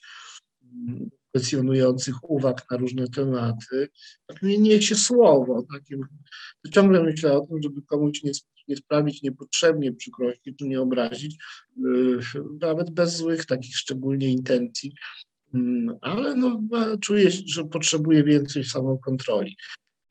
kwestionujących 1.33 2.29
uwag 2.29 2.65
na 2.71 2.77
różne 2.77 3.07
tematy, 3.07 3.89
tak 4.27 4.41
mnie 4.41 4.57
niesie 4.57 4.95
słowo. 4.95 5.63
Takim, 5.73 6.05
ciągle 6.71 7.03
myślę 7.03 7.33
o 7.33 7.41
tym, 7.41 7.61
żeby 7.63 7.81
komuś 7.81 8.23
nie, 8.23 8.31
nie 8.67 8.75
sprawić 8.75 9.21
niepotrzebnie 9.21 9.93
przykrości, 9.93 10.55
czy 10.55 10.67
nie 10.67 10.81
obrazić, 10.81 11.37
yy, 11.77 12.19
nawet 12.61 12.89
bez 12.89 13.17
złych 13.17 13.45
takich 13.45 13.77
szczególnie 13.77 14.31
intencji, 14.31 14.93
mm, 15.53 15.97
ale 16.01 16.35
no, 16.35 16.61
czuję, 17.01 17.31
że 17.31 17.63
potrzebuję 17.63 18.23
więcej 18.23 18.63
samokontroli. 18.63 19.57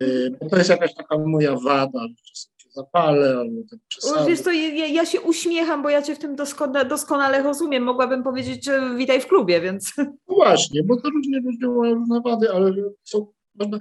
Yy, 0.00 0.36
to 0.50 0.56
jest 0.56 0.70
jakaś 0.70 0.94
taka 0.94 1.18
moja 1.18 1.56
wada, 1.56 2.08
że 2.08 2.51
zapalę 2.72 3.36
albo 3.38 3.60
tak 3.70 3.80
przesadzę. 3.88 4.30
Wiesz 4.30 4.40
co, 4.40 4.52
ja, 4.52 4.86
ja, 4.86 5.06
się 5.06 5.20
uśmiecham, 5.20 5.82
bo 5.82 5.90
ja 5.90 6.02
cię 6.02 6.14
w 6.14 6.18
tym 6.18 6.36
doskonale, 6.36 6.88
doskonale 6.88 7.42
rozumiem. 7.42 7.82
Mogłabym 7.82 8.22
powiedzieć, 8.22 8.64
że 8.64 8.94
witaj 8.96 9.20
w 9.20 9.26
klubie, 9.26 9.60
więc... 9.60 9.92
No 9.98 10.34
właśnie, 10.34 10.82
bo 10.82 11.00
to 11.00 11.10
różnie 11.10 11.40
ludzie 11.40 11.68
mają 11.68 11.94
różne 11.94 12.20
wady, 12.20 12.52
ale 12.52 12.74
są 13.04 13.32
można, 13.54 13.78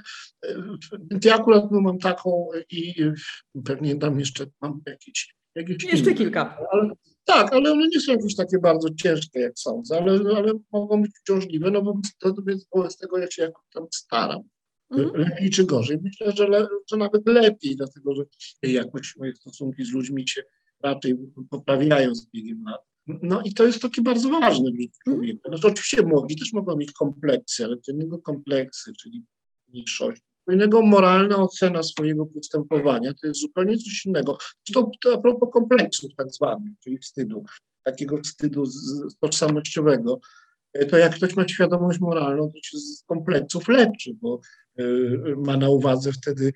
ja 1.24 1.36
akurat 1.36 1.72
no, 1.72 1.82
mam 1.82 1.98
taką 2.00 2.48
i 2.72 2.96
pewnie 3.66 3.96
tam 3.96 4.20
jeszcze 4.20 4.46
mam 4.62 4.82
jakieś, 4.88 5.36
jakieś 5.56 5.84
Jeszcze 5.84 6.10
inne, 6.10 6.18
kilka. 6.18 6.58
Ale, 6.72 6.90
tak, 7.26 7.54
ale 7.54 7.72
one 7.72 7.88
nie 7.88 8.00
są 8.00 8.12
jakieś 8.12 8.36
takie 8.36 8.60
bardzo 8.60 8.90
ciężkie, 8.90 9.40
jak 9.40 9.60
sądzę, 9.60 9.98
ale, 9.98 10.38
ale 10.38 10.54
mogą 10.72 11.02
być 11.02 11.12
uciążliwe, 11.22 11.72
no 11.72 11.82
bo 11.82 12.00
to, 12.20 12.34
wobec 12.76 12.98
tego 12.98 13.18
ja 13.18 13.32
się 13.32 13.42
jakoś 13.42 13.64
tam 13.74 13.88
staram. 13.94 14.42
Mhm. 14.92 15.22
Lepiej 15.22 15.50
czy 15.50 15.64
gorzej? 15.64 15.98
Myślę, 16.04 16.32
że, 16.32 16.48
le, 16.48 16.68
że 16.90 16.98
nawet 16.98 17.28
lepiej, 17.28 17.76
dlatego 17.76 18.16
że 18.16 18.24
jakoś 18.64 19.18
moje 19.18 19.36
stosunki 19.36 19.86
z 19.86 19.92
ludźmi 19.92 20.28
się 20.28 20.44
raczej 20.84 21.18
poprawiają 21.50 22.16
z 22.16 22.30
biegiem 22.30 22.64
lat. 22.66 22.82
No 23.08 23.42
i 23.42 23.54
to 23.54 23.66
jest 23.66 23.82
takie 23.82 24.02
bardzo 24.02 24.30
ważne 24.30 24.72
w 24.72 24.76
życiu 24.76 25.00
mhm. 25.08 25.18
człowieka. 25.18 25.50
Znaczy, 25.50 25.68
oczywiście 25.68 26.02
młodzi 26.02 26.36
też 26.36 26.54
mogą 26.54 26.78
mieć 26.78 26.92
kompleksy, 26.92 27.66
ale 27.66 27.78
to 27.78 27.92
innego 27.92 28.20
kompleksy, 28.20 28.94
czyli 28.94 29.24
mniejszość. 29.68 30.22
Co 30.46 30.52
innego 30.52 30.82
moralna 30.82 31.36
ocena 31.38 31.84
swojego 31.84 32.26
postępowania 32.26 33.14
to 33.14 33.28
jest 33.28 33.40
zupełnie 33.40 33.78
coś 33.78 34.06
innego. 34.06 34.38
To, 34.74 34.92
to 35.02 35.14
a 35.14 35.18
propos 35.18 35.50
kompleksów 35.54 36.16
tak 36.18 36.32
zwanych, 36.32 36.74
czyli 36.84 36.98
wstydu, 36.98 37.46
takiego 37.84 38.18
wstydu 38.18 38.66
z, 38.66 38.76
z 39.08 39.18
tożsamościowego, 39.18 40.20
to 40.90 40.98
jak 40.98 41.16
ktoś 41.16 41.36
ma 41.36 41.48
świadomość 41.48 42.00
moralną, 42.00 42.52
to 42.52 42.60
się 42.62 42.78
z 42.78 43.04
kompleksów 43.04 43.68
leczy, 43.68 44.14
bo 44.22 44.40
ma 45.38 45.58
na 45.58 45.70
uwadze 45.70 46.12
wtedy 46.12 46.54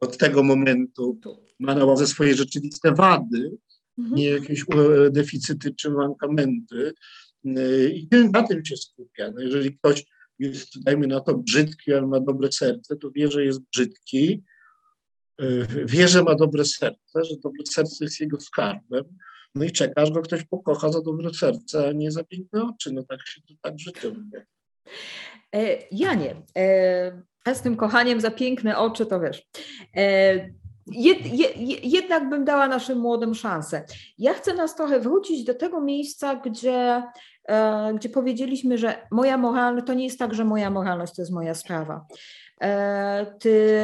od 0.00 0.18
tego 0.18 0.42
momentu, 0.42 1.20
ma 1.58 1.74
na 1.74 1.84
uwadze 1.84 2.06
swoje 2.06 2.34
rzeczywiste 2.34 2.92
wady, 2.94 3.56
mhm. 3.98 4.16
nie 4.16 4.30
jakieś 4.30 4.60
e, 4.60 5.10
deficyty 5.10 5.74
czy 5.74 5.90
mankamenty 5.90 6.92
y, 7.46 7.90
i 7.94 8.08
na 8.32 8.42
tym 8.42 8.64
się 8.64 8.76
skupia. 8.76 9.30
No 9.30 9.40
jeżeli 9.40 9.78
ktoś 9.78 10.04
jest, 10.38 10.82
dajmy 10.82 11.06
na 11.06 11.20
to, 11.20 11.38
brzydki, 11.38 11.92
ale 11.92 12.06
ma 12.06 12.20
dobre 12.20 12.52
serce, 12.52 12.96
to 12.96 13.10
wie, 13.10 13.30
że 13.30 13.44
jest 13.44 13.60
brzydki, 13.72 14.42
wie, 15.84 16.08
że 16.08 16.22
ma 16.22 16.34
dobre 16.34 16.64
serce, 16.64 17.24
że 17.24 17.36
dobre 17.44 17.66
serce 17.66 18.04
jest 18.04 18.20
jego 18.20 18.40
skarbem, 18.40 19.04
no 19.54 19.64
i 19.64 19.70
czekasz, 19.70 20.10
go 20.10 20.22
ktoś 20.22 20.44
pokocha 20.44 20.92
za 20.92 21.00
dobre 21.00 21.34
serce, 21.34 21.88
a 21.88 21.92
nie 21.92 22.10
za 22.10 22.24
piękne 22.24 22.64
oczy. 22.64 22.92
No 22.92 23.02
tak 23.02 23.26
się 23.26 23.40
to 23.40 23.54
tak 23.62 23.78
życie 23.78 24.14
e, 25.54 25.78
Janie, 25.90 26.34
e, 27.46 27.54
z 27.54 27.60
tym 27.60 27.76
kochaniem 27.76 28.20
za 28.20 28.30
piękne 28.30 28.78
oczy, 28.78 29.06
to 29.06 29.20
wiesz. 29.20 29.48
E, 29.96 30.34
jed, 30.86 31.26
jed, 31.26 31.84
jednak 31.84 32.28
bym 32.28 32.44
dała 32.44 32.68
naszym 32.68 32.98
młodym 32.98 33.34
szansę. 33.34 33.84
Ja 34.18 34.34
chcę 34.34 34.54
nas 34.54 34.76
trochę 34.76 35.00
wrócić 35.00 35.44
do 35.44 35.54
tego 35.54 35.80
miejsca, 35.80 36.36
gdzie, 36.36 37.02
gdzie 37.94 38.08
powiedzieliśmy, 38.08 38.78
że 38.78 39.06
moja 39.10 39.36
moralność 39.36 39.86
to 39.86 39.94
nie 39.94 40.04
jest 40.04 40.18
tak, 40.18 40.34
że 40.34 40.44
moja 40.44 40.70
moralność 40.70 41.14
to 41.14 41.22
jest 41.22 41.32
moja 41.32 41.54
sprawa. 41.54 42.06
Ty 43.38 43.78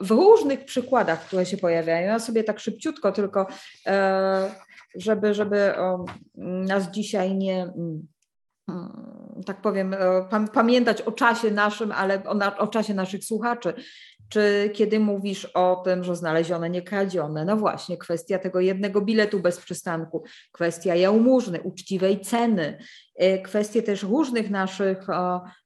w 0.00 0.10
różnych 0.10 0.64
przykładach, 0.64 1.26
które 1.26 1.46
się 1.46 1.56
pojawiają, 1.56 2.06
ja 2.06 2.18
sobie 2.18 2.44
tak 2.44 2.60
szybciutko 2.60 3.12
tylko, 3.12 3.46
żeby, 4.94 5.34
żeby 5.34 5.74
nas 6.34 6.90
dzisiaj 6.90 7.34
nie 7.34 7.72
tak 9.46 9.60
powiem, 9.60 9.94
e, 9.94 10.48
pamiętać 10.52 11.02
o 11.02 11.12
czasie 11.12 11.50
naszym, 11.50 11.92
ale 11.92 12.22
o, 12.24 12.58
o, 12.58 12.66
czasie 12.66 12.94
naszych 12.94 13.24
słuchaczy. 13.24 13.74
Czy 14.28 14.70
kiedy 14.74 15.00
mówisz 15.00 15.44
o 15.44 15.82
tym, 15.84 16.04
że 16.04 16.16
znalezione, 16.16 16.70
nie 16.70 16.82
kradzione, 16.82 17.44
no 17.44 17.56
właśnie, 17.56 17.96
kwestia 17.96 18.38
tego 18.38 18.60
jednego 18.60 19.00
biletu 19.00 19.40
bez 19.40 19.58
przystanku, 19.58 20.24
kwestia 20.52 20.94
jałmużny, 20.94 21.60
uczciwej 21.60 22.20
ceny, 22.20 22.78
e, 23.16 23.38
kwestie 23.38 23.82
też 23.82 24.02
różnych 24.02 24.50
naszych 24.50 25.06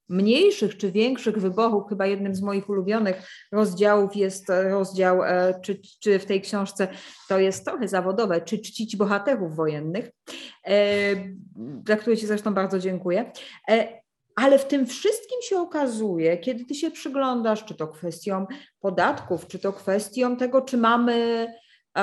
mniejszych 0.08 0.76
czy 0.76 0.92
większych 0.92 1.38
wyborów. 1.38 1.88
Chyba 1.88 2.06
jednym 2.06 2.34
z 2.34 2.42
moich 2.42 2.68
ulubionych 2.68 3.28
rozdziałów 3.52 4.16
jest 4.16 4.48
rozdział, 4.48 5.22
e, 5.24 5.60
czy, 5.62 5.80
czy 6.00 6.18
w 6.18 6.26
tej 6.26 6.40
książce 6.40 6.88
to 7.28 7.38
jest 7.38 7.64
trochę 7.64 7.88
zawodowe, 7.88 8.40
czy 8.40 8.58
czcić 8.58 8.96
bohaterów 8.96 9.56
wojennych, 9.56 10.10
e, 10.66 11.14
za 11.88 11.96
które 11.96 12.16
Ci 12.16 12.26
zresztą 12.26 12.54
bardzo 12.54 12.78
dziękuję. 12.78 13.32
Ale 14.36 14.58
w 14.58 14.64
tym 14.64 14.86
wszystkim 14.86 15.38
się 15.42 15.60
okazuje, 15.60 16.38
kiedy 16.38 16.64
ty 16.64 16.74
się 16.74 16.90
przyglądasz, 16.90 17.64
czy 17.64 17.74
to 17.74 17.88
kwestią 17.88 18.46
podatków, 18.80 19.46
czy 19.46 19.58
to 19.58 19.72
kwestią 19.72 20.36
tego, 20.36 20.62
czy 20.62 20.76
mamy, 20.76 21.46
e, 21.98 22.02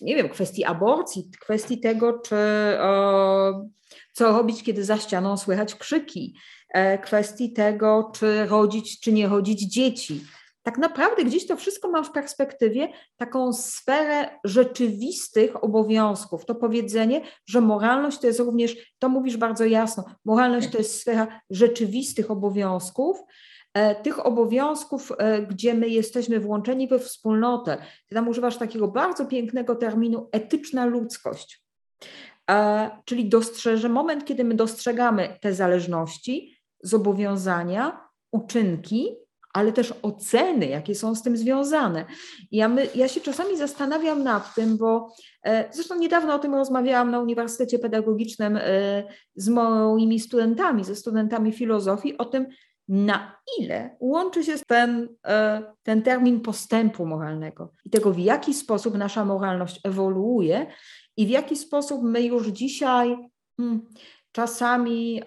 nie 0.00 0.16
wiem, 0.16 0.28
kwestii 0.28 0.64
aborcji, 0.64 1.30
kwestii 1.40 1.80
tego, 1.80 2.18
czy 2.18 2.36
e, 2.36 3.68
co 4.12 4.32
robić, 4.32 4.62
kiedy 4.62 4.84
za 4.84 4.98
ścianą 4.98 5.36
słychać 5.36 5.74
krzyki, 5.74 6.34
e, 6.68 6.98
kwestii 6.98 7.52
tego, 7.52 8.12
czy 8.14 8.46
rodzić, 8.46 9.00
czy 9.00 9.12
nie 9.12 9.28
rodzić 9.28 9.72
dzieci 9.74 10.24
tak 10.62 10.78
naprawdę 10.78 11.24
gdzieś 11.24 11.46
to 11.46 11.56
wszystko 11.56 11.90
mam 11.90 12.04
w 12.04 12.10
perspektywie 12.10 12.88
taką 13.16 13.52
sferę 13.52 14.28
rzeczywistych 14.44 15.64
obowiązków. 15.64 16.44
To 16.44 16.54
powiedzenie, 16.54 17.20
że 17.46 17.60
moralność 17.60 18.18
to 18.18 18.26
jest 18.26 18.40
również, 18.40 18.76
to 18.98 19.08
mówisz 19.08 19.36
bardzo 19.36 19.64
jasno, 19.64 20.04
moralność 20.24 20.70
to 20.70 20.78
jest 20.78 21.00
sfera 21.00 21.40
rzeczywistych 21.50 22.30
obowiązków, 22.30 23.22
e, 23.74 23.94
tych 23.94 24.26
obowiązków, 24.26 25.12
e, 25.18 25.42
gdzie 25.42 25.74
my 25.74 25.88
jesteśmy 25.88 26.40
włączeni 26.40 26.88
we 26.88 26.98
wspólnotę. 26.98 27.78
Ty 28.06 28.14
tam 28.14 28.28
używasz 28.28 28.56
takiego 28.56 28.88
bardzo 28.88 29.26
pięknego 29.26 29.76
terminu 29.76 30.28
etyczna 30.32 30.86
ludzkość. 30.86 31.62
E, 32.50 32.90
czyli 33.04 33.28
dostrzeże 33.28 33.88
moment, 33.88 34.24
kiedy 34.24 34.44
my 34.44 34.54
dostrzegamy 34.54 35.38
te 35.40 35.54
zależności, 35.54 36.56
zobowiązania, 36.82 38.08
uczynki, 38.32 39.21
ale 39.52 39.72
też 39.72 39.94
oceny, 40.02 40.66
jakie 40.66 40.94
są 40.94 41.14
z 41.14 41.22
tym 41.22 41.36
związane. 41.36 42.04
Ja, 42.50 42.68
my, 42.68 42.88
ja 42.94 43.08
się 43.08 43.20
czasami 43.20 43.56
zastanawiam 43.56 44.22
nad 44.22 44.54
tym, 44.54 44.76
bo 44.76 45.14
e, 45.44 45.68
zresztą 45.72 45.98
niedawno 45.98 46.34
o 46.34 46.38
tym 46.38 46.54
rozmawiałam 46.54 47.10
na 47.10 47.20
Uniwersytecie 47.20 47.78
Pedagogicznym 47.78 48.56
e, 48.56 48.62
z 49.36 49.48
moimi 49.48 50.20
studentami, 50.20 50.84
ze 50.84 50.96
studentami 50.96 51.52
filozofii, 51.52 52.18
o 52.18 52.24
tym, 52.24 52.46
na 52.88 53.36
ile 53.58 53.96
łączy 54.00 54.44
się 54.44 54.54
ten, 54.66 55.08
e, 55.26 55.62
ten 55.82 56.02
termin 56.02 56.40
postępu 56.40 57.06
moralnego 57.06 57.72
i 57.84 57.90
tego, 57.90 58.12
w 58.12 58.18
jaki 58.18 58.54
sposób 58.54 58.98
nasza 58.98 59.24
moralność 59.24 59.80
ewoluuje 59.84 60.66
i 61.16 61.26
w 61.26 61.30
jaki 61.30 61.56
sposób 61.56 62.02
my 62.02 62.22
już 62.22 62.46
dzisiaj 62.46 63.16
hmm, 63.56 63.86
czasami 64.32 65.22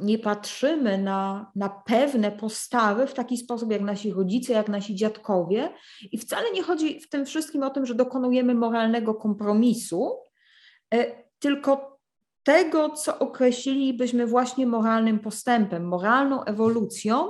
nie 0.00 0.18
patrzymy 0.18 0.98
na, 0.98 1.52
na 1.56 1.68
pewne 1.68 2.32
postawy 2.32 3.06
w 3.06 3.14
taki 3.14 3.36
sposób, 3.36 3.72
jak 3.72 3.80
nasi 3.80 4.12
rodzice, 4.12 4.52
jak 4.52 4.68
nasi 4.68 4.94
dziadkowie. 4.94 5.74
I 6.12 6.18
wcale 6.18 6.52
nie 6.52 6.62
chodzi 6.62 7.00
w 7.00 7.08
tym 7.08 7.26
wszystkim 7.26 7.62
o 7.62 7.70
tym, 7.70 7.86
że 7.86 7.94
dokonujemy 7.94 8.54
moralnego 8.54 9.14
kompromisu, 9.14 10.18
e, 10.94 11.24
tylko 11.38 11.98
tego, 12.42 12.90
co 12.90 13.18
określilibyśmy 13.18 14.26
właśnie 14.26 14.66
moralnym 14.66 15.18
postępem, 15.18 15.84
moralną 15.84 16.44
ewolucją, 16.44 17.28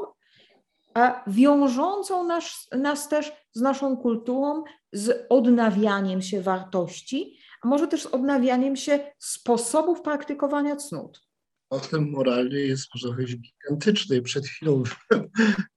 a 0.95 1.25
wiążącą 1.27 2.25
nas, 2.25 2.69
nas 2.73 3.09
też 3.09 3.33
z 3.53 3.61
naszą 3.61 3.97
kulturą, 3.97 4.65
z 4.93 5.27
odnawianiem 5.29 6.23
się 6.23 6.43
wartości, 6.43 7.39
a 7.63 7.69
może 7.69 7.89
też 7.89 8.03
z 8.03 8.07
odnawianiem 8.07 8.77
się 8.77 9.13
sposobów 9.19 10.03
praktykowania 10.03 10.77
cnót 10.77 11.32
potem 11.81 12.11
moralny 12.11 12.61
jest, 12.61 12.89
powiedzieć, 12.89 13.41
gigantyczny. 13.41 14.23
Przed 14.23 14.47
chwilą 14.47 14.83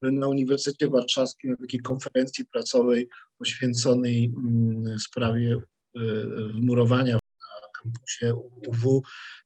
na 0.02 0.28
Uniwersytecie 0.28 0.90
Warszawskim 0.90 1.52
na 1.52 1.58
takiej 1.58 1.80
konferencji 1.80 2.46
pracowej 2.46 3.10
poświęconej 3.38 4.34
mm, 4.38 5.00
sprawie 5.00 5.54
e, 5.96 6.00
wmurowania 6.54 7.14
na 7.14 7.82
kampusie 7.82 8.36
UW 8.68 9.04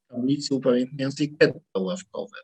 tablicy 0.07 0.55
upamiętniającej 0.55 1.31
getto 1.31 1.81
ławkowe, 1.81 2.37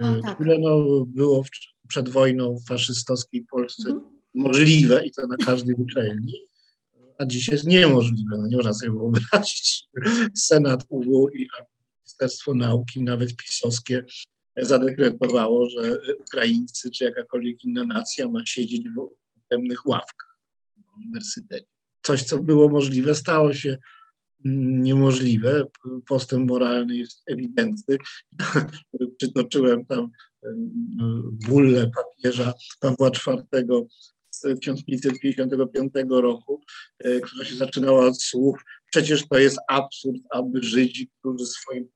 e, 0.00 0.20
tak. 0.22 0.34
które 0.34 0.58
no, 0.58 1.04
było 1.06 1.44
przed 1.88 2.08
wojną 2.08 2.56
w 2.56 2.68
faszystowskiej 2.68 3.44
Polsce 3.50 3.90
mhm. 3.90 4.18
możliwe 4.34 5.06
i 5.06 5.10
to 5.10 5.26
na 5.26 5.36
każdej 5.36 5.74
uczelni 5.74 6.48
a 7.18 7.26
dziś 7.26 7.48
jest 7.48 7.66
niemożliwe. 7.66 8.36
No 8.38 8.46
nie 8.46 8.56
można 8.56 8.74
sobie 8.74 8.92
wyobrazić 8.92 9.88
Senat 10.34 10.84
UW 10.88 11.28
i 11.28 11.48
Ministerstwo 12.08 12.54
Nauki, 12.54 13.02
nawet 13.02 13.36
pisowskie, 13.36 14.04
zadekretowało, 14.56 15.70
że 15.70 15.98
Ukraińcy 16.20 16.90
czy 16.90 17.04
jakakolwiek 17.04 17.64
inna 17.64 17.84
nacja 17.84 18.28
ma 18.28 18.46
siedzieć 18.46 18.88
w 18.88 19.48
pewnych 19.48 19.86
ławkach 19.86 20.38
w 20.76 20.96
uniwersytecie. 20.96 21.66
Coś, 22.02 22.22
co 22.22 22.38
było 22.38 22.68
możliwe, 22.68 23.14
stało 23.14 23.54
się 23.54 23.78
niemożliwe. 24.44 25.64
Postęp 26.06 26.50
moralny 26.50 26.96
jest 26.96 27.22
ewidentny. 27.26 27.96
Przytoczyłem 29.18 29.86
tam 29.86 30.10
bullę 31.48 31.90
papieża 31.96 32.54
Pawła 32.80 33.08
IV 33.08 33.86
z 34.30 34.40
1555 34.40 35.92
roku, 36.10 36.60
e, 36.98 37.20
która 37.20 37.44
się 37.44 37.56
zaczynała 37.56 38.06
od 38.06 38.22
słów 38.22 38.58
Przecież 38.90 39.28
to 39.28 39.38
jest 39.38 39.58
absurd, 39.68 40.22
aby 40.30 40.62
Żydzi, 40.62 41.10
którzy 41.18 41.46
swoim 41.46 41.88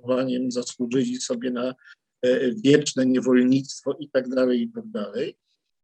postępowaniem 0.00 0.50
zasłużyli 0.50 1.16
sobie 1.16 1.50
na 1.50 1.74
e, 2.22 2.54
wieczne 2.54 3.06
niewolnictwo 3.06 3.96
i 4.00 4.08
tak 4.08 4.28
dalej, 4.28 4.62
i 4.62 4.68
tak 4.68 4.86
dalej. 4.86 5.36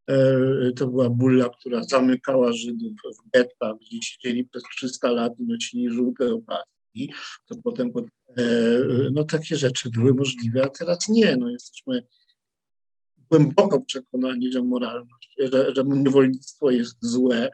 E, 0.09 0.73
to 0.77 0.87
była 0.87 1.11
bulla, 1.11 1.49
która 1.49 1.85
zamykała 1.85 2.53
Żydów 2.53 2.93
w 3.19 3.31
gettach, 3.31 3.77
gdzie 3.81 4.03
siedzieli 4.03 4.45
przez 4.45 4.62
300 4.77 5.11
lat 5.11 5.33
i 5.39 5.45
nosili 5.45 5.91
żółte 5.91 6.35
opaski. 6.35 7.12
To 7.47 7.57
potem, 7.64 7.93
e, 8.39 8.43
no 9.12 9.25
takie 9.25 9.57
rzeczy 9.57 9.91
były 9.91 10.14
możliwe, 10.14 10.64
a 10.64 10.69
teraz 10.69 11.09
nie. 11.09 11.37
No 11.37 11.51
jesteśmy 11.51 12.03
głęboko 13.31 13.81
przekonani, 13.81 14.53
że 14.53 14.62
moralność, 14.62 15.37
że, 15.39 15.75
że 15.75 15.85
niewolnictwo 15.85 16.71
jest 16.71 16.97
złe, 17.01 17.51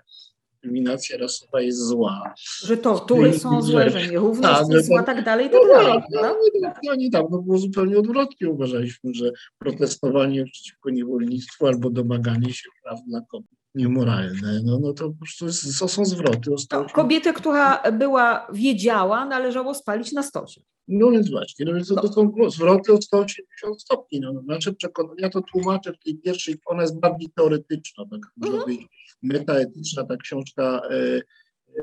dyskryminacja 0.62 1.18
rasowa 1.18 1.60
jest 1.60 1.78
zła. 1.78 2.34
Że 2.64 2.76
tortury 2.76 3.38
są 3.38 3.62
złe, 3.62 3.90
że 3.90 4.08
nierówność 4.08 4.60
tak, 4.60 4.68
jest 4.70 4.88
zła, 4.88 5.02
tak 5.02 5.24
dalej, 5.24 5.50
tak 5.50 5.60
no, 5.62 5.68
dalej. 5.68 6.02
No, 6.10 6.20
no, 6.60 6.72
no, 6.84 6.94
niedawno 6.94 7.42
było 7.42 7.58
zupełnie 7.58 7.98
odwrotnie. 7.98 8.48
Uważaliśmy, 8.48 9.14
że 9.14 9.32
protestowanie 9.58 10.44
przeciwko 10.44 10.90
niewolnictwu 10.90 11.66
albo 11.66 11.90
domaganie 11.90 12.52
się 12.52 12.68
praw 12.82 12.98
dla 13.06 13.20
kobiet 13.20 13.62
niemoralne. 13.74 14.60
No, 14.64 14.78
no 14.78 14.92
to 14.92 15.08
po 15.08 15.14
prostu 15.18 15.46
to 15.78 15.88
są 15.88 16.04
zwroty. 16.04 16.50
No, 16.72 16.86
kobietę, 16.92 17.32
która 17.32 17.82
była, 17.92 18.46
wiedziała, 18.52 19.24
należało 19.24 19.74
spalić 19.74 20.12
na 20.12 20.22
stosie. 20.22 20.60
No 20.88 21.10
więc 21.10 21.30
właśnie, 21.30 21.66
no 21.66 21.74
więc 21.74 21.88
to, 21.88 21.94
to 21.94 22.12
są 22.12 22.32
zwroty 22.48 22.92
o 22.92 23.02
180 23.02 23.82
stopni. 23.82 24.20
No, 24.20 24.32
no, 24.32 24.42
znaczy 24.42 24.74
przekonania, 24.74 25.30
to 25.30 25.42
tłumaczę 25.42 25.92
w 25.92 25.98
tej 25.98 26.18
pierwszej, 26.18 26.56
ona 26.66 26.82
jest 26.82 27.00
bardziej 27.00 27.30
teoretyczna, 27.36 28.04
tak 28.10 28.20
może 28.36 28.56
mhm. 28.56 28.78
Metaetyczna, 29.22 30.04
ta 30.04 30.16
książka 30.16 30.82
e, 30.90 31.20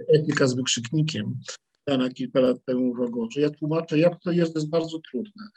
Etyka 0.07 0.47
z 0.47 0.53
wykrzyknikiem, 0.53 1.35
dana 1.87 2.09
kilka 2.09 2.39
lat 2.39 2.57
temu 2.65 2.95
w 2.95 3.01
Ogorze. 3.01 3.41
Ja 3.41 3.49
tłumaczę, 3.49 3.99
jak 3.99 4.19
to 4.19 4.31
jest, 4.31 4.53
to 4.53 4.59
jest 4.59 4.69
bardzo 4.69 4.99
trudne. 5.11 5.47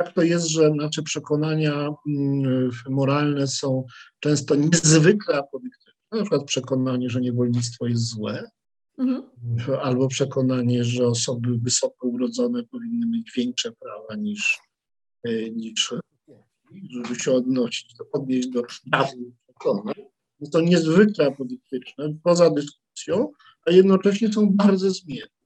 Jak 0.00 0.12
to 0.12 0.22
jest, 0.22 0.46
że 0.46 0.70
nasze 0.70 1.02
przekonania 1.02 1.94
mm, 2.08 2.70
moralne 2.88 3.46
są 3.46 3.86
często 4.20 4.54
niezwykle 4.54 5.38
apodyczne. 5.38 5.92
Na 6.12 6.20
przykład 6.20 6.44
przekonanie, 6.44 7.10
że 7.10 7.20
niewolnictwo 7.20 7.86
jest 7.86 8.02
złe, 8.02 8.50
mhm. 8.98 9.22
albo 9.82 10.08
przekonanie, 10.08 10.84
że 10.84 11.06
osoby 11.06 11.58
wysoko 11.58 12.08
urodzone 12.08 12.64
powinny 12.64 13.06
mieć 13.06 13.32
większe 13.36 13.72
prawa 13.72 14.14
niż, 14.14 14.58
e, 15.24 15.50
niż 15.50 15.94
żeby 16.90 17.20
się 17.20 17.32
odnosić, 17.32 17.94
odnieść 18.12 18.48
do 18.48 18.62
dawnych 18.86 19.28
przekonań. 19.46 19.94
Jest 20.40 20.52
to 20.52 20.60
niezwykle 20.60 21.26
apolityczne, 21.26 22.14
poza 22.22 22.50
dyskusją, 22.50 23.32
a 23.66 23.70
jednocześnie 23.70 24.32
są 24.32 24.50
bardzo 24.50 24.90
zmienne. 24.90 25.38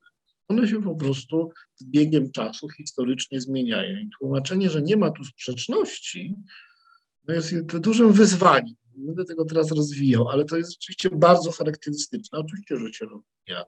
One 0.49 0.69
się 0.69 0.83
po 0.83 0.95
prostu 0.95 1.51
z 1.75 1.85
biegiem 1.85 2.31
czasu 2.31 2.69
historycznie 2.69 3.41
zmieniają. 3.41 3.99
I 3.99 4.11
tłumaczenie, 4.19 4.71
że 4.71 4.83
nie 4.83 4.97
ma 4.97 5.11
tu 5.11 5.25
sprzeczności, 5.25 6.35
no 7.29 7.35
jest 7.35 7.67
dużym 7.67 8.13
wyzwaniem. 8.13 8.75
Nie 8.97 9.07
będę 9.07 9.25
tego 9.25 9.45
teraz 9.45 9.71
rozwijał, 9.71 10.29
ale 10.29 10.45
to 10.45 10.57
jest 10.57 10.77
oczywiście 10.77 11.11
bardzo 11.11 11.53
charakterystyczne. 11.53 12.39
Oczywiście, 12.39 12.77
że 12.77 12.93
się 12.93 13.07
rozwija 13.07 13.65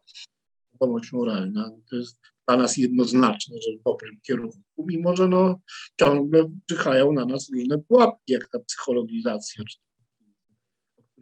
pomoc 0.78 1.12
moralna. 1.12 1.70
To 1.90 1.96
jest 1.96 2.20
dla 2.48 2.56
nas 2.56 2.76
jednoznaczne, 2.76 3.56
że 3.62 3.78
w 3.78 3.82
dobrym 3.82 4.20
kierunku, 4.22 4.58
mimo 4.78 5.16
że 5.16 5.28
no, 5.28 5.60
ciągle 6.00 6.50
czyhają 6.66 7.12
na 7.12 7.24
nas 7.24 7.50
różne 7.54 7.78
pułapki, 7.78 8.32
jak 8.32 8.48
ta 8.48 8.58
psychologizacja, 8.58 9.64
czy 9.64 9.78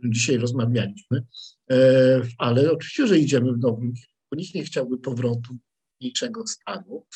którym 0.03 0.14
dzisiaj 0.14 0.38
rozmawialiśmy, 0.38 1.24
e, 1.70 2.20
ale 2.38 2.72
oczywiście, 2.72 3.07
że 3.07 3.18
idziemy 3.18 3.53
w 3.53 3.59
dobrym 3.59 3.94
bo 4.30 4.36
nikt 4.36 4.55
nie 4.55 4.64
chciałby 4.64 4.98
powrotu 4.98 5.57
niczego 6.00 6.46
stanu, 6.46 7.07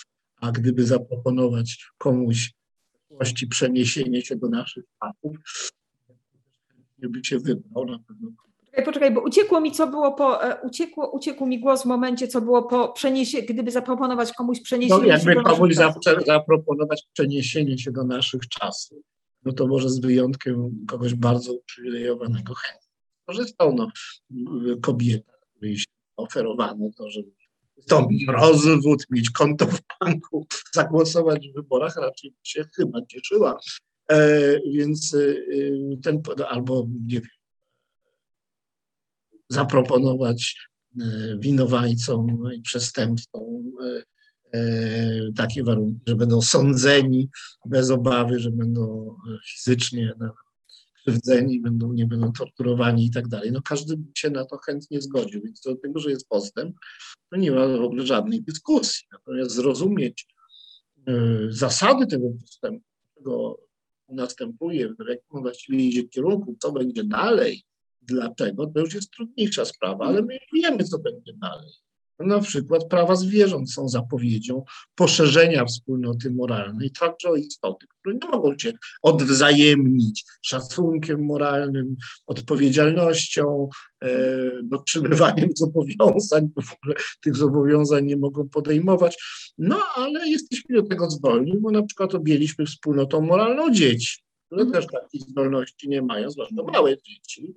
a 0.40 0.52
gdyby 0.52 0.86
zaproponować 0.86 1.86
komuś 1.98 2.52
właści 3.10 3.46
przeniesienie 3.46 4.22
się 4.22 4.36
do 4.36 4.48
naszych 4.48 4.84
nie 6.98 7.08
by 7.08 7.24
się 7.24 7.38
wybrał 7.38 7.84
na 7.84 7.98
pewno. 7.98 8.30
Poczekaj, 8.56 8.84
poczekaj, 8.84 9.14
bo 9.14 9.20
uciekło 9.20 9.60
mi, 9.60 9.72
co 9.72 9.86
było 9.86 10.12
po, 10.12 10.44
e, 10.44 10.62
uciekło, 10.62 11.10
uciekł 11.10 11.46
mi 11.46 11.60
głos 11.60 11.82
w 11.82 11.86
momencie, 11.86 12.28
co 12.28 12.40
było 12.40 12.62
po 12.62 12.88
przeniesieniu, 12.88 13.46
gdyby 13.48 13.70
zaproponować 13.70 14.32
komuś 14.32 14.60
przeniesienie 14.60 15.00
no, 15.00 15.08
jakby 15.08 15.32
się 15.32 15.34
do 15.34 15.42
komuś 15.42 15.76
naszych 15.76 16.26
zaproponować 16.26 17.06
przeniesienie 17.12 17.78
się 17.78 17.90
do 17.90 18.04
naszych 18.04 18.48
czasów, 18.48 18.98
no 19.46 19.52
to 19.52 19.66
może 19.66 19.90
z 19.90 20.00
wyjątkiem 20.00 20.86
kogoś 20.86 21.14
bardzo 21.14 21.52
uprzywilejowanego 21.52 22.54
chętnie 22.54 22.88
korzystał. 23.26 23.74
No, 23.74 23.90
kobieta, 24.82 25.32
której 25.56 25.78
się 25.78 25.86
oferowano 26.16 26.90
to, 26.96 27.10
żeby 27.10 27.30
wystąpić 27.76 28.26
rozwód, 28.28 29.06
mieć 29.10 29.30
konto 29.30 29.66
w 29.66 29.80
banku, 30.00 30.46
zagłosować 30.74 31.48
w 31.48 31.54
wyborach, 31.54 31.96
raczej 31.96 32.34
się 32.42 32.64
chyba 32.76 33.06
cieszyła. 33.06 33.58
E, 34.10 34.60
więc 34.60 35.14
e, 35.14 35.34
ten, 36.02 36.22
albo 36.48 36.86
nie 37.06 37.20
wiem, 37.20 37.30
zaproponować 39.48 40.68
e, 41.00 41.04
winowajcom 41.38 42.52
i 42.56 42.62
przestępcom 42.62 43.72
e, 43.84 44.02
takie 45.36 45.64
warunki, 45.64 46.00
że 46.06 46.16
będą 46.16 46.42
sądzeni 46.42 47.28
bez 47.66 47.90
obawy, 47.90 48.38
że 48.38 48.50
będą 48.50 49.16
fizycznie 49.46 50.14
krzywdzeni, 50.94 51.60
będą, 51.60 51.92
nie 51.92 52.06
będą 52.06 52.32
torturowani 52.32 53.06
i 53.06 53.10
tak 53.10 53.28
dalej. 53.28 53.52
No 53.52 53.62
każdy 53.62 53.96
by 53.96 54.04
się 54.14 54.30
na 54.30 54.44
to 54.44 54.58
chętnie 54.58 55.00
zgodził, 55.00 55.42
więc 55.42 55.60
do 55.60 55.76
tego, 55.76 56.00
że 56.00 56.10
jest 56.10 56.28
postęp, 56.28 56.76
nie 57.32 57.50
ma 57.50 57.68
w 57.68 57.82
ogóle 57.82 58.06
żadnej 58.06 58.42
dyskusji. 58.42 59.06
Natomiast 59.12 59.50
zrozumieć 59.50 60.26
zasady 61.48 62.06
tego 62.06 62.28
postępu, 62.40 62.84
czego 63.16 63.60
następuje, 64.08 64.88
w 64.88 65.08
jakim 65.08 65.42
właściwie 65.42 65.78
idzie 65.78 66.08
kierunku, 66.08 66.56
co 66.60 66.72
będzie 66.72 67.04
dalej, 67.04 67.62
dlaczego, 68.02 68.66
to 68.66 68.80
już 68.80 68.94
jest 68.94 69.10
trudniejsza 69.10 69.64
sprawa, 69.64 70.06
ale 70.06 70.22
my 70.22 70.38
wiemy, 70.54 70.84
co 70.84 70.98
będzie 70.98 71.32
dalej. 71.32 71.72
Na 72.18 72.40
przykład 72.40 72.84
prawa 72.88 73.16
zwierząt 73.16 73.72
są 73.72 73.88
zapowiedzią 73.88 74.64
poszerzenia 74.94 75.64
wspólnoty 75.64 76.30
moralnej, 76.30 76.90
także 76.90 77.28
o 77.28 77.36
istoty, 77.36 77.86
które 78.00 78.14
nie 78.22 78.28
mogą 78.28 78.58
się 78.58 78.72
odwzajemnić 79.02 80.24
szacunkiem 80.42 81.24
moralnym, 81.24 81.96
odpowiedzialnością, 82.26 83.68
e, 84.02 84.08
dotrzymywaniem 84.62 85.48
zobowiązań, 85.54 86.48
bo 86.54 86.62
w 86.62 86.72
ogóle 86.72 86.94
tych 87.20 87.36
zobowiązań 87.36 88.06
nie 88.06 88.16
mogą 88.16 88.48
podejmować. 88.48 89.16
No 89.58 89.82
ale 89.94 90.28
jesteśmy 90.28 90.76
do 90.76 90.82
tego 90.82 91.10
zdolni, 91.10 91.58
bo 91.60 91.70
na 91.70 91.82
przykład 91.82 92.14
objęliśmy 92.14 92.66
wspólnotą 92.66 93.20
moralną 93.20 93.72
dzieci, 93.72 94.18
które 94.46 94.66
też 94.66 94.86
takich 94.86 95.22
zdolności 95.22 95.88
nie 95.88 96.02
mają, 96.02 96.30
zwłaszcza 96.30 96.62
małe 96.62 96.96
dzieci. 97.02 97.54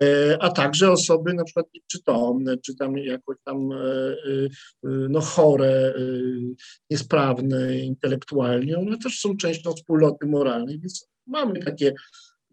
E, 0.00 0.38
a 0.40 0.50
także 0.50 0.90
osoby 0.90 1.34
na 1.34 1.44
przykład 1.44 1.66
nieprzytomne, 1.74 2.58
czy 2.58 2.76
tam 2.76 2.98
jakoś 2.98 3.36
tam 3.44 3.72
e, 3.72 3.76
e, 3.76 4.48
no, 4.84 5.20
chore, 5.20 5.94
niesprawne 6.90 7.78
intelektualnie, 7.78 8.78
one 8.78 8.98
też 8.98 9.20
są 9.20 9.36
częścią 9.36 9.72
wspólnoty 9.72 10.26
moralnej, 10.26 10.80
więc 10.80 11.08
mamy 11.26 11.64
takie 11.64 11.94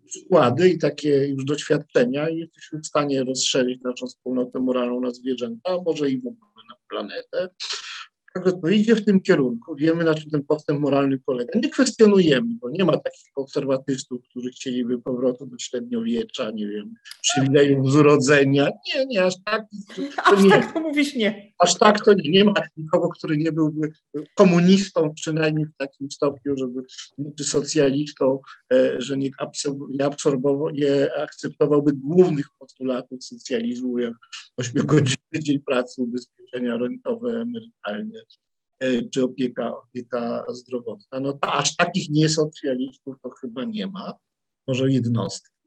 przykłady 0.05 0.69
i 0.69 0.77
takie 0.77 1.27
już 1.27 1.45
doświadczenia 1.45 2.29
i 2.29 2.37
jesteśmy 2.37 2.79
w 2.79 2.87
stanie 2.87 3.23
rozszerzyć 3.23 3.81
naszą 3.81 4.07
wspólnotę 4.07 4.59
moralną 4.59 5.01
na 5.01 5.11
zwierzęta, 5.11 5.77
może 5.85 6.09
i 6.09 6.17
w 6.17 6.27
ogóle 6.27 6.63
na 6.69 6.75
planetę. 6.89 7.49
Także 8.33 8.51
to 8.51 8.67
idzie 8.67 8.95
w 8.95 9.05
tym 9.05 9.21
kierunku. 9.21 9.75
Wiemy, 9.75 10.03
na 10.03 10.15
czym 10.15 10.31
ten 10.31 10.43
postęp 10.43 10.79
moralny 10.79 11.19
polega. 11.25 11.59
Nie 11.59 11.69
kwestionujemy, 11.69 12.47
bo 12.61 12.69
nie 12.69 12.85
ma 12.85 12.97
takich 12.97 13.31
konserwatystów, 13.33 14.21
którzy 14.29 14.49
chcieliby 14.49 15.01
powrotu 15.01 15.45
do 15.45 15.57
średniowiecza, 15.59 16.51
nie 16.51 16.67
wiem, 16.67 16.93
przywilejów 17.21 17.91
z 17.91 17.95
urodzenia. 17.95 18.69
Nie, 18.95 19.05
nie, 19.05 19.23
aż 19.23 19.33
tak. 19.45 19.65
To 19.95 20.01
aż 20.33 20.43
nie. 20.43 20.49
tak 20.49 20.73
to 20.73 20.79
mówisz 20.79 21.15
nie. 21.15 21.53
Aż 21.59 21.77
tak 21.77 22.05
to 22.05 22.13
nie. 22.13 22.29
Nie 22.29 22.43
ma 22.43 22.53
nikogo, 22.77 23.09
który 23.09 23.37
nie 23.37 23.51
byłby 23.51 23.91
komunistą, 24.35 25.13
przynajmniej 25.13 25.65
w 25.65 25.75
takim 25.77 26.11
stopniu, 26.11 26.57
żeby, 26.57 26.81
czy 27.37 27.43
socjalistą, 27.43 28.39
e, 28.73 29.01
że 29.01 29.17
nie, 29.17 29.29
absorbował, 29.99 30.69
nie 30.69 31.15
akceptowałby 31.15 31.91
głównych 31.93 32.45
postulatów 32.59 33.23
socjalizmu, 33.23 33.99
jak 33.99 34.13
ośmiogodzinny 34.57 35.39
dzień 35.39 35.59
pracy, 35.59 36.01
ubezpieczenia 36.01 36.77
rentowe, 36.77 37.29
emerytalne, 37.29 38.19
czy 39.11 39.23
opieka, 39.23 39.77
opieka 39.77 40.45
zdrowotna. 40.49 41.19
No 41.19 41.33
to 41.33 41.53
aż 41.53 41.75
takich 41.75 42.09
niesocjalistów 42.09 43.15
to 43.21 43.29
chyba 43.29 43.63
nie 43.63 43.87
ma, 43.87 44.13
może 44.67 44.91
jednostki. 44.91 45.59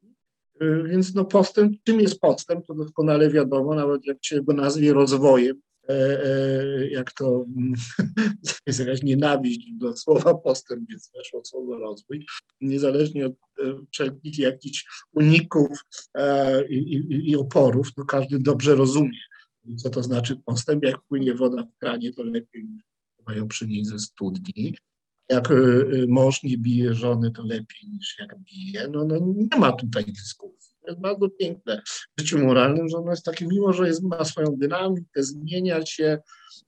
E, 0.60 0.82
więc 0.88 1.14
no 1.14 1.24
postęp, 1.24 1.76
czym 1.84 2.00
jest 2.00 2.20
postęp, 2.20 2.66
to 2.66 2.74
doskonale 2.74 3.30
wiadomo, 3.30 3.74
nawet 3.74 4.06
jak 4.06 4.24
się 4.24 4.42
go 4.42 4.52
nazwie 4.52 4.92
rozwojem, 4.92 5.60
e, 5.88 6.88
jak 6.88 7.12
to 7.12 7.44
jest 8.66 8.80
jakaś 8.80 9.02
nienawiść 9.02 9.72
do 9.72 9.96
słowa 9.96 10.34
postęp, 10.34 10.88
więc 10.88 11.10
weszło 11.16 11.44
słowo 11.44 11.78
rozwój, 11.78 12.26
niezależnie 12.60 13.26
od 13.26 13.34
wszelkich 13.92 14.38
jakichś 14.38 14.86
uników 15.12 15.68
i, 16.68 17.30
i, 17.30 17.36
oporów, 17.36 17.94
to 17.94 18.04
każdy 18.04 18.38
dobrze 18.38 18.74
rozumie, 18.74 19.18
co 19.76 19.90
to 19.90 20.02
znaczy 20.02 20.36
postęp? 20.44 20.84
Jak 20.84 21.02
płynie 21.08 21.34
woda 21.34 21.62
w 21.62 21.78
kranie, 21.78 22.12
to 22.12 22.22
lepiej 22.22 22.66
mają 23.26 23.48
przy 23.48 23.66
niej 23.66 23.84
ze 23.84 23.98
studni. 23.98 24.76
Jak 25.28 25.50
y, 25.50 25.54
y, 25.54 26.06
mąż 26.08 26.42
nie 26.42 26.58
bije 26.58 26.94
żony, 26.94 27.30
to 27.30 27.42
lepiej 27.42 27.88
niż 27.88 28.16
jak 28.18 28.38
bije. 28.38 28.88
No, 28.88 29.04
no 29.04 29.18
nie 29.20 29.58
ma 29.58 29.72
tutaj 29.72 30.04
dyskusji. 30.04 30.72
To 30.82 30.88
jest 30.88 31.00
bardzo 31.00 31.28
piękne 31.28 31.82
w 31.86 32.20
życiu 32.20 32.38
moralnym, 32.38 32.88
że 32.88 32.96
ono 32.96 33.10
jest 33.10 33.24
takie, 33.24 33.46
mimo 33.46 33.72
że 33.72 33.86
jest, 33.86 34.02
ma 34.02 34.24
swoją 34.24 34.56
dynamikę, 34.56 35.22
zmienia 35.22 35.86
się, 35.86 36.18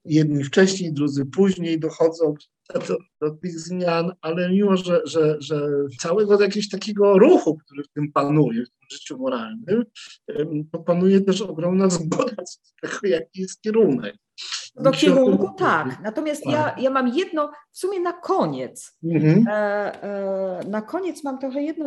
jedni 0.05 0.45
wcześniej, 0.45 0.93
drudzy 0.93 1.27
później 1.27 1.81
dochodzą 1.81 2.35
do, 2.75 2.97
do, 3.21 3.31
tych 3.31 3.61
zmian, 3.61 4.13
ale 4.21 4.51
mimo, 4.51 4.77
że, 4.77 5.01
że, 5.05 5.37
że 5.41 5.69
całego 6.01 6.43
jakiegoś 6.43 6.69
takiego 6.69 7.19
ruchu, 7.19 7.57
który 7.57 7.83
w 7.83 7.89
tym 7.89 8.13
panuje, 8.13 8.65
w 8.65 8.71
tym 8.71 8.89
życiu 8.93 9.19
moralnym, 9.19 9.85
to 10.73 10.79
panuje 10.79 11.21
też 11.21 11.41
ogromna 11.41 11.91
zgoda 11.91 12.47
z 12.47 12.61
tego, 12.83 12.99
jaki 13.03 13.41
jest 13.41 13.61
kierunek. 13.61 14.17
Do 14.77 14.91
kierunku 14.91 15.55
tak. 15.59 16.01
Natomiast 16.03 16.47
ja, 16.47 16.65
tak. 16.65 16.81
ja 16.81 16.91
mam 16.91 17.09
jedno, 17.09 17.51
w 17.73 17.79
sumie 17.79 18.01
na 18.01 18.13
koniec. 18.13 18.99
Mhm. 19.05 19.49
E, 19.49 19.53
e, 20.03 20.61
na 20.69 20.83
koniec 20.83 21.25
mam 21.25 21.39
trochę 21.39 21.63
jedno 21.63 21.87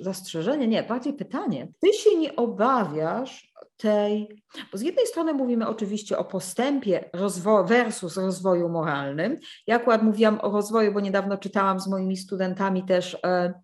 zastrzeżenie, 0.00 0.68
nie, 0.68 0.82
bardziej 0.82 1.12
pytanie. 1.12 1.68
Ty 1.80 1.92
się 1.92 2.18
nie 2.18 2.36
obawiasz 2.36 3.52
tej, 3.76 4.42
bo 4.72 4.78
z 4.78 4.82
jednej 4.82 5.06
strony 5.06 5.34
mówimy 5.34 5.68
oczywiście 5.68 6.18
o 6.18 6.24
postępie 6.24 7.10
rozwo- 7.14 7.68
versus 7.68 8.16
rozwoju 8.16 8.68
moralnym. 8.68 9.36
Ja 9.66 9.76
akurat 9.76 10.02
mówiłam 10.02 10.38
o 10.42 10.50
rozwoju, 10.50 10.92
bo 10.92 11.00
niedawno 11.00 11.38
czytałam 11.38 11.80
z 11.80 11.88
moimi 11.88 12.16
studentami 12.16 12.84
też 12.84 13.16
e, 13.24 13.54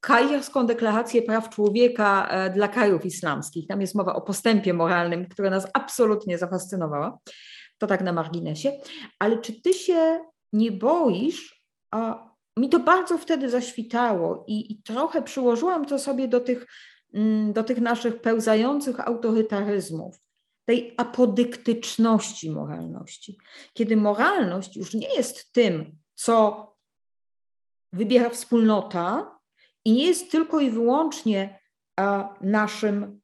Kairską 0.00 0.66
deklarację 0.66 1.22
praw 1.22 1.48
człowieka 1.48 2.28
dla 2.54 2.68
krajów 2.68 3.06
islamskich. 3.06 3.66
Tam 3.66 3.80
jest 3.80 3.94
mowa 3.94 4.14
o 4.14 4.20
postępie 4.20 4.74
moralnym, 4.74 5.28
która 5.28 5.50
nas 5.50 5.66
absolutnie 5.74 6.38
zafascynowała. 6.38 7.18
To 7.80 7.86
tak 7.86 8.00
na 8.00 8.12
marginesie. 8.12 8.72
Ale 9.18 9.38
czy 9.38 9.62
ty 9.62 9.72
się 9.72 10.20
nie 10.52 10.72
boisz, 10.72 11.64
a 11.90 12.30
mi 12.56 12.68
to 12.68 12.78
bardzo 12.78 13.18
wtedy 13.18 13.50
zaświtało 13.50 14.44
i, 14.46 14.72
i 14.72 14.82
trochę 14.82 15.22
przyłożyłam 15.22 15.86
to 15.86 15.98
sobie 15.98 16.28
do 16.28 16.40
tych 16.40 16.66
Mm, 17.14 17.52
do 17.52 17.64
tych 17.64 17.80
naszych 17.80 18.20
pełzających 18.20 19.00
autorytaryzmów, 19.00 20.16
tej 20.64 20.94
apodyktyczności 20.96 22.50
moralności, 22.50 23.38
kiedy 23.72 23.96
moralność 23.96 24.76
już 24.76 24.94
nie 24.94 25.14
jest 25.14 25.52
tym, 25.52 25.98
co 26.14 26.66
wybiera 27.92 28.30
wspólnota 28.30 29.38
i 29.84 29.92
nie 29.92 30.06
jest 30.06 30.30
tylko 30.30 30.60
i 30.60 30.70
wyłącznie 30.70 31.60
naszym 32.40 33.19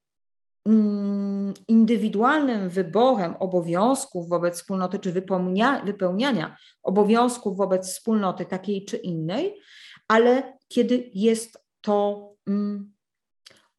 indywidualnym 1.69 2.69
wyborem 2.69 3.35
obowiązków 3.37 4.29
wobec 4.29 4.57
wspólnoty, 4.57 4.99
czy 4.99 5.13
wypełnia, 5.13 5.83
wypełniania 5.85 6.57
obowiązków 6.83 7.57
wobec 7.57 7.89
wspólnoty 7.89 8.45
takiej 8.45 8.85
czy 8.85 8.97
innej, 8.97 9.61
ale 10.09 10.59
kiedy 10.69 11.11
jest 11.15 11.59
to 11.81 12.33
mm, 12.47 12.93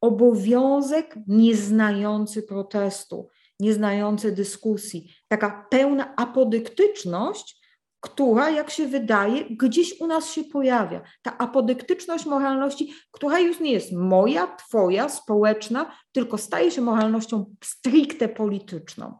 obowiązek 0.00 1.18
nieznający 1.26 2.42
protestu, 2.42 3.28
nieznający 3.60 4.32
dyskusji, 4.32 5.14
taka 5.28 5.66
pełna 5.70 6.14
apodyktyczność, 6.16 7.57
która, 8.00 8.50
jak 8.50 8.70
się 8.70 8.86
wydaje, 8.86 9.44
gdzieś 9.50 10.00
u 10.00 10.06
nas 10.06 10.32
się 10.32 10.44
pojawia. 10.44 11.02
Ta 11.22 11.38
apodyktyczność 11.38 12.26
moralności, 12.26 12.92
która 13.10 13.38
już 13.38 13.60
nie 13.60 13.72
jest 13.72 13.92
moja, 13.92 14.56
twoja, 14.56 15.08
społeczna, 15.08 15.98
tylko 16.12 16.38
staje 16.38 16.70
się 16.70 16.80
moralnością 16.80 17.54
stricte 17.64 18.28
polityczną. 18.28 19.14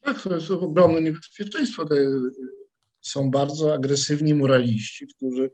Tak, 0.00 0.22
to 0.22 0.34
jest 0.34 0.50
ogromne 0.50 1.00
niebezpieczeństwo. 1.00 1.84
Są 3.00 3.30
bardzo 3.30 3.74
agresywni 3.74 4.34
moraliści, 4.34 5.06
którzy 5.06 5.50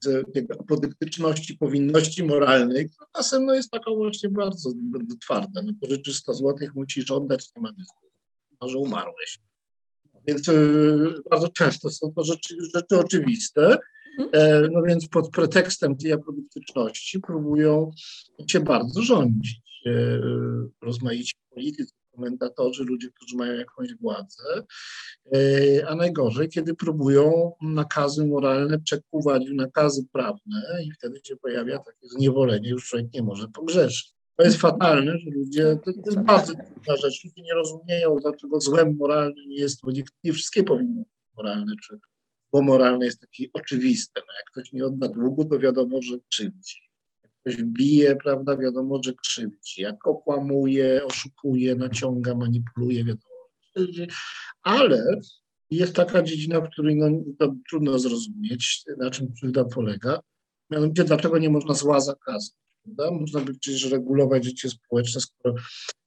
z 0.00 0.24
apodyktyczności 0.60 1.56
powinności 1.56 2.24
moralnej, 2.24 2.90
która 2.90 3.08
czasem 3.16 3.46
no, 3.46 3.54
jest 3.54 3.70
taka 3.70 3.90
właśnie 3.90 4.28
bardzo, 4.28 4.70
bardzo 4.76 5.16
twarda. 5.16 5.62
No, 5.62 5.72
pożyczy 5.80 6.14
100 6.14 6.34
złotych, 6.34 6.74
musisz 6.74 7.10
oddać, 7.10 7.50
nie 7.56 7.62
ma 7.62 7.72
dyskusji. 7.72 8.10
Może 8.60 8.78
umarłeś. 8.78 9.38
Więc 10.26 10.48
e, 10.48 10.52
bardzo 11.30 11.48
często 11.48 11.90
są 11.90 12.12
to 12.16 12.24
rzeczy, 12.24 12.56
rzeczy 12.74 12.98
oczywiste. 12.98 13.78
Mhm. 14.18 14.30
E, 14.32 14.68
no 14.72 14.82
więc 14.82 15.08
pod 15.08 15.30
pretekstem 15.30 15.96
tej 15.96 16.12
apodyktyczności 16.12 17.20
próbują 17.20 17.90
cię 18.46 18.60
bardzo 18.60 19.02
rządzić. 19.02 19.60
E, 19.86 19.90
rozmaici 20.82 21.34
politycy, 21.50 21.92
komentatorzy, 22.14 22.84
ludzie, 22.84 23.08
którzy 23.14 23.36
mają 23.36 23.54
jakąś 23.54 23.94
władzę, 23.94 24.42
a 25.88 25.94
najgorzej, 25.94 26.48
kiedy 26.48 26.74
próbują 26.74 27.52
nakazy 27.62 28.26
moralne 28.26 28.78
przekuwać 28.78 29.48
w 29.50 29.54
nakazy 29.54 30.06
prawne 30.12 30.62
i 30.84 30.92
wtedy 30.92 31.20
się 31.24 31.36
pojawia 31.36 31.78
takie 31.78 32.08
zniewolenie, 32.08 32.70
już 32.70 32.88
człowiek 32.88 33.12
nie 33.14 33.22
może 33.22 33.48
pogrzeszyć. 33.48 34.14
To 34.42 34.48
jest 34.48 34.60
fatalne, 34.60 35.18
że 35.18 35.30
ludzie, 35.30 35.78
to, 35.84 35.90
jest 36.06 36.20
bardzo 36.20 36.52
trudna 36.54 36.96
rzecz, 36.96 37.24
ludzie 37.24 37.42
nie 37.42 37.54
rozumieją, 37.54 38.16
dlaczego 38.22 38.60
złem 38.60 38.96
moralnym 38.96 39.50
jest, 39.50 39.80
bo 39.82 39.90
nie, 39.90 40.02
nie 40.24 40.32
wszystkie 40.32 40.62
powinny 40.64 40.98
być 40.98 41.36
moralne, 41.36 41.74
czy 41.86 41.98
bo 42.52 42.62
moralne 42.62 43.04
jest 43.04 43.20
takie 43.20 43.44
oczywiste. 43.52 44.20
No 44.26 44.34
jak 44.34 44.44
ktoś 44.52 44.72
nie 44.72 44.86
odda 44.86 45.08
długu, 45.08 45.44
to 45.44 45.58
wiadomo, 45.58 46.02
że 46.02 46.18
krzywdzi. 46.30 46.80
Jak 47.22 47.32
ktoś 47.40 47.62
bije, 47.64 48.16
prawda, 48.16 48.56
wiadomo, 48.56 49.00
że 49.04 49.12
krzywdzi. 49.12 49.82
Jak 49.82 50.06
okłamuje, 50.06 51.04
oszukuje, 51.04 51.74
naciąga, 51.74 52.34
manipuluje, 52.34 53.04
wiadomo, 53.04 53.34
że 53.52 53.70
krzywdzi. 53.72 54.06
Ale 54.62 55.20
jest 55.70 55.96
taka 55.96 56.22
dziedzina, 56.22 56.60
w 56.60 56.70
której 56.70 56.96
no, 56.96 57.10
trudno 57.68 57.98
zrozumieć, 57.98 58.84
na 58.98 59.10
czym 59.10 59.32
krzywda 59.32 59.64
polega. 59.64 60.20
Mianowicie, 60.70 61.04
dlaczego 61.04 61.38
nie 61.38 61.50
można 61.50 61.74
zła 61.74 62.00
zakazać. 62.00 62.62
Prawda? 62.82 63.10
Można 63.10 63.40
by 63.40 63.54
przecież 63.54 63.90
regulować 63.90 64.44
życie 64.44 64.70
społeczne, 64.70 65.20
skoro 65.20 65.54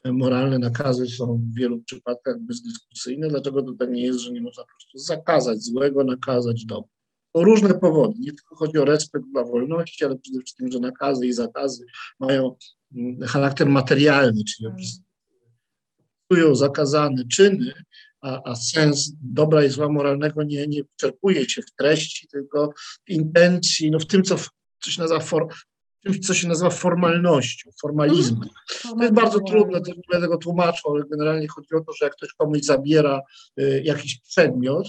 moralne 0.06 0.60
nakazy 0.60 1.08
są 1.08 1.38
w 1.38 1.56
wielu 1.56 1.80
przypadkach 1.80 2.40
bezdyskusyjne. 2.40 3.28
Dlaczego 3.28 3.64
to 3.64 3.74
tak 3.74 3.90
nie 3.90 4.02
jest, 4.02 4.20
że 4.20 4.32
nie 4.32 4.42
można 4.42 4.64
po 4.64 4.70
prostu 4.70 4.98
zakazać 4.98 5.64
złego, 5.64 6.04
nakazać 6.04 6.66
dobro? 6.66 6.90
To 7.36 7.44
różne 7.44 7.74
powody. 7.74 8.14
Nie 8.20 8.34
tylko 8.34 8.56
chodzi 8.56 8.78
o 8.78 8.86
respekt 8.86 9.26
dla 9.32 9.44
wolności, 9.44 10.06
ale 10.06 10.18
przede 10.18 10.40
wszystkim, 10.40 10.72
że 10.72 10.80
nakazy 10.80 11.28
i 11.28 11.34
zakazy 11.34 11.86
mają 12.20 12.56
mm, 12.96 13.22
charakter 13.22 13.70
materialny, 13.70 14.44
czyli 14.44 14.70
opisują 16.30 16.56
zakazane 16.56 17.24
czyny, 17.32 17.74
a, 18.22 18.52
a, 18.52 18.56
sens 18.56 19.12
dobra 19.22 19.66
i 19.66 19.70
zła 19.70 19.90
moralnego 19.90 20.44
nie, 20.44 20.68
nie 20.68 20.82
czerpuje 20.96 21.50
się 21.50 21.62
w 21.62 21.72
treści, 21.72 22.28
tylko 22.28 22.74
w 23.06 23.10
intencji, 23.10 23.92
no 23.92 24.00
w 24.00 24.08
tym, 24.08 24.24
co, 24.24 24.36
co 24.80 24.92
się 24.92 25.02
nazywa 25.02 25.20
for, 25.20 25.48
czymś, 26.06 26.20
co 26.20 26.34
się 26.34 26.48
nazywa 26.48 26.70
formalnością, 26.70 27.72
formalizmem. 27.82 28.50
Mhm. 28.84 28.98
To 28.98 29.04
jest 29.04 29.14
bardzo 29.14 29.40
trudne, 29.40 29.82
to 29.82 29.92
nie 29.92 30.02
będę 30.12 30.28
tego 30.28 30.38
tłumaczył, 30.38 30.92
ale 30.92 31.04
generalnie 31.12 31.48
chodzi 31.48 31.76
o 31.76 31.80
to, 31.80 31.94
że 31.94 32.06
jak 32.06 32.16
ktoś 32.16 32.34
komuś 32.34 32.62
zabiera 32.62 33.22
y, 33.60 33.82
jakiś 33.86 34.20
przedmiot, 34.20 34.88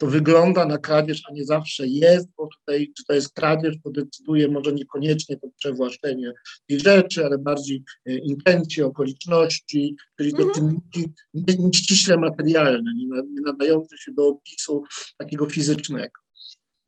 to 0.00 0.06
wygląda 0.06 0.66
na 0.66 0.78
kradzież, 0.78 1.22
a 1.30 1.32
nie 1.32 1.44
zawsze 1.44 1.86
jest, 1.86 2.28
bo 2.36 2.48
tutaj, 2.58 2.92
czy 2.96 3.04
to 3.04 3.14
jest 3.14 3.32
kradzież, 3.32 3.74
to 3.84 3.90
decyduje 3.90 4.48
może 4.48 4.72
niekoniecznie 4.72 5.36
to 5.36 5.48
przewłaszczenie 5.58 6.32
tej 6.68 6.80
rzeczy, 6.80 7.24
ale 7.24 7.38
bardziej 7.38 7.82
y, 8.08 8.18
intencje, 8.18 8.86
okoliczności, 8.86 9.96
czyli 10.18 10.32
to 10.32 10.42
mhm. 10.42 10.80
czynniki 10.92 11.74
ściśle 11.74 12.16
materialne, 12.16 12.92
nie 13.34 13.42
nadające 13.46 13.98
się 13.98 14.12
do 14.12 14.28
opisu 14.28 14.82
takiego 15.18 15.46
fizycznego. 15.46 16.20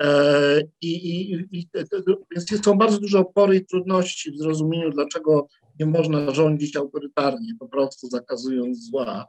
E, 0.03 0.61
I, 0.81 0.93
i, 1.11 1.33
i, 1.53 1.69
więc 2.31 2.65
są 2.65 2.79
bardzo 2.79 2.99
duże 2.99 3.19
opory 3.19 3.57
i 3.57 3.67
trudności 3.67 4.33
w 4.33 4.39
zrozumieniu, 4.39 4.91
dlaczego 4.91 5.49
nie 5.81 5.87
można 5.87 6.35
rządzić 6.35 6.77
autorytarnie, 6.77 7.55
po 7.59 7.69
prostu 7.69 8.09
zakazując 8.09 8.91
zła 8.91 9.27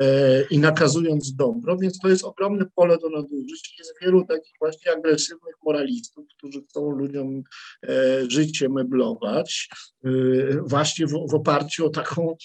e, 0.00 0.42
i 0.50 0.58
nakazując 0.58 1.34
dobro, 1.34 1.76
więc 1.76 1.98
to 1.98 2.08
jest 2.08 2.24
ogromne 2.24 2.66
pole 2.74 2.98
do 2.98 3.10
nadużyć. 3.10 3.74
Jest 3.78 3.94
wielu 4.02 4.24
takich 4.24 4.52
właśnie 4.60 4.92
agresywnych 4.92 5.54
moralistów, 5.64 6.26
którzy 6.36 6.62
chcą 6.62 6.90
ludziom 6.90 7.42
e, 7.88 8.30
życie 8.30 8.68
meblować, 8.68 9.68
właśnie 10.62 11.06
w, 11.06 11.10
w 11.30 11.34
oparciu 11.34 11.86
o 11.86 11.90
taką 11.90 12.36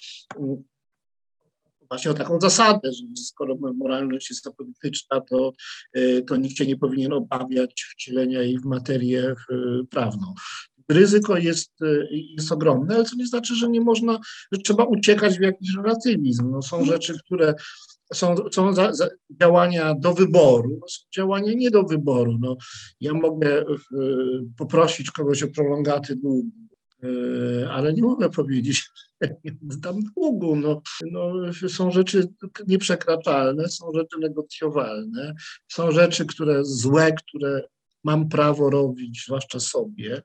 właśnie 1.94 2.12
o 2.12 2.14
taką 2.14 2.40
zasadę, 2.42 2.92
że 2.94 3.24
skoro 3.24 3.56
moralność 3.76 4.30
jest 4.30 4.48
apolityczna, 4.48 5.22
to, 5.22 5.52
e, 5.94 6.22
to 6.22 6.36
nikt 6.36 6.58
się 6.58 6.66
nie 6.66 6.78
powinien 6.78 7.14
obawiać 7.14 7.86
wcielenia 7.92 8.42
jej 8.42 8.60
w 8.60 8.66
materię 8.66 9.36
prawną. 9.90 10.34
Ryzyko 10.90 11.38
jest, 11.38 11.72
e, 11.82 12.08
jest 12.12 12.52
ogromne, 12.52 12.96
ale 12.96 13.06
to 13.06 13.16
nie 13.16 13.28
znaczy, 13.28 13.56
że 13.56 13.70
nie 13.70 13.82
można, 13.82 14.20
że 14.52 14.62
trzeba 14.62 14.84
uciekać 14.84 15.38
w 15.38 15.42
jakiś 15.42 15.76
relatywizm. 15.76 16.52
No, 16.52 16.62
są 16.62 16.86
rzeczy, 16.86 17.14
które 17.26 17.54
są, 18.14 18.36
są 18.52 18.74
za, 18.74 18.94
za 18.94 19.10
działania 19.42 19.96
do 20.00 20.14
wyboru, 20.14 20.70
no, 20.82 20.88
są 20.88 21.02
działania 21.16 21.54
nie 21.54 21.72
do 21.72 21.84
wyboru. 21.84 22.38
No, 22.40 22.56
ja 23.02 23.14
mogę 23.14 23.62
y, 23.62 23.66
poprosić 24.58 25.12
kogoś 25.12 25.44
o 25.44 25.48
prolongaty 25.48 26.16
długu, 26.16 26.63
E, 26.63 26.63
ale 27.70 27.94
nie 27.94 28.02
mogę 28.02 28.30
powiedzieć, 28.30 28.90
tam 29.84 30.00
długu. 30.16 30.56
No, 30.56 30.82
no, 31.12 31.34
są 31.70 31.92
rzeczy 31.92 32.28
nieprzekraczalne, 32.68 33.70
są 33.70 33.92
rzeczy 33.96 34.20
negocjowalne, 34.20 35.36
są 35.68 35.92
rzeczy, 35.92 36.26
które 36.26 36.66
złe, 36.66 37.14
które 37.14 37.62
mam 38.04 38.30
prawo 38.30 38.70
robić, 38.70 39.24
zwłaszcza 39.26 39.60
sobie. 39.60 40.22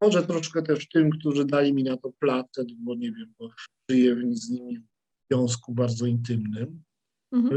Może 0.00 0.22
troszkę 0.22 0.62
też 0.62 0.88
tym, 0.88 1.10
którzy 1.10 1.44
dali 1.44 1.72
mi 1.72 1.84
na 1.84 1.96
to 1.96 2.12
platę, 2.18 2.64
bo 2.78 2.94
nie 2.94 3.12
wiem, 3.12 3.34
bo 3.38 3.50
żyję 3.90 4.16
z 4.30 4.50
nimi 4.50 4.78
w 4.78 4.84
związku 5.30 5.74
bardzo 5.74 6.06
intymnym. 6.06 6.82
Mhm. 7.32 7.52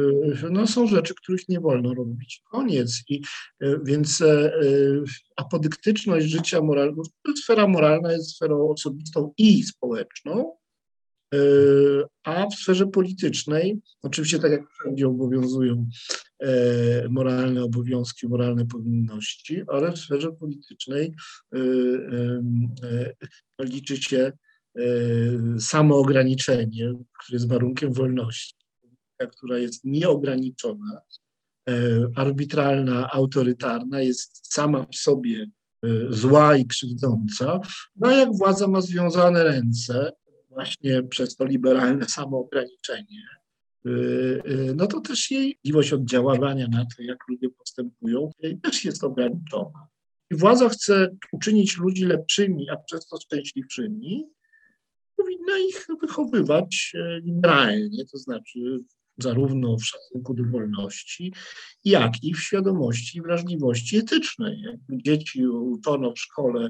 Y, 0.45 0.49
no, 0.51 0.67
są 0.67 0.87
rzeczy, 0.87 1.15
których 1.15 1.49
nie 1.49 1.59
wolno 1.59 1.93
robić. 1.93 2.41
Koniec. 2.51 3.03
I, 3.09 3.21
y, 3.63 3.79
więc 3.83 4.21
e, 4.21 4.55
e, 4.55 4.59
apodyktyczność 5.35 6.25
życia 6.27 6.61
moralnego, 6.61 7.03
sfera 7.43 7.67
moralna 7.67 8.11
jest 8.11 8.35
sferą 8.35 8.69
osobistą 8.69 9.33
i 9.37 9.63
społeczną, 9.63 10.53
e, 11.33 11.37
a 12.23 12.47
w 12.49 12.53
sferze 12.55 12.87
politycznej, 12.87 13.81
oczywiście 14.01 14.39
tak 14.39 14.51
jak 14.51 14.69
wszędzie 14.71 15.07
obowiązują 15.07 15.87
moralne 17.09 17.63
obowiązki, 17.63 18.27
moralne 18.27 18.65
powinności, 18.65 19.61
ale 19.67 19.91
w 19.91 19.99
sferze 19.99 20.31
politycznej 20.31 21.13
liczy 23.59 23.97
się 23.97 24.31
samoograniczenie, 25.59 26.93
które 26.93 27.35
jest 27.35 27.47
warunkiem 27.47 27.93
wolności 27.93 28.64
która 29.27 29.57
jest 29.57 29.85
nieograniczona, 29.85 31.01
e, 31.69 31.73
arbitralna, 32.15 33.09
autorytarna, 33.11 34.01
jest 34.01 34.53
sama 34.53 34.85
w 34.91 34.95
sobie 34.95 35.47
e, 35.83 35.87
zła 36.09 36.57
i 36.57 36.65
krzywdząca, 36.65 37.59
no 37.95 38.11
jak 38.11 38.33
władza 38.33 38.67
ma 38.67 38.81
związane 38.81 39.43
ręce, 39.43 40.11
właśnie 40.49 41.03
przez 41.03 41.35
to 41.35 41.45
liberalne 41.45 42.05
samoograniczenie, 42.05 43.27
e, 43.85 43.89
no 44.75 44.87
to 44.87 45.01
też 45.01 45.31
jej 45.31 45.59
możliwość 45.63 45.93
oddziaływania 45.93 46.67
na 46.67 46.85
to, 46.85 47.03
jak 47.03 47.17
ludzie 47.29 47.49
postępują, 47.49 48.31
też 48.63 48.85
jest 48.85 49.03
ograniczona. 49.03 49.87
I 50.31 50.35
władza 50.35 50.69
chce 50.69 51.15
uczynić 51.31 51.77
ludzi 51.77 52.05
lepszymi, 52.05 52.69
a 52.69 52.77
przez 52.77 53.07
to 53.07 53.17
szczęśliwszymi, 53.17 54.25
powinna 55.15 55.57
ich 55.69 55.87
wychowywać 56.01 56.93
liberalnie, 57.23 58.05
to 58.05 58.17
znaczy 58.17 58.79
zarówno 59.17 59.77
w 59.77 59.85
szacunku 59.85 60.33
do 60.33 60.43
wolności, 60.43 61.33
jak 61.83 62.23
i 62.23 62.33
w 62.33 62.39
świadomości 62.39 63.17
i 63.17 63.21
wrażliwości 63.21 63.97
etycznej. 63.97 64.63
Dzieci 64.89 65.47
uczono 65.47 66.11
w 66.11 66.19
szkole, 66.19 66.69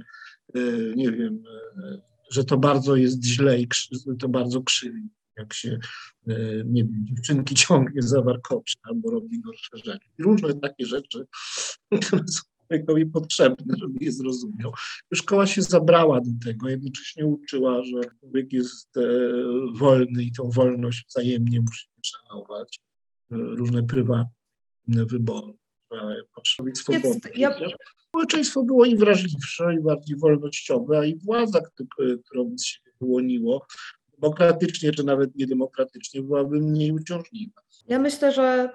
e, 0.55 0.59
nie 0.95 1.11
wiem, 1.11 1.43
e, 1.83 2.01
że 2.31 2.43
to 2.43 2.57
bardzo 2.57 2.95
jest 2.95 3.25
źle 3.25 3.59
i 3.59 3.67
to 4.19 4.29
bardzo 4.29 4.61
krzywi, 4.61 5.09
jak 5.37 5.53
się, 5.53 5.79
e, 6.27 6.35
nie 6.65 6.83
wiem, 6.83 7.05
dziewczynki 7.05 7.55
ciągnie 7.65 8.01
za 8.01 8.21
warkocze 8.21 8.75
albo 8.83 9.11
robi 9.11 9.41
gorsze 9.41 9.77
rzeczy. 9.77 10.09
Różne 10.19 10.53
takie 10.53 10.85
rzeczy, 10.85 11.25
które 12.01 12.23
są 12.27 12.54
człowiekowi 12.67 13.05
potrzebne, 13.05 13.75
żeby 13.77 14.05
je 14.05 14.11
zrozumiał. 14.11 14.71
Szkoła 15.13 15.47
się 15.47 15.61
zabrała 15.61 16.21
do 16.21 16.31
tego, 16.45 16.69
jednocześnie 16.69 17.25
uczyła, 17.25 17.83
że 17.83 18.01
człowiek 18.19 18.53
jest 18.53 18.89
wolny 19.73 20.23
i 20.23 20.31
tą 20.31 20.49
wolność 20.49 21.05
wzajemnie 21.09 21.61
musi 21.61 21.85
szanować 22.05 22.79
e, 23.31 23.35
różne 23.35 23.83
prywatne 23.83 25.05
wybory. 25.05 25.53
swobody. 26.73 27.29
Ja... 27.35 27.55
Społeczeństwo 28.07 28.63
było 28.63 28.85
i 28.85 28.95
wrażliwsze, 28.95 29.75
i 29.75 29.83
bardziej 29.83 30.17
wolnościowe, 30.17 30.99
a 30.99 31.05
i 31.05 31.15
władza, 31.15 31.59
którą 32.25 32.55
się 32.61 32.79
wyłoniło, 33.01 33.65
demokratycznie 34.17 34.91
czy 34.91 35.03
nawet 35.03 35.35
niedemokratycznie, 35.35 36.21
byłaby 36.21 36.59
mniej 36.59 36.91
uciążliwa. 36.91 37.61
Ja 37.87 37.99
myślę, 37.99 38.31
że 38.31 38.69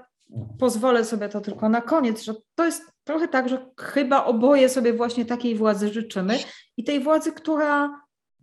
pozwolę 0.58 1.04
sobie 1.04 1.28
to 1.28 1.40
tylko 1.40 1.68
na 1.68 1.80
koniec, 1.80 2.22
że 2.22 2.34
to 2.54 2.64
jest 2.64 2.89
trochę 3.04 3.28
tak, 3.28 3.48
że 3.48 3.66
chyba 3.80 4.24
oboje 4.24 4.68
sobie 4.68 4.92
właśnie 4.92 5.24
takiej 5.24 5.54
władzy 5.54 5.92
życzymy 5.92 6.38
i 6.76 6.84
tej 6.84 7.00
władzy, 7.00 7.32
która 7.32 8.00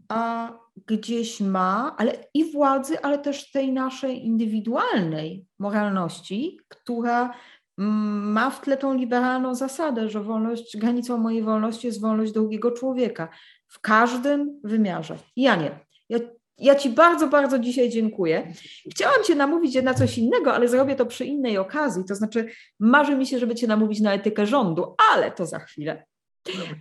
a, 0.09 0.51
gdzieś 0.85 1.41
ma, 1.41 1.95
ale 1.97 2.13
i 2.33 2.51
władzy, 2.51 3.01
ale 3.01 3.19
też 3.19 3.51
tej 3.51 3.73
naszej 3.73 4.25
indywidualnej 4.25 5.45
moralności, 5.59 6.59
która 6.67 7.33
mm, 7.77 8.31
ma 8.31 8.49
w 8.49 8.61
tle 8.61 8.77
tą 8.77 8.93
liberalną 8.93 9.55
zasadę, 9.55 10.09
że 10.09 10.23
wolność, 10.23 10.77
granicą 10.77 11.17
mojej 11.17 11.43
wolności 11.43 11.87
jest 11.87 12.01
wolność 12.01 12.31
drugiego 12.31 12.71
człowieka 12.71 13.29
w 13.67 13.79
każdym 13.79 14.59
wymiarze. 14.63 15.17
Janie, 15.35 15.79
ja 16.09 16.19
ja 16.57 16.75
Ci 16.75 16.89
bardzo, 16.89 17.27
bardzo 17.27 17.59
dzisiaj 17.59 17.89
dziękuję. 17.89 18.53
Chciałam 18.91 19.23
Cię 19.23 19.35
namówić 19.35 19.83
na 19.83 19.93
coś 19.93 20.17
innego, 20.17 20.53
ale 20.53 20.67
zrobię 20.67 20.95
to 20.95 21.05
przy 21.05 21.25
innej 21.25 21.57
okazji. 21.57 22.03
To 22.03 22.15
znaczy, 22.15 22.49
marzy 22.79 23.15
mi 23.15 23.25
się, 23.25 23.39
żeby 23.39 23.55
Cię 23.55 23.67
namówić 23.67 24.01
na 24.01 24.13
etykę 24.13 24.45
rządu, 24.45 24.95
ale 25.13 25.31
to 25.31 25.45
za 25.45 25.59
chwilę. 25.59 26.05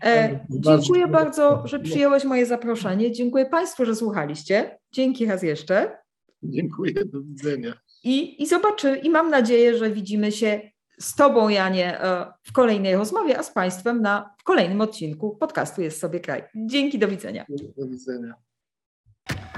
E, 0.05 0.41
dziękuję 0.51 1.07
bardzo, 1.07 1.62
że 1.64 1.81
przyjąłeś 1.81 2.24
moje 2.24 2.47
zaproszenie. 2.47 3.12
Dziękuję 3.12 3.47
Państwu, 3.47 3.85
że 3.85 3.97
słuchaliście. 3.97 4.79
Dzięki 4.93 5.27
raz 5.27 5.43
jeszcze. 5.43 5.99
Dziękuję, 6.43 7.05
do 7.05 7.22
widzenia. 7.22 7.74
I, 8.05 8.43
i 8.43 8.47
zobaczy, 8.47 8.97
i 8.97 9.11
mam 9.11 9.31
nadzieję, 9.31 9.79
że 9.79 9.91
widzimy 9.91 10.33
się 10.33 10.61
z 11.01 11.14
Tobą, 11.14 11.49
Janie, 11.49 12.01
e, 12.01 12.33
w 12.43 12.53
kolejnej 12.53 12.97
rozmowie, 12.97 13.39
a 13.39 13.43
z 13.43 13.53
Państwem 13.53 14.03
na, 14.03 14.35
w 14.39 14.45
kolejnym 14.45 14.81
odcinku 14.81 15.37
podcastu 15.37 15.83
Jest 15.83 16.01
sobie 16.01 16.20
kraj. 16.20 16.45
Dzięki, 16.55 16.99
do 16.99 17.09
widzenia. 17.09 17.47
Do 17.77 17.87
widzenia. 17.87 18.35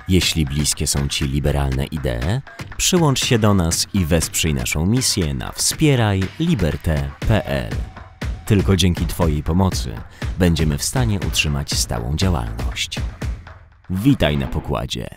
Jeśli 0.08 0.46
bliskie 0.46 0.86
są 0.86 1.08
Ci 1.08 1.28
liberalne 1.28 1.84
idee, 1.84 2.40
przyłącz 2.76 3.24
się 3.24 3.38
do 3.38 3.54
nas 3.54 3.86
i 3.94 4.04
wesprzyj 4.04 4.54
naszą 4.54 4.86
misję 4.86 5.34
na 5.34 5.52
wspierajliberte.pl. 5.52 7.70
Tylko 8.46 8.76
dzięki 8.76 9.06
Twojej 9.06 9.42
pomocy 9.42 9.94
będziemy 10.38 10.78
w 10.78 10.82
stanie 10.82 11.20
utrzymać 11.20 11.74
stałą 11.74 12.16
działalność. 12.16 13.00
Witaj 13.90 14.38
na 14.38 14.46
pokładzie. 14.46 15.08